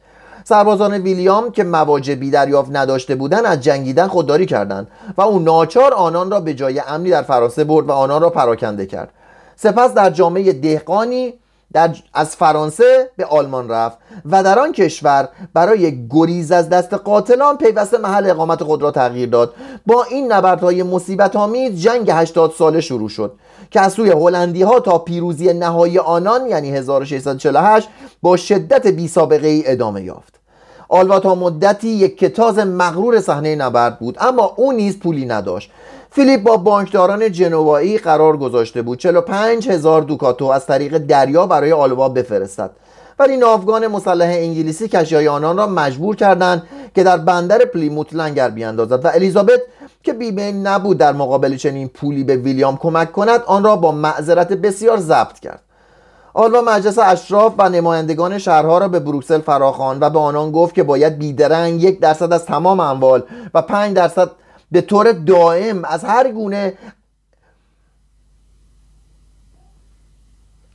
سربازان 0.49 0.95
ویلیام 0.95 1.51
که 1.51 1.65
مواجبی 1.65 2.31
دریافت 2.31 2.71
نداشته 2.73 3.15
بودند 3.15 3.45
از 3.45 3.61
جنگیدن 3.61 4.07
خودداری 4.07 4.47
کردند 4.47 4.89
و 5.17 5.23
او 5.23 5.39
ناچار 5.39 5.95
آنان 5.95 6.31
را 6.31 6.41
به 6.41 6.55
جای 6.55 6.83
امنی 6.89 7.11
در 7.11 7.23
فرانسه 7.23 7.65
برد 7.65 7.89
و 7.89 7.93
آنان 7.93 8.23
را 8.23 8.31
پراکنده 8.31 8.87
کرد. 8.87 9.11
سپس 9.57 9.95
در 9.95 10.11
جامعه 10.11 10.53
دهقانی 10.53 11.35
در 11.73 11.97
از 12.15 12.37
فرانسه 12.37 13.11
به 13.17 13.25
آلمان 13.25 13.69
رفت 13.69 13.99
و 14.31 14.43
در 14.43 14.59
آن 14.59 14.73
کشور 14.73 15.29
برای 15.55 16.09
گریز 16.11 16.53
از 16.53 16.69
دست 16.69 16.95
قاتلان 16.95 17.57
پیوسته 17.57 17.99
محل 17.99 18.31
اقامت 18.31 18.63
خود 18.63 18.83
را 18.83 18.91
تغییر 18.91 19.29
داد. 19.29 19.55
با 19.87 20.05
این 20.05 20.33
نبردهای 20.33 20.83
مصیبت 20.83 21.37
آمیز 21.37 21.81
جنگ 21.81 22.11
80 22.11 22.53
ساله 22.53 22.81
شروع 22.81 23.09
شد 23.09 23.33
که 23.71 23.81
از 23.81 23.93
سوی 23.93 24.11
هلندی 24.11 24.63
ها 24.63 24.81
تا 24.81 24.99
پیروزی 24.99 25.53
نهایی 25.53 25.99
آنان 25.99 26.47
یعنی 26.47 26.71
1648 26.71 27.89
با 28.23 28.37
شدت 28.37 28.87
بی 28.87 29.09
سابقه 29.09 29.49
ای 29.49 29.63
ادامه 29.67 30.03
یافت. 30.03 30.38
آلوا 30.89 31.21
تا 31.21 31.35
مدتی 31.35 31.89
یک 31.89 32.19
کتاز 32.19 32.59
مغرور 32.59 33.21
صحنه 33.21 33.55
نبرد 33.55 33.99
بود 33.99 34.17
اما 34.21 34.55
او 34.57 34.73
نیز 34.73 34.99
پولی 34.99 35.27
نداشت. 35.27 35.71
فیلیپ 36.11 36.43
با 36.43 36.57
بانکداران 36.57 37.33
جنوایی 37.33 37.99
قرار 37.99 38.37
گذاشته 38.37 38.83
بود 38.83 38.99
45 38.99 39.69
هزار 39.69 40.03
دوکاتو 40.03 40.45
از 40.45 40.67
طریق 40.67 40.99
دریا 40.99 41.47
برای 41.47 41.73
آلوا 41.73 42.09
بفرستد. 42.09 42.71
ولی 43.19 43.37
ناوگان 43.37 43.87
مسلح 43.87 44.29
انگلیسی 44.29 44.89
کشیای 44.89 45.29
آنان 45.29 45.57
را 45.57 45.67
مجبور 45.67 46.17
کردند 46.17 46.63
که 46.95 47.03
در 47.03 47.17
بندر 47.17 47.59
پلیموت 47.65 48.15
لنگر 48.15 48.51
بیاندازد 48.51 49.05
و 49.05 49.09
الیزابت 49.09 49.61
که 50.03 50.13
بیمه 50.13 50.53
نبود 50.53 50.99
در 50.99 51.13
مقابل 51.13 51.57
چنین 51.57 51.89
پولی 51.89 52.25
به 52.25 52.37
ویلیام 52.37 52.77
کمک 52.77 53.13
کند 53.13 53.43
آن 53.47 53.65
را 53.65 53.77
با 53.77 53.93
معذرت 53.93 54.53
بسیار 54.53 54.99
ضبط 54.99 55.39
کرد. 55.39 55.61
آلوا 56.39 56.61
مجلس 56.61 56.99
اشراف 56.99 57.55
و 57.59 57.69
نمایندگان 57.69 58.39
شهرها 58.39 58.79
را 58.79 58.89
به 58.89 59.01
بروکسل 59.01 59.41
فراخواند 59.41 60.03
و 60.03 60.11
به 60.11 60.19
آنان 60.19 60.53
گفت 60.53 60.75
که 60.75 60.83
باید 60.83 61.19
بیدرنگ 61.19 61.83
یک 61.83 62.01
درصد 62.01 62.33
از 62.33 62.47
تمام 62.47 62.81
اموال 62.81 63.23
و 63.55 63.63
پنج 63.63 63.97
درصد 63.97 64.31
به 64.73 64.81
طور 64.81 65.13
دائم 65.13 65.85
از 65.85 66.05
هر 66.05 66.33
گونه 66.33 66.79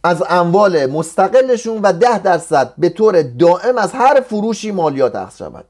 از 0.04 0.24
اموال 0.30 0.86
مستقلشون 0.86 1.82
و 1.82 1.94
ده 1.94 2.20
درصد 2.20 2.74
به 2.78 2.90
طور 2.90 3.22
دائم 3.22 3.78
از 3.78 3.92
هر 3.94 4.22
فروشی 4.22 4.72
مالیات 4.72 5.16
اخذ 5.16 5.38
شود. 5.38 5.66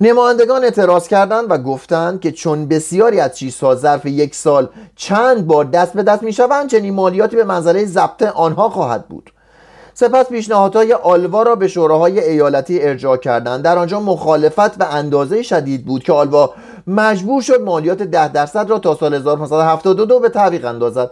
نمایندگان 0.00 0.64
اعتراض 0.64 1.08
کردند 1.08 1.50
و 1.50 1.58
گفتند 1.58 2.20
که 2.20 2.32
چون 2.32 2.68
بسیاری 2.68 3.20
از 3.20 3.36
چیزها 3.36 3.74
ظرف 3.74 4.06
یک 4.06 4.34
سال 4.34 4.68
چند 4.96 5.46
بار 5.46 5.64
دست 5.64 5.92
به 5.92 6.02
دست 6.02 6.22
می 6.22 6.32
شوند 6.32 6.70
چنین 6.70 6.94
مالیاتی 6.94 7.36
به 7.36 7.44
منظره 7.44 7.84
ضبط 7.84 8.22
آنها 8.22 8.68
خواهد 8.68 9.08
بود. 9.08 9.30
سپس 9.94 10.28
پیشنهادهای 10.28 10.92
آلوا 10.92 11.42
را 11.42 11.56
به 11.56 11.68
شوراهای 11.68 12.20
ایالتی 12.20 12.82
ارجاع 12.82 13.16
کردند. 13.16 13.62
در 13.62 13.78
آنجا 13.78 14.00
مخالفت 14.00 14.80
و 14.80 14.86
اندازه 14.90 15.42
شدید 15.42 15.86
بود 15.86 16.02
که 16.02 16.12
آلوا 16.12 16.50
مجبور 16.86 17.42
شد 17.42 17.60
مالیات 17.60 18.02
ده 18.02 18.28
درصد 18.28 18.70
را 18.70 18.78
تا 18.78 18.94
سال 18.94 19.14
1572 19.14 20.20
به 20.20 20.28
تعویق 20.28 20.64
اندازد 20.64 21.10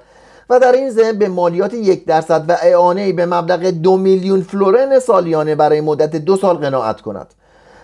و 0.51 0.59
در 0.59 0.73
این 0.73 0.91
ضمن 0.91 1.19
به 1.19 1.29
مالیات 1.29 1.75
یک 1.75 2.05
درصد 2.05 2.45
و 2.49 2.57
اعانه 2.63 3.13
به 3.13 3.27
مبلغ 3.27 3.67
دو 3.67 3.97
میلیون 3.97 4.41
فلورن 4.41 4.99
سالیانه 4.99 5.55
برای 5.55 5.81
مدت 5.81 6.17
دو 6.17 6.37
سال 6.37 6.57
قناعت 6.57 7.01
کند. 7.01 7.35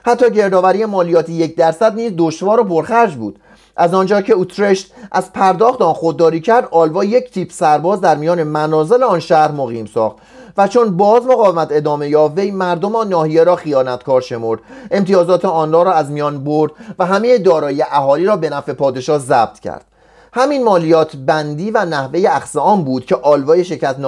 حتی 0.07 0.31
گردآوری 0.31 0.85
مالیات 0.85 1.29
یک 1.29 1.57
درصد 1.57 1.95
نیز 1.95 2.13
دشوار 2.17 2.61
و 2.61 2.65
پرخرج 2.65 3.15
بود. 3.15 3.39
از 3.77 3.95
آنجا 3.95 4.21
که 4.21 4.33
اوترشت 4.33 4.93
از 5.13 5.33
پرداخت 5.33 5.83
آن 5.83 5.93
خودداری 5.93 6.41
کرد 6.41 6.69
آلوا 6.71 7.05
یک 7.05 7.31
تیپ 7.31 7.53
سرباز 7.53 8.01
در 8.01 8.17
میان 8.17 8.43
منازل 8.43 9.03
آن 9.03 9.21
شهر 9.21 9.51
مقیم 9.51 9.87
ساخت 9.87 10.17
و 10.57 10.69
چون 10.69 10.97
باز 10.97 11.27
مقاومت 11.27 11.69
ادامه 11.71 12.09
یافت 12.09 12.39
وی 12.39 12.51
مردم 12.51 12.97
آن 12.97 13.09
ناحیه 13.09 13.45
را 13.45 13.57
خیانتکار 13.57 14.21
شمرد. 14.21 14.61
امتیازات 14.91 15.45
آنها 15.45 15.83
را 15.83 15.93
از 15.93 16.11
میان 16.11 16.45
برد 16.45 16.73
و 16.99 17.07
همه 17.07 17.39
دارایی 17.39 17.83
اهالی 17.83 18.25
را 18.25 18.37
به 18.37 18.51
نفع 18.51 18.73
پادشاه 18.73 19.19
ضبط 19.19 19.59
کرد. 19.59 19.85
همین 20.33 20.65
مالیات 20.65 21.17
بندی 21.17 21.71
و 21.71 21.85
نحوه 21.85 22.25
اخذ 22.29 22.57
آن 22.57 22.85
بود 22.85 23.07
که 23.07 23.17
آلوای 23.17 23.65
شکست 23.65 23.99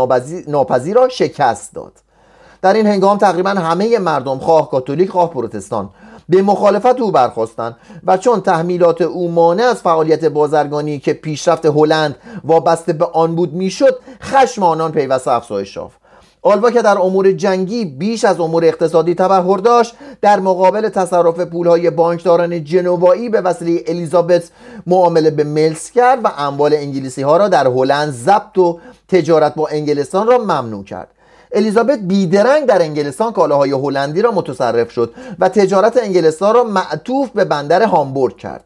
ناپذیر 0.49 0.97
را 0.97 1.09
شکست 1.09 1.75
داد. 1.75 1.93
در 2.63 2.73
این 2.73 2.87
هنگام 2.87 3.19
تقریبا 3.19 3.51
همه 3.51 3.99
مردم 3.99 4.39
خواه 4.39 4.71
کاتولیک 4.71 5.11
خواه 5.11 5.31
پروتستان 5.31 5.91
به 6.29 6.43
مخالفت 6.43 7.01
او 7.01 7.11
برخواستند 7.11 7.77
و 8.07 8.17
چون 8.17 8.41
تحمیلات 8.41 9.03
او 9.03 9.31
مانع 9.31 9.65
از 9.65 9.77
فعالیت 9.77 10.25
بازرگانی 10.25 10.99
که 10.99 11.13
پیشرفت 11.13 11.67
هلند 11.67 12.17
وابسته 12.45 12.93
به 12.93 13.05
آن 13.05 13.35
بود 13.35 13.53
می‌شد 13.53 13.99
خشم 14.23 14.63
آنان 14.63 14.93
پیوسته 14.93 15.31
افزایش 15.31 15.77
یافت. 15.77 16.01
آلوا 16.43 16.71
که 16.71 16.83
در 16.83 16.99
امور 16.99 17.33
جنگی 17.33 17.85
بیش 17.85 18.25
از 18.25 18.41
امور 18.41 18.65
اقتصادی 18.65 19.15
تبهر 19.15 19.57
داشت 19.59 19.95
در 20.21 20.41
مقابل 20.41 20.89
تصرف 20.89 21.41
پولهای 21.41 21.91
بانکداران 21.91 22.65
جنوایی 22.65 23.29
به 23.29 23.41
وسیله 23.41 23.85
الیزابت 23.87 24.51
معامله 24.87 25.31
به 25.31 25.45
ملس 25.45 25.91
کرد 25.91 26.25
و 26.25 26.31
اموال 26.39 26.75
انگلیسی 26.75 27.23
ها 27.23 27.37
را 27.37 27.49
در 27.49 27.67
هلند 27.67 28.13
ضبط 28.13 28.59
و 28.59 28.81
تجارت 29.09 29.55
با 29.55 29.69
انگلستان 29.69 30.27
را 30.27 30.39
ممنوع 30.39 30.85
کرد. 30.85 31.09
الیزابت 31.53 31.99
بیدرنگ 31.99 32.67
در 32.67 32.83
انگلستان 32.83 33.33
کالاهای 33.33 33.71
هلندی 33.71 34.23
را 34.23 34.31
متصرف 34.33 34.91
شد 34.91 35.15
و 35.39 35.49
تجارت 35.49 35.97
انگلستان 36.03 36.55
را 36.55 36.65
معطوف 36.65 37.31
به 37.31 37.45
بندر 37.45 37.83
هامبورگ 37.83 38.37
کرد. 38.37 38.65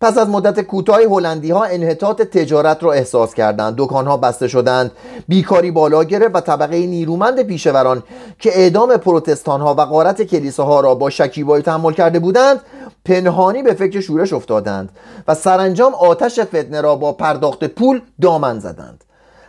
پس 0.00 0.18
از 0.18 0.28
مدت 0.28 0.60
کوتاهی 0.60 1.04
هلندی 1.04 1.50
ها 1.50 1.64
انحطاط 1.64 2.22
تجارت 2.22 2.82
را 2.82 2.92
احساس 2.92 3.34
کردند. 3.34 3.74
دکان 3.78 4.06
ها 4.06 4.16
بسته 4.16 4.48
شدند 4.48 4.90
بیکاری 5.28 5.70
بالا 5.70 6.04
گرفت 6.04 6.36
و 6.36 6.40
طبقه 6.40 6.86
نیرومند 6.86 7.42
پیشوران 7.42 8.02
که 8.38 8.58
اعدام 8.58 8.96
پروتستان 8.96 9.60
ها 9.60 9.74
و 9.74 9.84
غارت 9.84 10.22
کلیساها 10.22 10.80
را 10.80 10.94
با 10.94 11.10
شکیبایی 11.10 11.62
تحمل 11.62 11.92
کرده 11.92 12.18
بودند 12.18 12.60
پنهانی 13.04 13.62
به 13.62 13.74
فکر 13.74 14.00
شورش 14.00 14.32
افتادند 14.32 14.88
و 15.28 15.34
سرانجام 15.34 15.94
آتش 15.94 16.40
فتنه 16.40 16.80
را 16.80 16.96
با 16.96 17.12
پرداخت 17.12 17.64
پول 17.64 18.00
دامن 18.20 18.58
زدند. 18.58 19.03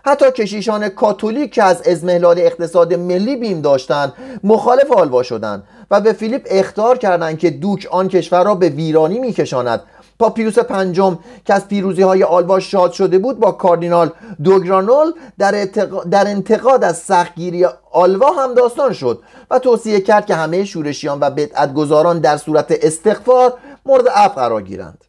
حتی 0.07 0.31
کشیشان 0.31 0.89
کاتولیک 0.89 1.53
که 1.53 1.63
از 1.63 1.81
ازمهلال 1.81 2.39
اقتصاد 2.39 2.93
ملی 2.93 3.35
بیم 3.35 3.61
داشتند 3.61 4.13
مخالف 4.43 4.91
آلوا 4.91 5.23
شدند 5.23 5.63
و 5.91 6.01
به 6.01 6.13
فیلیپ 6.13 6.47
اختار 6.49 6.97
کردند 6.97 7.39
که 7.39 7.49
دوک 7.49 7.87
آن 7.91 8.07
کشور 8.07 8.43
را 8.43 8.55
به 8.55 8.69
ویرانی 8.69 9.19
میکشاند. 9.19 9.81
پاپیوس 10.19 10.59
پنجم 10.59 11.19
که 11.45 11.53
از 11.53 11.67
پیروزی 11.67 12.01
های 12.01 12.23
آلوا 12.23 12.59
شاد 12.59 12.91
شده 12.91 13.19
بود 13.19 13.39
با 13.39 13.51
کاردینال 13.51 14.11
دوگرانول 14.43 15.11
در, 15.37 15.65
در 16.11 16.27
انتقاد 16.27 16.83
از 16.83 16.97
سختگیری 16.97 17.65
آلوا 17.91 18.31
هم 18.31 18.53
داستان 18.53 18.93
شد 18.93 19.23
و 19.51 19.59
توصیه 19.59 20.01
کرد 20.01 20.25
که 20.25 20.35
همه 20.35 20.65
شورشیان 20.65 21.19
و 21.19 21.29
بدعتگذاران 21.29 22.19
در 22.19 22.37
صورت 22.37 22.67
استغفار 22.81 23.53
مورد 23.85 24.07
عفو 24.07 24.39
قرار 24.39 24.61
گیرند. 24.61 25.05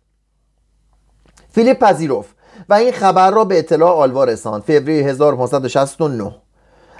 فیلیپ 1.50 1.78
پذیرفت. 1.78 2.35
و 2.68 2.74
این 2.74 2.92
خبر 2.92 3.30
را 3.30 3.44
به 3.44 3.58
اطلاع 3.58 3.90
آلوا 3.90 4.24
رساند. 4.24 4.62
فوریه 4.62 5.04
1569 5.04 6.34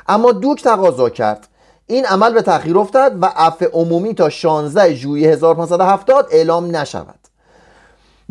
اما 0.09 0.33
دوک 0.33 0.63
تقاضا 0.63 1.11
کرد. 1.11 1.49
این 1.87 2.07
عمل 2.07 2.33
به 2.33 2.43
تأخیر 2.43 2.79
افتاد 2.79 3.23
و 3.23 3.33
عفو 3.37 3.65
عمومی 3.73 4.15
تا 4.15 4.29
16 4.29 4.95
ژوئیه 4.95 5.31
1570 5.31 6.29
اعلام 6.31 6.77
نشود. 6.77 7.19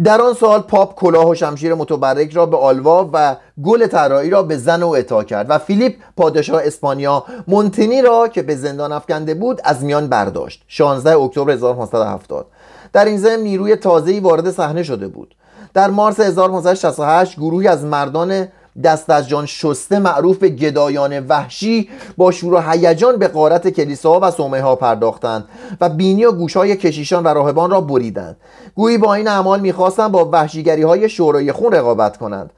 در 0.04 0.22
آن 0.22 0.34
سال 0.34 0.62
پاپ 0.62 0.96
کلاه 0.96 1.30
و 1.30 1.36
شمشیر 1.36 1.74
متبرک 1.74 2.34
را 2.34 2.46
به 2.46 2.58
آلوا 2.58 3.10
و 3.14 3.36
گل 3.64 3.88
طرایی 3.88 4.30
را 4.30 4.44
به 4.44 4.58
زن 4.58 4.84
او 4.84 4.96
اعطا 4.96 5.24
کرد 5.24 5.46
و 5.50 5.58
فیلیپ 5.58 5.96
پادشاه 6.18 6.62
اسپانیا 6.66 7.24
مونتینی 7.48 8.02
را 8.02 8.28
که 8.28 8.42
به 8.42 8.56
زندان 8.56 8.92
افکنده 8.92 9.34
بود 9.34 9.62
از 9.64 9.84
میان 9.84 10.08
برداشت. 10.08 10.64
16 10.68 11.18
اکتبر 11.18 11.52
1570 11.52 12.46
در 12.94 13.06
این 13.06 13.18
ضمن 13.18 13.40
نیروی 13.40 13.76
تازه‌ای 13.76 14.20
وارد 14.20 14.52
صحنه 14.52 14.84
شده 14.84 15.08
بود. 15.08 15.36
در 15.76 15.89
مارس 15.89 16.19
1568 16.19 17.38
گروهی 17.38 17.67
از 17.67 17.84
مردان 17.84 18.47
دست 18.84 19.09
از 19.09 19.28
جان 19.28 19.45
شسته 19.45 19.99
معروف 19.99 20.38
به 20.38 20.49
گدایان 20.49 21.19
وحشی 21.28 21.89
با 22.17 22.32
شور 22.32 22.53
و 22.53 22.59
هیجان 22.59 23.17
به 23.17 23.28
قارت 23.28 23.69
کلیساها 23.69 24.19
و 24.23 24.32
صومعه 24.32 24.61
ها 24.61 24.76
پرداختند 24.76 25.45
و 25.82 25.89
بینی 25.89 26.26
و 26.26 26.32
گوشهای 26.32 26.76
کشیشان 26.76 27.23
و 27.23 27.28
راهبان 27.28 27.71
را 27.71 27.82
بریدند. 27.82 28.38
گویی 28.76 28.97
با 28.97 29.13
این 29.13 29.28
اعمال 29.28 29.59
می‌خواستند 29.59 30.11
با 30.11 30.30
وحشیگری 30.32 30.82
های 30.82 31.09
شورای 31.09 31.51
خون 31.51 31.71
رقابت 31.71 32.17
کنند. 32.17 32.49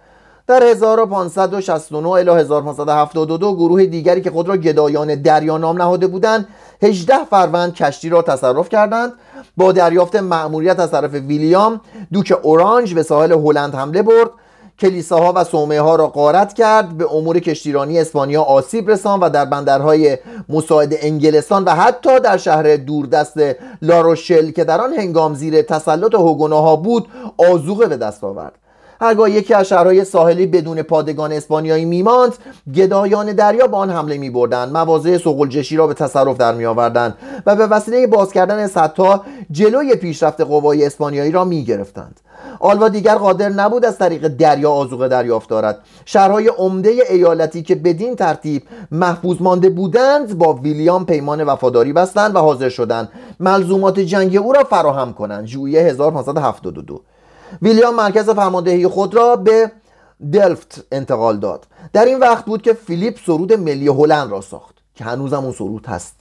در 0.48 0.64
1569 0.64 2.10
الی 2.10 2.30
1572 2.30 3.56
گروه 3.56 3.86
دیگری 3.86 4.22
که 4.22 4.32
خود 4.32 4.48
را 4.48 4.58
گدایان 4.58 5.16
دریا 5.16 5.58
نام 5.58 5.78
نهاده 5.78 6.08
بودند 6.08 6.48
18 6.84 7.26
فروند 7.30 7.74
کشتی 7.74 8.10
را 8.10 8.22
تصرف 8.22 8.70
کردند. 8.70 9.14
با 9.58 9.72
دریافت 9.72 10.16
مأموریت 10.16 10.80
از 10.80 10.92
طرف 10.92 11.14
ویلیام 11.14 11.82
دوک 12.14 12.34
اورانج 12.44 12.94
به 12.94 13.04
ساحل 13.04 13.32
هلند 13.32 13.76
حمله 13.76 14.02
برد. 14.02 14.30
کلیساها 14.80 15.34
و 15.36 15.44
صومعه 15.44 15.82
ها 15.82 15.96
را 15.96 16.08
غارت 16.08 16.54
کرد 16.54 16.98
به 16.98 17.14
امور 17.14 17.40
کشتیرانی 17.40 18.00
اسپانیا 18.00 18.42
آسیب 18.42 18.90
رسان 18.90 19.20
و 19.20 19.30
در 19.30 19.46
بندرهای 19.46 20.18
مساعد 20.50 20.94
انگلستان 21.02 21.64
و 21.64 21.70
حتی 21.70 22.20
در 22.20 22.38
شهر 22.38 22.76
دوردست 22.76 23.38
لاروشل 23.82 24.52
که 24.52 24.64
در 24.64 24.82
آن 24.82 24.94
هنگام 24.94 25.34
زیر 25.34 25.62
تسلط 25.62 26.16
هوگوناها 26.16 26.76
بود 26.76 27.08
آزوقه 27.38 27.86
به 27.86 27.98
دست 27.98 28.24
آورد. 28.24 28.67
هرگاه 29.02 29.32
یکی 29.32 29.54
از 29.54 29.68
شهرهای 29.68 30.06
ساحلی 30.06 30.48
بدون 30.48 30.82
پادگان 30.82 31.32
اسپانیایی 31.32 31.86
میماند 31.86 32.34
گدایان 32.76 33.34
دریا 33.34 33.68
به 33.68 33.78
آن 33.78 33.90
حمله 33.90 34.18
می 34.18 34.30
بردند 34.30 34.74
مواضع 34.74 35.18
سغلجشی 35.18 35.78
را 35.78 35.88
به 35.88 35.94
تصرف 35.94 36.38
در 36.38 36.54
می 36.54 36.66
آوردند 36.66 37.18
و 37.46 37.56
به 37.56 37.68
وسیله 37.68 38.08
باز 38.08 38.34
کردن 38.34 38.68
سدها 38.68 39.24
جلوی 39.52 39.96
پیشرفت 39.96 40.42
قوای 40.42 40.86
اسپانیایی 40.86 41.32
را 41.32 41.44
می 41.46 41.64
گرفتند 41.64 42.20
آلوا 42.60 42.90
دیگر 42.90 43.16
قادر 43.16 43.50
نبود 43.50 43.86
از 43.86 43.98
طریق 43.98 44.28
دریا 44.28 44.72
آزوقه 44.72 45.08
دریافت 45.08 45.50
دارد. 45.50 45.80
شهرهای 46.06 46.48
عمده 46.48 46.90
ایالتی 47.10 47.64
که 47.64 47.76
بدین 47.76 48.16
ترتیب 48.16 48.64
محفوظ 48.92 49.38
مانده 49.42 49.70
بودند 49.70 50.38
با 50.38 50.54
ویلیام 50.54 51.06
پیمان 51.06 51.44
وفاداری 51.44 51.94
بستند 51.94 52.36
و 52.36 52.40
حاضر 52.40 52.70
شدند. 52.70 53.10
ملزومات 53.40 54.00
جنگ 54.00 54.36
او 54.36 54.54
را 54.54 54.64
فراهم 54.64 55.14
کنند. 55.14 55.46
ژوئیه 55.46 55.82
1572 55.82 57.02
ویلیام 57.62 57.96
مرکز 57.96 58.30
فرماندهی 58.30 58.88
خود 58.88 59.16
را 59.16 59.36
به 59.36 59.72
دلفت 60.34 60.86
انتقال 60.92 61.38
داد. 61.40 61.68
در 61.94 62.06
این 62.06 62.20
وقت 62.20 62.46
بود 62.46 62.62
که 62.62 62.74
فیلیپ 62.74 63.18
سرود 63.26 63.54
ملی 63.54 63.88
هلند 63.88 64.32
را 64.32 64.42
ساخت 64.42 64.76
که 64.96 65.04
هنوزم 65.04 65.44
اون 65.44 65.52
سرود 65.52 65.86
هست. 65.86 66.16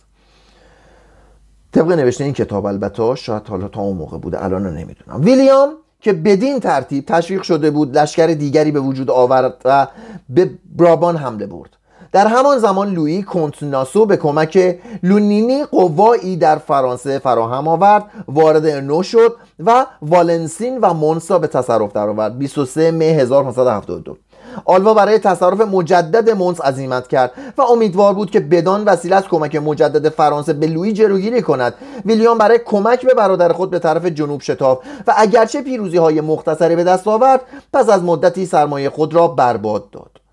طبق 1.73 1.93
نوشته 1.93 2.25
این 2.25 2.33
کتاب 2.33 2.67
البته 2.67 3.15
شاید 3.15 3.49
حالا 3.49 3.69
تا 3.69 3.81
اون 3.81 3.97
موقع 3.97 4.19
بوده 4.19 4.45
الان 4.45 4.77
نمی‌دونم. 4.77 5.21
ویلیام 5.21 5.75
که 6.01 6.13
بدین 6.13 6.61
ترتیب 6.61 7.05
تشویق 7.07 7.43
شده 7.43 7.71
بود 7.71 7.99
لشکر 7.99 8.27
دیگری 8.27 8.73
به 8.73 8.81
وجود 8.81 9.11
آورد 9.11 9.63
و 9.65 9.87
به 10.29 10.51
برابان 10.77 11.17
حمله 11.17 11.47
برد. 11.47 11.77
در 12.17 12.27
همان 12.27 12.59
زمان 12.59 12.91
لویی 12.95 13.23
کنتناسو 13.23 14.07
به 14.07 14.17
کمک 14.17 14.79
لونینی 15.03 15.65
قوایی 15.65 16.37
در 16.37 16.57
فرانسه 16.57 17.19
فراهم 17.19 17.69
آورد 17.69 18.05
وارد 18.29 18.67
نو 18.67 19.03
شد 19.03 19.37
و 19.67 19.87
والنسین 20.03 20.79
و 20.79 20.95
مونسا 20.95 21.39
به 21.39 21.47
تصرف 21.47 21.93
درآورد. 21.93 22.39
23 22.39 22.91
می 22.91 23.05
1572 23.05 24.17
آلوا 24.65 24.95
برای 24.95 25.19
تصرف 25.19 25.61
مجدد 25.61 26.31
مونس 26.31 26.61
عزیمت 26.61 27.09
کرد 27.09 27.33
و 27.59 27.63
امیدوار 27.63 28.15
بود 28.15 28.31
که 28.31 28.41
بدان 28.41 28.85
وسیله 28.85 29.17
از 29.17 29.29
کمک 29.29 29.57
مجدد 29.57 30.09
فرانسه 30.09 30.53
به 30.53 30.67
لویی 30.67 30.93
جلوگیری 30.93 31.43
کند. 31.43 31.75
ویلیام 32.07 32.39
برای 32.39 32.61
کمک 32.67 33.07
به 33.07 33.15
برادر 33.15 33.53
خود 33.53 33.71
به 33.71 33.79
طرف 33.79 34.07
جنوب 34.07 34.41
شتاب 34.41 34.83
و 35.07 35.15
اگرچه 35.17 35.63
پیروزی 35.63 35.97
های 35.97 36.21
مختصری 36.21 36.77
به 36.77 36.85
دست 36.85 37.09
آورد 37.09 37.41
پس 37.73 37.89
از 37.89 38.03
مدتی 38.03 38.47
سرمایه 38.47 38.91
خود 38.91 39.15
را 39.15 39.29
برباد 39.29 39.91
داد. 39.91 40.26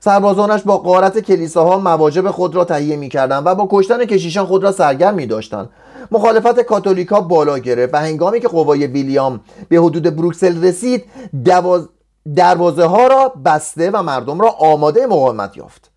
سربازانش 0.00 0.62
با 0.62 0.78
قارت 0.78 1.18
کلیساها 1.18 1.78
مواجب 1.78 2.30
خود 2.30 2.54
را 2.54 2.64
تهیه 2.64 2.96
می‌کردند 2.96 3.46
و 3.46 3.54
با 3.54 3.68
کشتن 3.70 4.04
کشیشان 4.04 4.46
خود 4.46 4.64
را 4.64 4.72
سرگرم 4.72 5.14
می 5.14 5.26
داشتند 5.26 5.70
مخالفت 6.10 6.60
کاتولیکا 6.60 7.20
بالا 7.20 7.58
گرفت 7.58 7.94
و 7.94 7.96
هنگامی 7.96 8.40
که 8.40 8.48
قوای 8.48 8.86
ویلیام 8.86 9.40
به 9.68 9.76
حدود 9.76 10.16
بروکسل 10.16 10.64
رسید 10.64 11.04
دواز... 11.44 11.88
دروازه 12.36 12.84
ها 12.84 13.06
را 13.06 13.32
بسته 13.44 13.90
و 13.90 14.02
مردم 14.02 14.40
را 14.40 14.48
آماده 14.48 15.06
مقاومت 15.06 15.56
یافت. 15.56 15.90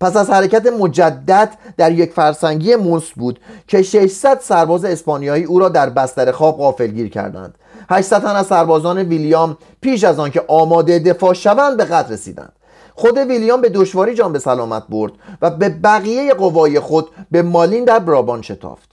پس 0.00 0.16
از 0.16 0.30
حرکت 0.30 0.66
مجدد 0.66 1.54
در 1.76 1.92
یک 1.92 2.12
فرسنگی 2.12 2.76
مونس 2.76 3.10
بود 3.16 3.40
که 3.66 3.82
600 3.82 4.40
سرباز 4.40 4.84
اسپانیایی 4.84 5.44
او 5.44 5.58
را 5.58 5.68
در 5.68 5.90
بستر 5.90 6.32
خواب 6.32 6.58
غافلگیر 6.58 7.08
کردند. 7.08 7.54
800 7.90 8.22
تن 8.22 8.36
از 8.36 8.46
سربازان 8.46 8.98
ویلیام 8.98 9.56
پیش 9.80 10.04
از 10.04 10.18
آنکه 10.18 10.44
آماده 10.48 10.98
دفاع 10.98 11.34
شوند 11.34 11.76
به 11.76 11.84
قتل 11.84 12.12
رسیدند. 12.12 12.52
خود 12.96 13.18
ویلیام 13.18 13.60
به 13.60 13.68
دشواری 13.68 14.14
جان 14.14 14.32
به 14.32 14.38
سلامت 14.38 14.82
برد 14.88 15.12
و 15.42 15.50
به 15.50 15.68
بقیه 15.68 16.34
قوای 16.34 16.80
خود 16.80 17.08
به 17.30 17.42
مالین 17.42 17.84
در 17.84 17.98
برابان 17.98 18.42
شتافت. 18.42 18.88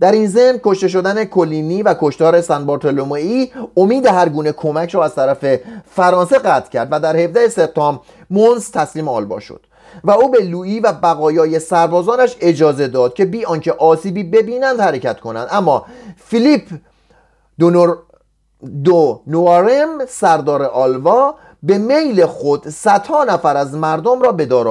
در 0.00 0.12
این 0.12 0.26
ضمن 0.26 0.60
کشته 0.64 0.88
شدن 0.88 1.24
کلینی 1.24 1.82
و 1.82 1.94
کشتار 2.00 2.40
سن 2.40 2.66
بارتولومئی 2.66 3.52
امید 3.76 4.06
هر 4.06 4.28
گونه 4.28 4.52
کمک 4.52 4.90
را 4.90 5.04
از 5.04 5.14
طرف 5.14 5.60
فرانسه 5.90 6.38
قطع 6.38 6.70
کرد 6.70 6.88
و 6.90 7.00
در 7.00 7.16
17 7.16 7.48
سپتامبر 7.48 8.00
مونس 8.30 8.70
تسلیم 8.70 9.08
آلبا 9.08 9.40
شد 9.40 9.66
و 10.04 10.10
او 10.10 10.30
به 10.30 10.38
لویی 10.38 10.80
و 10.80 10.92
بقایای 10.92 11.58
سربازانش 11.58 12.36
اجازه 12.40 12.88
داد 12.88 13.14
که 13.14 13.24
بی 13.24 13.44
آنکه 13.44 13.72
آسیبی 13.72 14.22
ببینند 14.22 14.80
حرکت 14.80 15.20
کنند. 15.20 15.48
اما 15.50 15.86
فیلیپ 16.16 16.62
دونور 17.58 17.98
دو 18.84 19.22
نوارم 19.26 20.06
سردار 20.08 20.62
آلوا 20.62 21.34
به 21.66 21.78
میل 21.78 22.26
خود 22.26 22.68
صدها 22.68 23.24
نفر 23.24 23.56
از 23.56 23.74
مردم 23.74 24.22
را 24.22 24.32
به 24.32 24.46
دار 24.46 24.68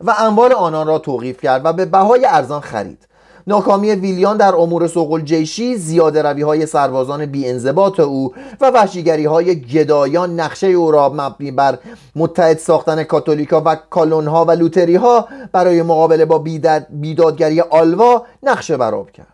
و 0.00 0.14
اموال 0.18 0.52
آنان 0.52 0.86
را 0.86 0.98
توقیف 0.98 1.40
کرد 1.40 1.62
و 1.64 1.72
به 1.72 1.84
بهای 1.84 2.26
ارزان 2.26 2.60
خرید. 2.60 3.06
ناکامی 3.46 3.90
ویلیان 3.90 4.36
در 4.36 4.54
امور 4.54 4.86
سوقل 4.86 5.20
جیشی 5.20 5.76
زیاده 5.76 6.22
روی 6.22 6.42
های 6.42 6.66
سربازان 6.66 7.26
بی 7.26 7.48
انضباط 7.48 8.00
او 8.00 8.34
و 8.60 8.70
وحشیگری 8.70 9.24
های 9.24 9.60
گدایان 9.60 10.40
نقشه 10.40 10.66
او 10.66 10.90
را 10.90 11.08
مبنی 11.08 11.50
بر 11.50 11.78
متحد 12.16 12.58
ساختن 12.58 13.04
کاتولیکا 13.04 13.62
و 13.66 13.76
کالونها 13.90 14.44
و 14.44 14.50
لوتری 14.50 14.96
ها 14.96 15.28
برای 15.52 15.82
مقابله 15.82 16.24
با 16.24 16.44
بیدادگری 16.90 17.60
آلوا 17.60 18.26
نقشه 18.42 18.76
براب 18.76 19.10
کرد. 19.10 19.26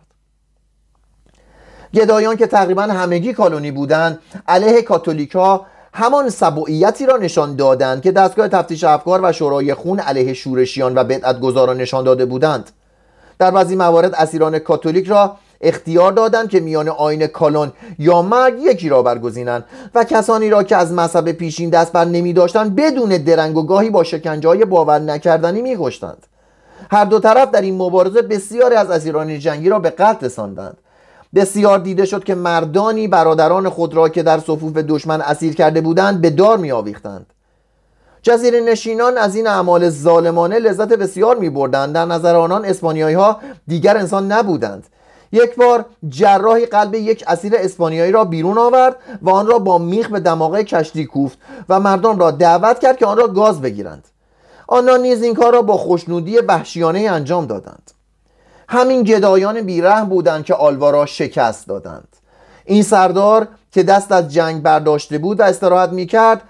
گدایان 1.93 2.35
که 2.35 2.47
تقریبا 2.47 2.83
همگی 2.83 3.33
کالونی 3.33 3.71
بودند 3.71 4.19
علیه 4.47 4.81
کاتولیکا 4.81 5.65
همان 5.93 6.29
سبوعیتی 6.29 7.05
را 7.05 7.17
نشان 7.17 7.55
دادند 7.55 8.01
که 8.01 8.11
دستگاه 8.11 8.47
تفتیش 8.47 8.83
افکار 8.83 9.19
و 9.23 9.31
شورای 9.31 9.73
خون 9.73 9.99
علیه 9.99 10.33
شورشیان 10.33 10.97
و 10.97 11.03
بدعتگذاران 11.03 11.77
نشان 11.77 12.03
داده 12.03 12.25
بودند 12.25 12.71
در 13.39 13.51
بعضی 13.51 13.75
موارد 13.75 14.15
اسیران 14.15 14.59
کاتولیک 14.59 15.07
را 15.07 15.37
اختیار 15.61 16.11
دادند 16.11 16.49
که 16.49 16.59
میان 16.59 16.89
آین 16.89 17.27
کالون 17.27 17.71
یا 17.99 18.21
مرگ 18.21 18.53
یکی 18.59 18.89
را 18.89 19.03
برگزینند 19.03 19.65
و 19.95 20.03
کسانی 20.03 20.49
را 20.49 20.63
که 20.63 20.75
از 20.75 20.93
مذهب 20.93 21.31
پیشین 21.31 21.69
دست 21.69 21.91
بر 21.91 22.05
نمی 22.05 22.33
داشتند 22.33 22.75
بدون 22.75 23.09
درنگ 23.09 23.57
و 23.57 23.63
گاهی 23.63 23.89
با 23.89 24.03
شکنجه 24.03 24.49
های 24.49 24.65
باور 24.65 24.99
نکردنی 24.99 25.61
می 25.61 25.77
کشتند. 25.79 26.27
هر 26.91 27.05
دو 27.05 27.19
طرف 27.19 27.51
در 27.51 27.61
این 27.61 27.77
مبارزه 27.77 28.21
بسیاری 28.21 28.75
از 28.75 28.89
اسیران 28.89 29.39
جنگی 29.39 29.69
را 29.69 29.79
به 29.79 29.89
قتل 29.89 30.25
رساندند 30.25 30.77
بسیار 31.35 31.79
دیده 31.79 32.05
شد 32.05 32.23
که 32.23 32.35
مردانی 32.35 33.07
برادران 33.07 33.69
خود 33.69 33.93
را 33.93 34.09
که 34.09 34.23
در 34.23 34.39
صفوف 34.39 34.77
دشمن 34.77 35.21
اسیر 35.21 35.55
کرده 35.55 35.81
بودند 35.81 36.21
به 36.21 36.29
دار 36.29 36.57
می 36.57 36.71
آویختند 36.71 37.25
جزیره 38.21 38.59
نشینان 38.59 39.17
از 39.17 39.35
این 39.35 39.47
اعمال 39.47 39.89
ظالمانه 39.89 40.59
لذت 40.59 40.93
بسیار 40.93 41.37
می 41.37 41.49
بردند 41.49 41.93
در 41.93 42.05
نظر 42.05 42.35
آنان 42.35 42.65
اسپانیایی 42.65 43.15
ها 43.15 43.39
دیگر 43.67 43.97
انسان 43.97 44.31
نبودند. 44.31 44.87
یک 45.31 45.55
بار 45.55 45.85
جراحی 46.09 46.65
قلب 46.65 46.95
یک 46.95 47.23
اسیر 47.27 47.53
اسپانیایی 47.55 48.11
را 48.11 48.25
بیرون 48.25 48.57
آورد 48.57 48.95
و 49.21 49.29
آن 49.29 49.47
را 49.47 49.59
با 49.59 49.77
میخ 49.77 50.09
به 50.09 50.19
دماغه 50.19 50.63
کشتی 50.63 51.05
کوفت 51.05 51.37
و 51.69 51.79
مردان 51.79 52.19
را 52.19 52.31
دعوت 52.31 52.79
کرد 52.79 52.97
که 52.97 53.05
آن 53.05 53.17
را 53.17 53.27
گاز 53.27 53.61
بگیرند. 53.61 54.07
آنان 54.67 55.01
نیز 55.01 55.23
این 55.23 55.33
کار 55.33 55.53
را 55.53 55.61
با 55.61 55.77
خوشنودی 55.77 56.37
وحشیانه 56.37 56.99
انجام 56.99 57.45
دادند. 57.45 57.91
همین 58.73 59.03
گدایان 59.03 59.61
بیرحم 59.61 60.09
بودند 60.09 60.45
که 60.45 60.53
آلوا 60.53 60.89
را 60.89 61.05
شکست 61.05 61.67
دادند. 61.67 62.07
این 62.65 62.83
سردار 62.83 63.47
که 63.71 63.83
دست 63.83 64.11
از 64.11 64.33
جنگ 64.33 64.61
برداشته 64.61 65.17
بود 65.17 65.39
و 65.39 65.43
استراحت 65.43 65.89
می‌کرد 65.89 66.41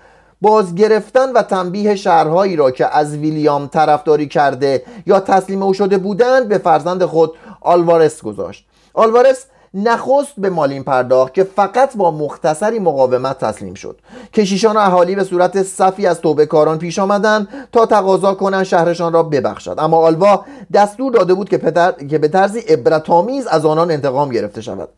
باز 0.42 0.76
گرفتن 0.76 1.32
و 1.32 1.42
تنبیه 1.42 1.96
شهرهایی 1.96 2.56
را 2.56 2.72
که 2.72 2.98
از 2.98 3.16
ویلیام 3.16 3.68
طرفداری 3.68 4.28
کرده 4.28 4.84
یا 5.06 5.20
تسلیم 5.20 5.64
او 5.64 5.74
شده 5.74 5.98
بودند 5.98 6.48
به 6.48 6.58
فرزند 6.58 7.06
خود 7.06 7.34
آلوارس 7.62 8.22
گذاشت. 8.22 8.66
آلوارس 8.94 9.46
نخست 9.74 10.34
به 10.38 10.50
مالین 10.50 10.84
پرداخت 10.84 11.34
که 11.34 11.44
فقط 11.44 11.98
با 11.98 12.12
مختصری 12.12 12.80
مقاومت 12.80 13.38
تسلیم 13.38 13.74
شد. 13.74 14.00
کشیشان 14.34 14.78
و 14.78 14.80
اهالی 14.80 15.16
به 15.16 15.24
صورت 15.24 15.64
صفی 15.64 16.08
از 16.08 16.22
توبه 16.22 16.46
کاران 16.46 16.78
پیش 16.78 17.00
آمدند 17.00 17.48
تا 17.72 17.86
تقاضا 17.86 18.34
کنند 18.34 18.64
شهرشان 18.64 19.14
را 19.14 19.24
ببخشد. 19.24 19.76
اما 19.78 19.98
آلوا 19.98 20.46
دستور 20.74 21.12
داده 21.12 21.34
بود 21.34 21.50
که, 21.50 21.58
پتر... 21.58 21.92
که 21.92 22.18
به 22.18 22.28
طرزی 22.28 22.60
عبرتآمیز 22.60 23.48
از 23.48 23.66
آنان 23.66 23.92
انتقام 23.92 24.30
گرفته 24.30 24.62
شود. 24.62 24.90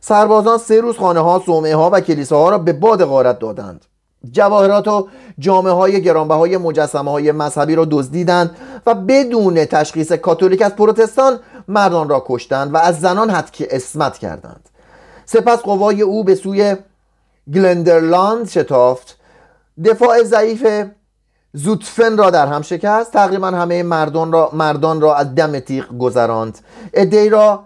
سربازان 0.00 0.58
سه 0.58 0.80
روز 0.80 0.96
خانه 0.96 1.20
ها 1.20 1.38
ها 1.48 1.90
و 1.92 2.00
کلیساها 2.00 2.50
را 2.50 2.58
به 2.58 2.72
باد 2.72 3.04
غارت 3.04 3.38
دادند. 3.38 3.84
جواهرات 4.30 4.88
و 4.88 5.08
جامعه 5.38 5.72
های 5.72 6.08
های 6.08 6.56
مجسمه 6.56 7.10
های 7.10 7.32
مذهبی 7.32 7.74
را 7.74 7.86
دزدیدند 7.90 8.56
و 8.86 8.94
بدون 8.94 9.64
تشخیص 9.64 10.12
کاتولیک 10.12 10.62
از 10.62 10.76
پروتستان 10.76 11.38
مردان 11.68 12.08
را 12.08 12.24
کشتند 12.26 12.74
و 12.74 12.76
از 12.76 13.00
زنان 13.00 13.30
حد 13.30 13.50
که 13.50 13.68
اسمت 13.70 14.18
کردند. 14.18 14.68
سپس 15.24 15.58
قوای 15.58 16.02
او 16.02 16.24
به 16.24 16.34
سوی 16.34 16.76
گلندرلاند 17.54 18.48
شتافت. 18.48 19.18
دفاع 19.84 20.22
ضعیف 20.22 20.66
زوتفن 21.52 22.16
را 22.16 22.30
در 22.30 22.46
هم 22.46 22.62
شکست. 22.62 23.12
تقریبا 23.12 23.46
همه 23.46 23.82
مردان 23.82 24.32
را, 24.32 24.50
مردان 24.52 25.00
را 25.00 25.16
از 25.16 25.34
دم 25.34 25.58
تیغ 25.58 25.98
گذراند. 25.98 26.58
ادهی 26.94 27.28
را 27.28 27.64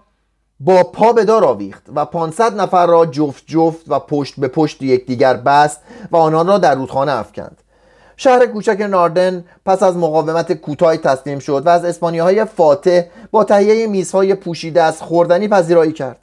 با 0.60 0.82
پا 0.82 1.12
به 1.12 1.24
دار 1.24 1.44
آویخت 1.44 1.82
و 1.94 2.04
500 2.04 2.60
نفر 2.60 2.86
را 2.86 3.06
جفت 3.06 3.44
جفت 3.46 3.84
و 3.88 3.98
پشت 3.98 4.40
به 4.40 4.48
پشت 4.48 4.82
یکدیگر 4.82 5.34
بست 5.34 5.80
و 6.10 6.16
آنان 6.16 6.46
را 6.46 6.58
در 6.58 6.74
رودخانه 6.74 7.12
افکند. 7.12 7.62
شهر 8.16 8.46
کوچک 8.46 8.80
ناردن 8.80 9.44
پس 9.66 9.82
از 9.82 9.96
مقاومت 9.96 10.52
کوتاهی 10.52 10.98
تسلیم 10.98 11.38
شد 11.38 11.62
و 11.66 11.68
از 11.68 11.84
اسپانیاهای 11.84 12.44
فاتح 12.44 13.02
با 13.30 13.44
تهیه 13.44 13.86
میزهای 13.86 14.34
پوشیده 14.34 14.82
از 14.82 15.02
خوردنی 15.02 15.48
پذیرایی 15.48 15.92
کرد. 15.92 16.18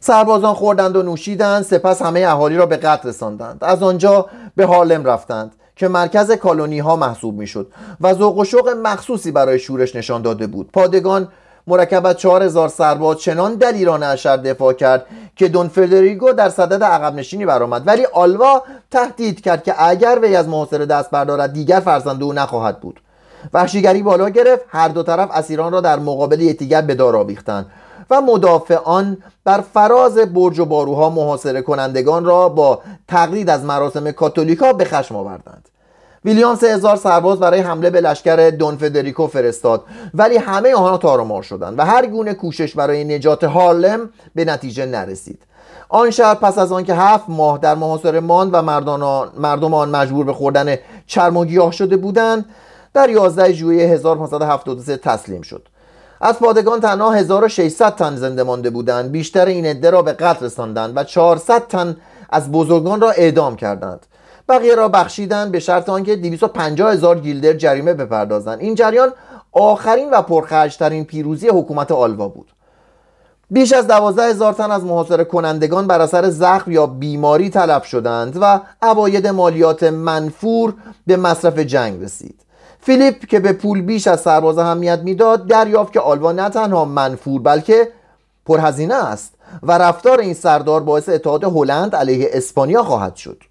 سربازان 0.00 0.54
خوردند 0.54 0.96
و 0.96 1.02
نوشیدند 1.02 1.62
سپس 1.62 2.02
همه 2.02 2.20
اهالی 2.20 2.56
را 2.56 2.66
به 2.66 2.76
قتل 2.76 3.08
رساندند. 3.08 3.64
از 3.64 3.82
آنجا 3.82 4.26
به 4.56 4.66
هارلم 4.66 5.04
رفتند 5.04 5.52
که 5.76 5.88
مرکز 5.88 6.32
کالونی 6.32 6.78
ها 6.78 6.96
محسوب 6.96 7.38
می‌شد 7.38 7.72
و 8.00 8.14
ذوق 8.14 8.38
و 8.38 8.44
شوق 8.44 8.68
مخصوصی 8.68 9.30
برای 9.30 9.58
شورش 9.58 9.96
نشان 9.96 10.22
داده 10.22 10.46
بود. 10.46 10.72
پادگان 10.72 11.28
مرکب 11.68 12.06
از 12.06 12.16
چهار 12.16 12.42
هزار 12.42 12.68
سرباز 12.68 13.18
چنان 13.20 13.54
در 13.54 13.72
ایران 13.72 14.02
اشر 14.02 14.36
دفاع 14.36 14.72
کرد 14.72 15.06
که 15.36 15.48
دون 15.48 15.68
فدریگو 15.68 16.32
در 16.32 16.48
صدد 16.48 16.84
عقب 16.84 17.14
نشینی 17.14 17.46
برآمد. 17.46 17.86
ولی 17.86 18.06
آلوا 18.12 18.62
تهدید 18.90 19.40
کرد 19.40 19.64
که 19.64 19.84
اگر 19.84 20.18
وی 20.22 20.36
از 20.36 20.48
محاصره 20.48 20.86
دست 20.86 21.10
بردارد 21.10 21.52
دیگر 21.52 21.80
فرزند 21.80 22.22
او 22.22 22.32
نخواهد 22.32 22.80
بود. 22.80 23.00
وحشیگری 23.52 24.02
بالا 24.02 24.28
گرفت. 24.28 24.64
هر 24.68 24.88
دو 24.88 25.02
طرف 25.02 25.30
اسیران 25.32 25.72
را 25.72 25.80
در 25.80 25.98
مقابل 25.98 26.40
یکدیگر 26.40 26.82
به 26.82 26.94
دار 26.94 27.16
آویختند 27.16 27.66
و 28.10 28.20
مدافعان 28.20 29.18
بر 29.44 29.60
فراز 29.74 30.18
برج 30.18 30.58
و 30.58 30.64
باروها 30.64 31.10
محاصره 31.10 31.62
کنندگان 31.62 32.24
را 32.24 32.48
با 32.48 32.80
تقلید 33.08 33.50
از 33.50 33.64
مراسم 33.64 34.10
کاتولیکا 34.10 34.72
به 34.72 34.84
خشم 34.84 35.16
آوردند. 35.16 35.68
ویلیام 36.28 36.54
سه 36.54 36.74
هزار 36.74 36.96
سرباز 36.96 37.38
برای 37.38 37.60
حمله 37.60 37.90
به 37.90 38.00
لشکر 38.00 38.50
دون 38.50 38.76
فدریکو 38.76 39.26
فرستاد. 39.26 39.84
ولی 40.14 40.36
همه 40.36 40.74
آنها 40.74 40.98
تارمار 40.98 41.42
شدند 41.42 41.78
و 41.78 41.82
هر 41.82 42.06
گونه 42.06 42.34
کوشش 42.34 42.74
برای 42.74 43.04
نجات 43.04 43.44
هارلم 43.44 44.10
به 44.34 44.44
نتیجه 44.44 44.86
نرسید. 44.86 45.42
آن 45.88 46.10
شهر 46.10 46.34
پس 46.34 46.58
از 46.58 46.72
آنکه 46.72 46.94
هفت 46.94 47.24
ماه 47.28 47.58
در 47.58 47.74
محاصره 47.74 48.20
ماند 48.20 48.50
و 48.52 48.62
مردم 49.38 49.74
آن 49.74 49.88
مجبور 49.88 50.24
به 50.24 50.32
خوردن 50.32 50.76
چرم 51.06 51.36
و 51.36 51.44
گیاه 51.44 51.72
شده 51.72 51.96
بودند 51.96 52.44
در 52.94 53.10
11 53.10 53.52
ژوئیه 53.52 53.88
1573 53.88 54.96
تسلیم 54.96 55.42
شد. 55.42 55.68
از 56.20 56.38
پادگان 56.38 56.80
تنها 56.80 57.12
1600 57.12 57.94
تن 57.94 58.16
زنده 58.16 58.42
مانده 58.42 58.70
بودند 58.70 59.12
بیشتر 59.12 59.46
این 59.46 59.66
عده 59.66 59.90
را 59.90 60.02
به 60.02 60.12
قتل 60.12 60.46
رساندند 60.46 60.96
و 60.96 61.04
400 61.04 61.66
تن 61.66 61.96
از 62.30 62.52
بزرگان 62.52 63.00
را 63.00 63.10
اعدام 63.10 63.56
کردند. 63.56 64.06
بقیه 64.48 64.74
را 64.74 64.88
بخشیدن 64.88 65.50
به 65.50 65.60
شرط 65.60 65.88
آنکه 65.88 66.16
250 66.16 66.92
هزار 66.92 67.18
گیلدر 67.18 67.52
جریمه 67.52 67.94
بپردازند 67.94 68.60
این 68.60 68.74
جریان 68.74 69.12
آخرین 69.52 70.10
و 70.10 70.22
پرخرجترین 70.22 71.04
پیروزی 71.04 71.48
حکومت 71.48 71.92
آلوا 71.92 72.28
بود. 72.28 72.52
بیش 73.50 73.72
از 73.72 73.86
دوازده 73.86 74.22
هزار 74.22 74.52
تن 74.52 74.70
از 74.70 74.84
محاصره 74.84 75.24
کنندگان 75.24 75.86
بر 75.86 76.00
اثر 76.00 76.30
زخم 76.30 76.72
یا 76.72 76.86
بیماری 76.86 77.50
تلف 77.50 77.84
شدند 77.84 78.38
و 78.40 78.60
عواید 78.82 79.26
مالیات 79.26 79.82
منفور 79.82 80.74
به 81.06 81.16
مصرف 81.16 81.58
جنگ 81.58 82.02
رسید. 82.02 82.40
فیلیپ 82.80 83.26
که 83.26 83.40
به 83.40 83.52
پول 83.52 83.82
بیش 83.82 84.06
از 84.06 84.20
سرباز 84.20 84.58
اهمیت 84.58 84.98
می‌داد 84.98 85.46
دریافت 85.46 85.92
که 85.92 86.00
آلوا 86.00 86.32
نه 86.32 86.48
تنها 86.48 86.84
منفور 86.84 87.42
بلکه 87.42 87.88
پرهزینه 88.46 88.94
است 88.94 89.34
و 89.62 89.78
رفتار 89.78 90.20
این 90.20 90.34
سردار 90.34 90.80
باعث 90.80 91.08
اتحاد 91.08 91.44
هلند 91.44 91.96
علیه 91.96 92.30
اسپانیا 92.32 92.82
خواهد 92.82 93.16
شد. 93.16 93.42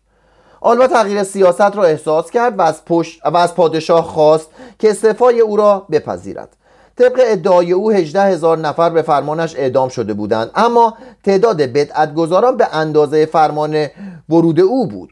آلوا 0.62 0.88
تغییر 0.88 1.24
سیاست 1.24 1.62
را 1.62 1.84
احساس 1.84 2.32
کرد 2.32 2.60
و 2.60 2.62
از, 2.62 2.86
پشت 2.86 3.26
و 3.26 3.38
از 3.38 3.56
پادشاه 3.56 4.04
خواست 4.04 4.50
که 4.80 4.90
استعفای 4.90 5.40
او 5.40 5.58
را 5.58 5.86
بپذیرد. 5.92 6.58
طبق 6.98 7.22
ادعای 7.26 7.72
او 7.72 7.92
18 7.92 8.22
هزار 8.22 8.58
نفر 8.58 8.90
به 8.90 9.02
فرمانش 9.02 9.56
اعدام 9.56 9.90
شده 9.90 10.14
بودند 10.14 10.52
اما 10.56 10.94
تعداد 11.24 11.62
بدعتگذاران 11.62 12.58
به 12.58 12.76
اندازه 12.76 13.26
فرمان 13.26 13.88
ورود 14.30 14.60
او 14.60 14.88
بود. 14.88 15.12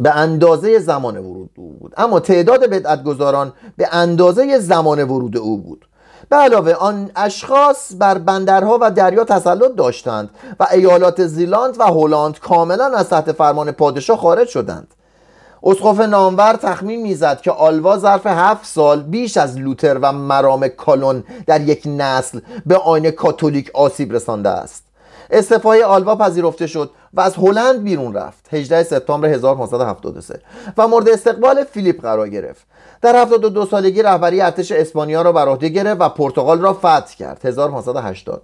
به 0.00 0.10
اندازه 0.10 0.78
زمان 0.78 1.16
ورود 1.16 1.50
او 1.56 1.72
بود. 1.72 1.94
اما 1.96 2.20
تعداد 2.20 2.70
بدعتگذاران 2.70 3.52
به 3.76 3.88
اندازه 3.92 4.58
زمان 4.58 5.04
ورود 5.04 5.36
او 5.36 5.58
بود. 5.62 5.84
به 6.28 6.36
علاوه 6.36 6.72
آن 6.72 7.10
اشخاص 7.16 7.92
بر 7.98 8.18
بندرها 8.18 8.78
و 8.80 8.90
دریا 8.90 9.24
تسلط 9.24 9.74
داشتند 9.76 10.30
و 10.60 10.66
ایالات 10.72 11.26
زیلاند 11.26 11.80
و 11.80 11.84
هلند 11.84 12.38
کاملا 12.38 12.96
از 12.96 13.08
تحت 13.08 13.32
فرمان 13.32 13.72
پادشاه 13.72 14.18
خارج 14.18 14.48
شدند. 14.48 14.94
اسقف 15.62 16.00
نامور 16.00 16.52
تخمین 16.52 17.02
می‌زد 17.02 17.40
که 17.40 17.50
آلوا 17.50 17.98
ظرف 17.98 18.26
هفت 18.26 18.66
سال 18.66 19.02
بیش 19.02 19.36
از 19.36 19.58
لوتر 19.58 19.98
و 20.02 20.12
مرام 20.12 20.68
کالون 20.68 21.24
در 21.46 21.60
یک 21.60 21.82
نسل 21.86 22.40
به 22.66 22.76
آین 22.76 23.10
کاتولیک 23.10 23.70
آسیب 23.74 24.12
رسانده 24.12 24.48
است. 24.48 24.84
استفای 25.30 25.82
آلوا 25.82 26.16
پذیرفته 26.16 26.66
شد 26.66 26.90
و 27.14 27.20
از 27.20 27.34
هلند 27.36 27.84
بیرون 27.84 28.14
رفت. 28.14 28.48
18 28.52 28.82
سپتامبر 28.82 29.28
1573 29.28 30.40
و 30.76 30.88
مورد 30.88 31.08
استقبال 31.08 31.64
فیلیپ 31.64 32.02
قرار 32.02 32.28
گرفت. 32.28 32.66
در 33.02 33.16
72 33.16 33.66
سالگی 33.66 34.02
رهبری 34.02 34.40
ارتش 34.40 34.72
اسپانیا 34.72 35.22
را 35.22 35.32
بر 35.32 35.48
عهده 35.48 35.68
گرفت 35.68 36.00
و 36.00 36.08
پرتغال 36.08 36.60
را 36.60 36.72
فتح 36.72 37.16
کرد. 37.18 37.40
1580 37.44 38.42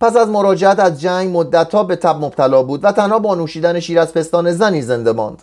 پس 0.00 0.16
از 0.16 0.28
مراجعت 0.28 0.78
از 0.80 1.00
جنگ 1.00 1.36
مدتها 1.36 1.84
به 1.84 1.96
تب 1.96 2.24
مبتلا 2.24 2.62
بود 2.62 2.84
و 2.84 2.92
تنها 2.92 3.18
با 3.18 3.34
نوشیدن 3.34 3.80
شیر 3.80 4.00
از 4.00 4.14
پستان 4.14 4.52
زنی 4.52 4.82
زنده 4.82 5.12
ماند. 5.12 5.42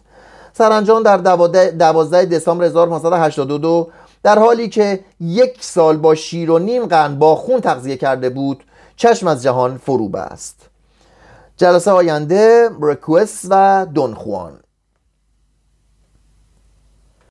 سرانجام 0.53 1.03
در 1.03 1.17
12 1.17 2.25
دسامبر 2.25 2.65
1582 2.65 3.89
در 4.23 4.39
حالی 4.39 4.69
که 4.69 4.99
یک 5.19 5.57
سال 5.63 5.97
با 5.97 6.15
شیر 6.15 6.51
و 6.51 6.59
نیم 6.59 6.85
قرن 6.85 7.19
با 7.19 7.35
خون 7.35 7.61
تغذیه 7.61 7.97
کرده 7.97 8.29
بود 8.29 8.63
چشم 8.95 9.27
از 9.27 9.43
جهان 9.43 9.77
فرو 9.77 10.09
بست 10.09 10.68
جلسه 11.59 11.91
آینده 11.91 12.69
رکوس 12.81 13.45
و 13.49 13.85
دونخوان. 13.93 14.59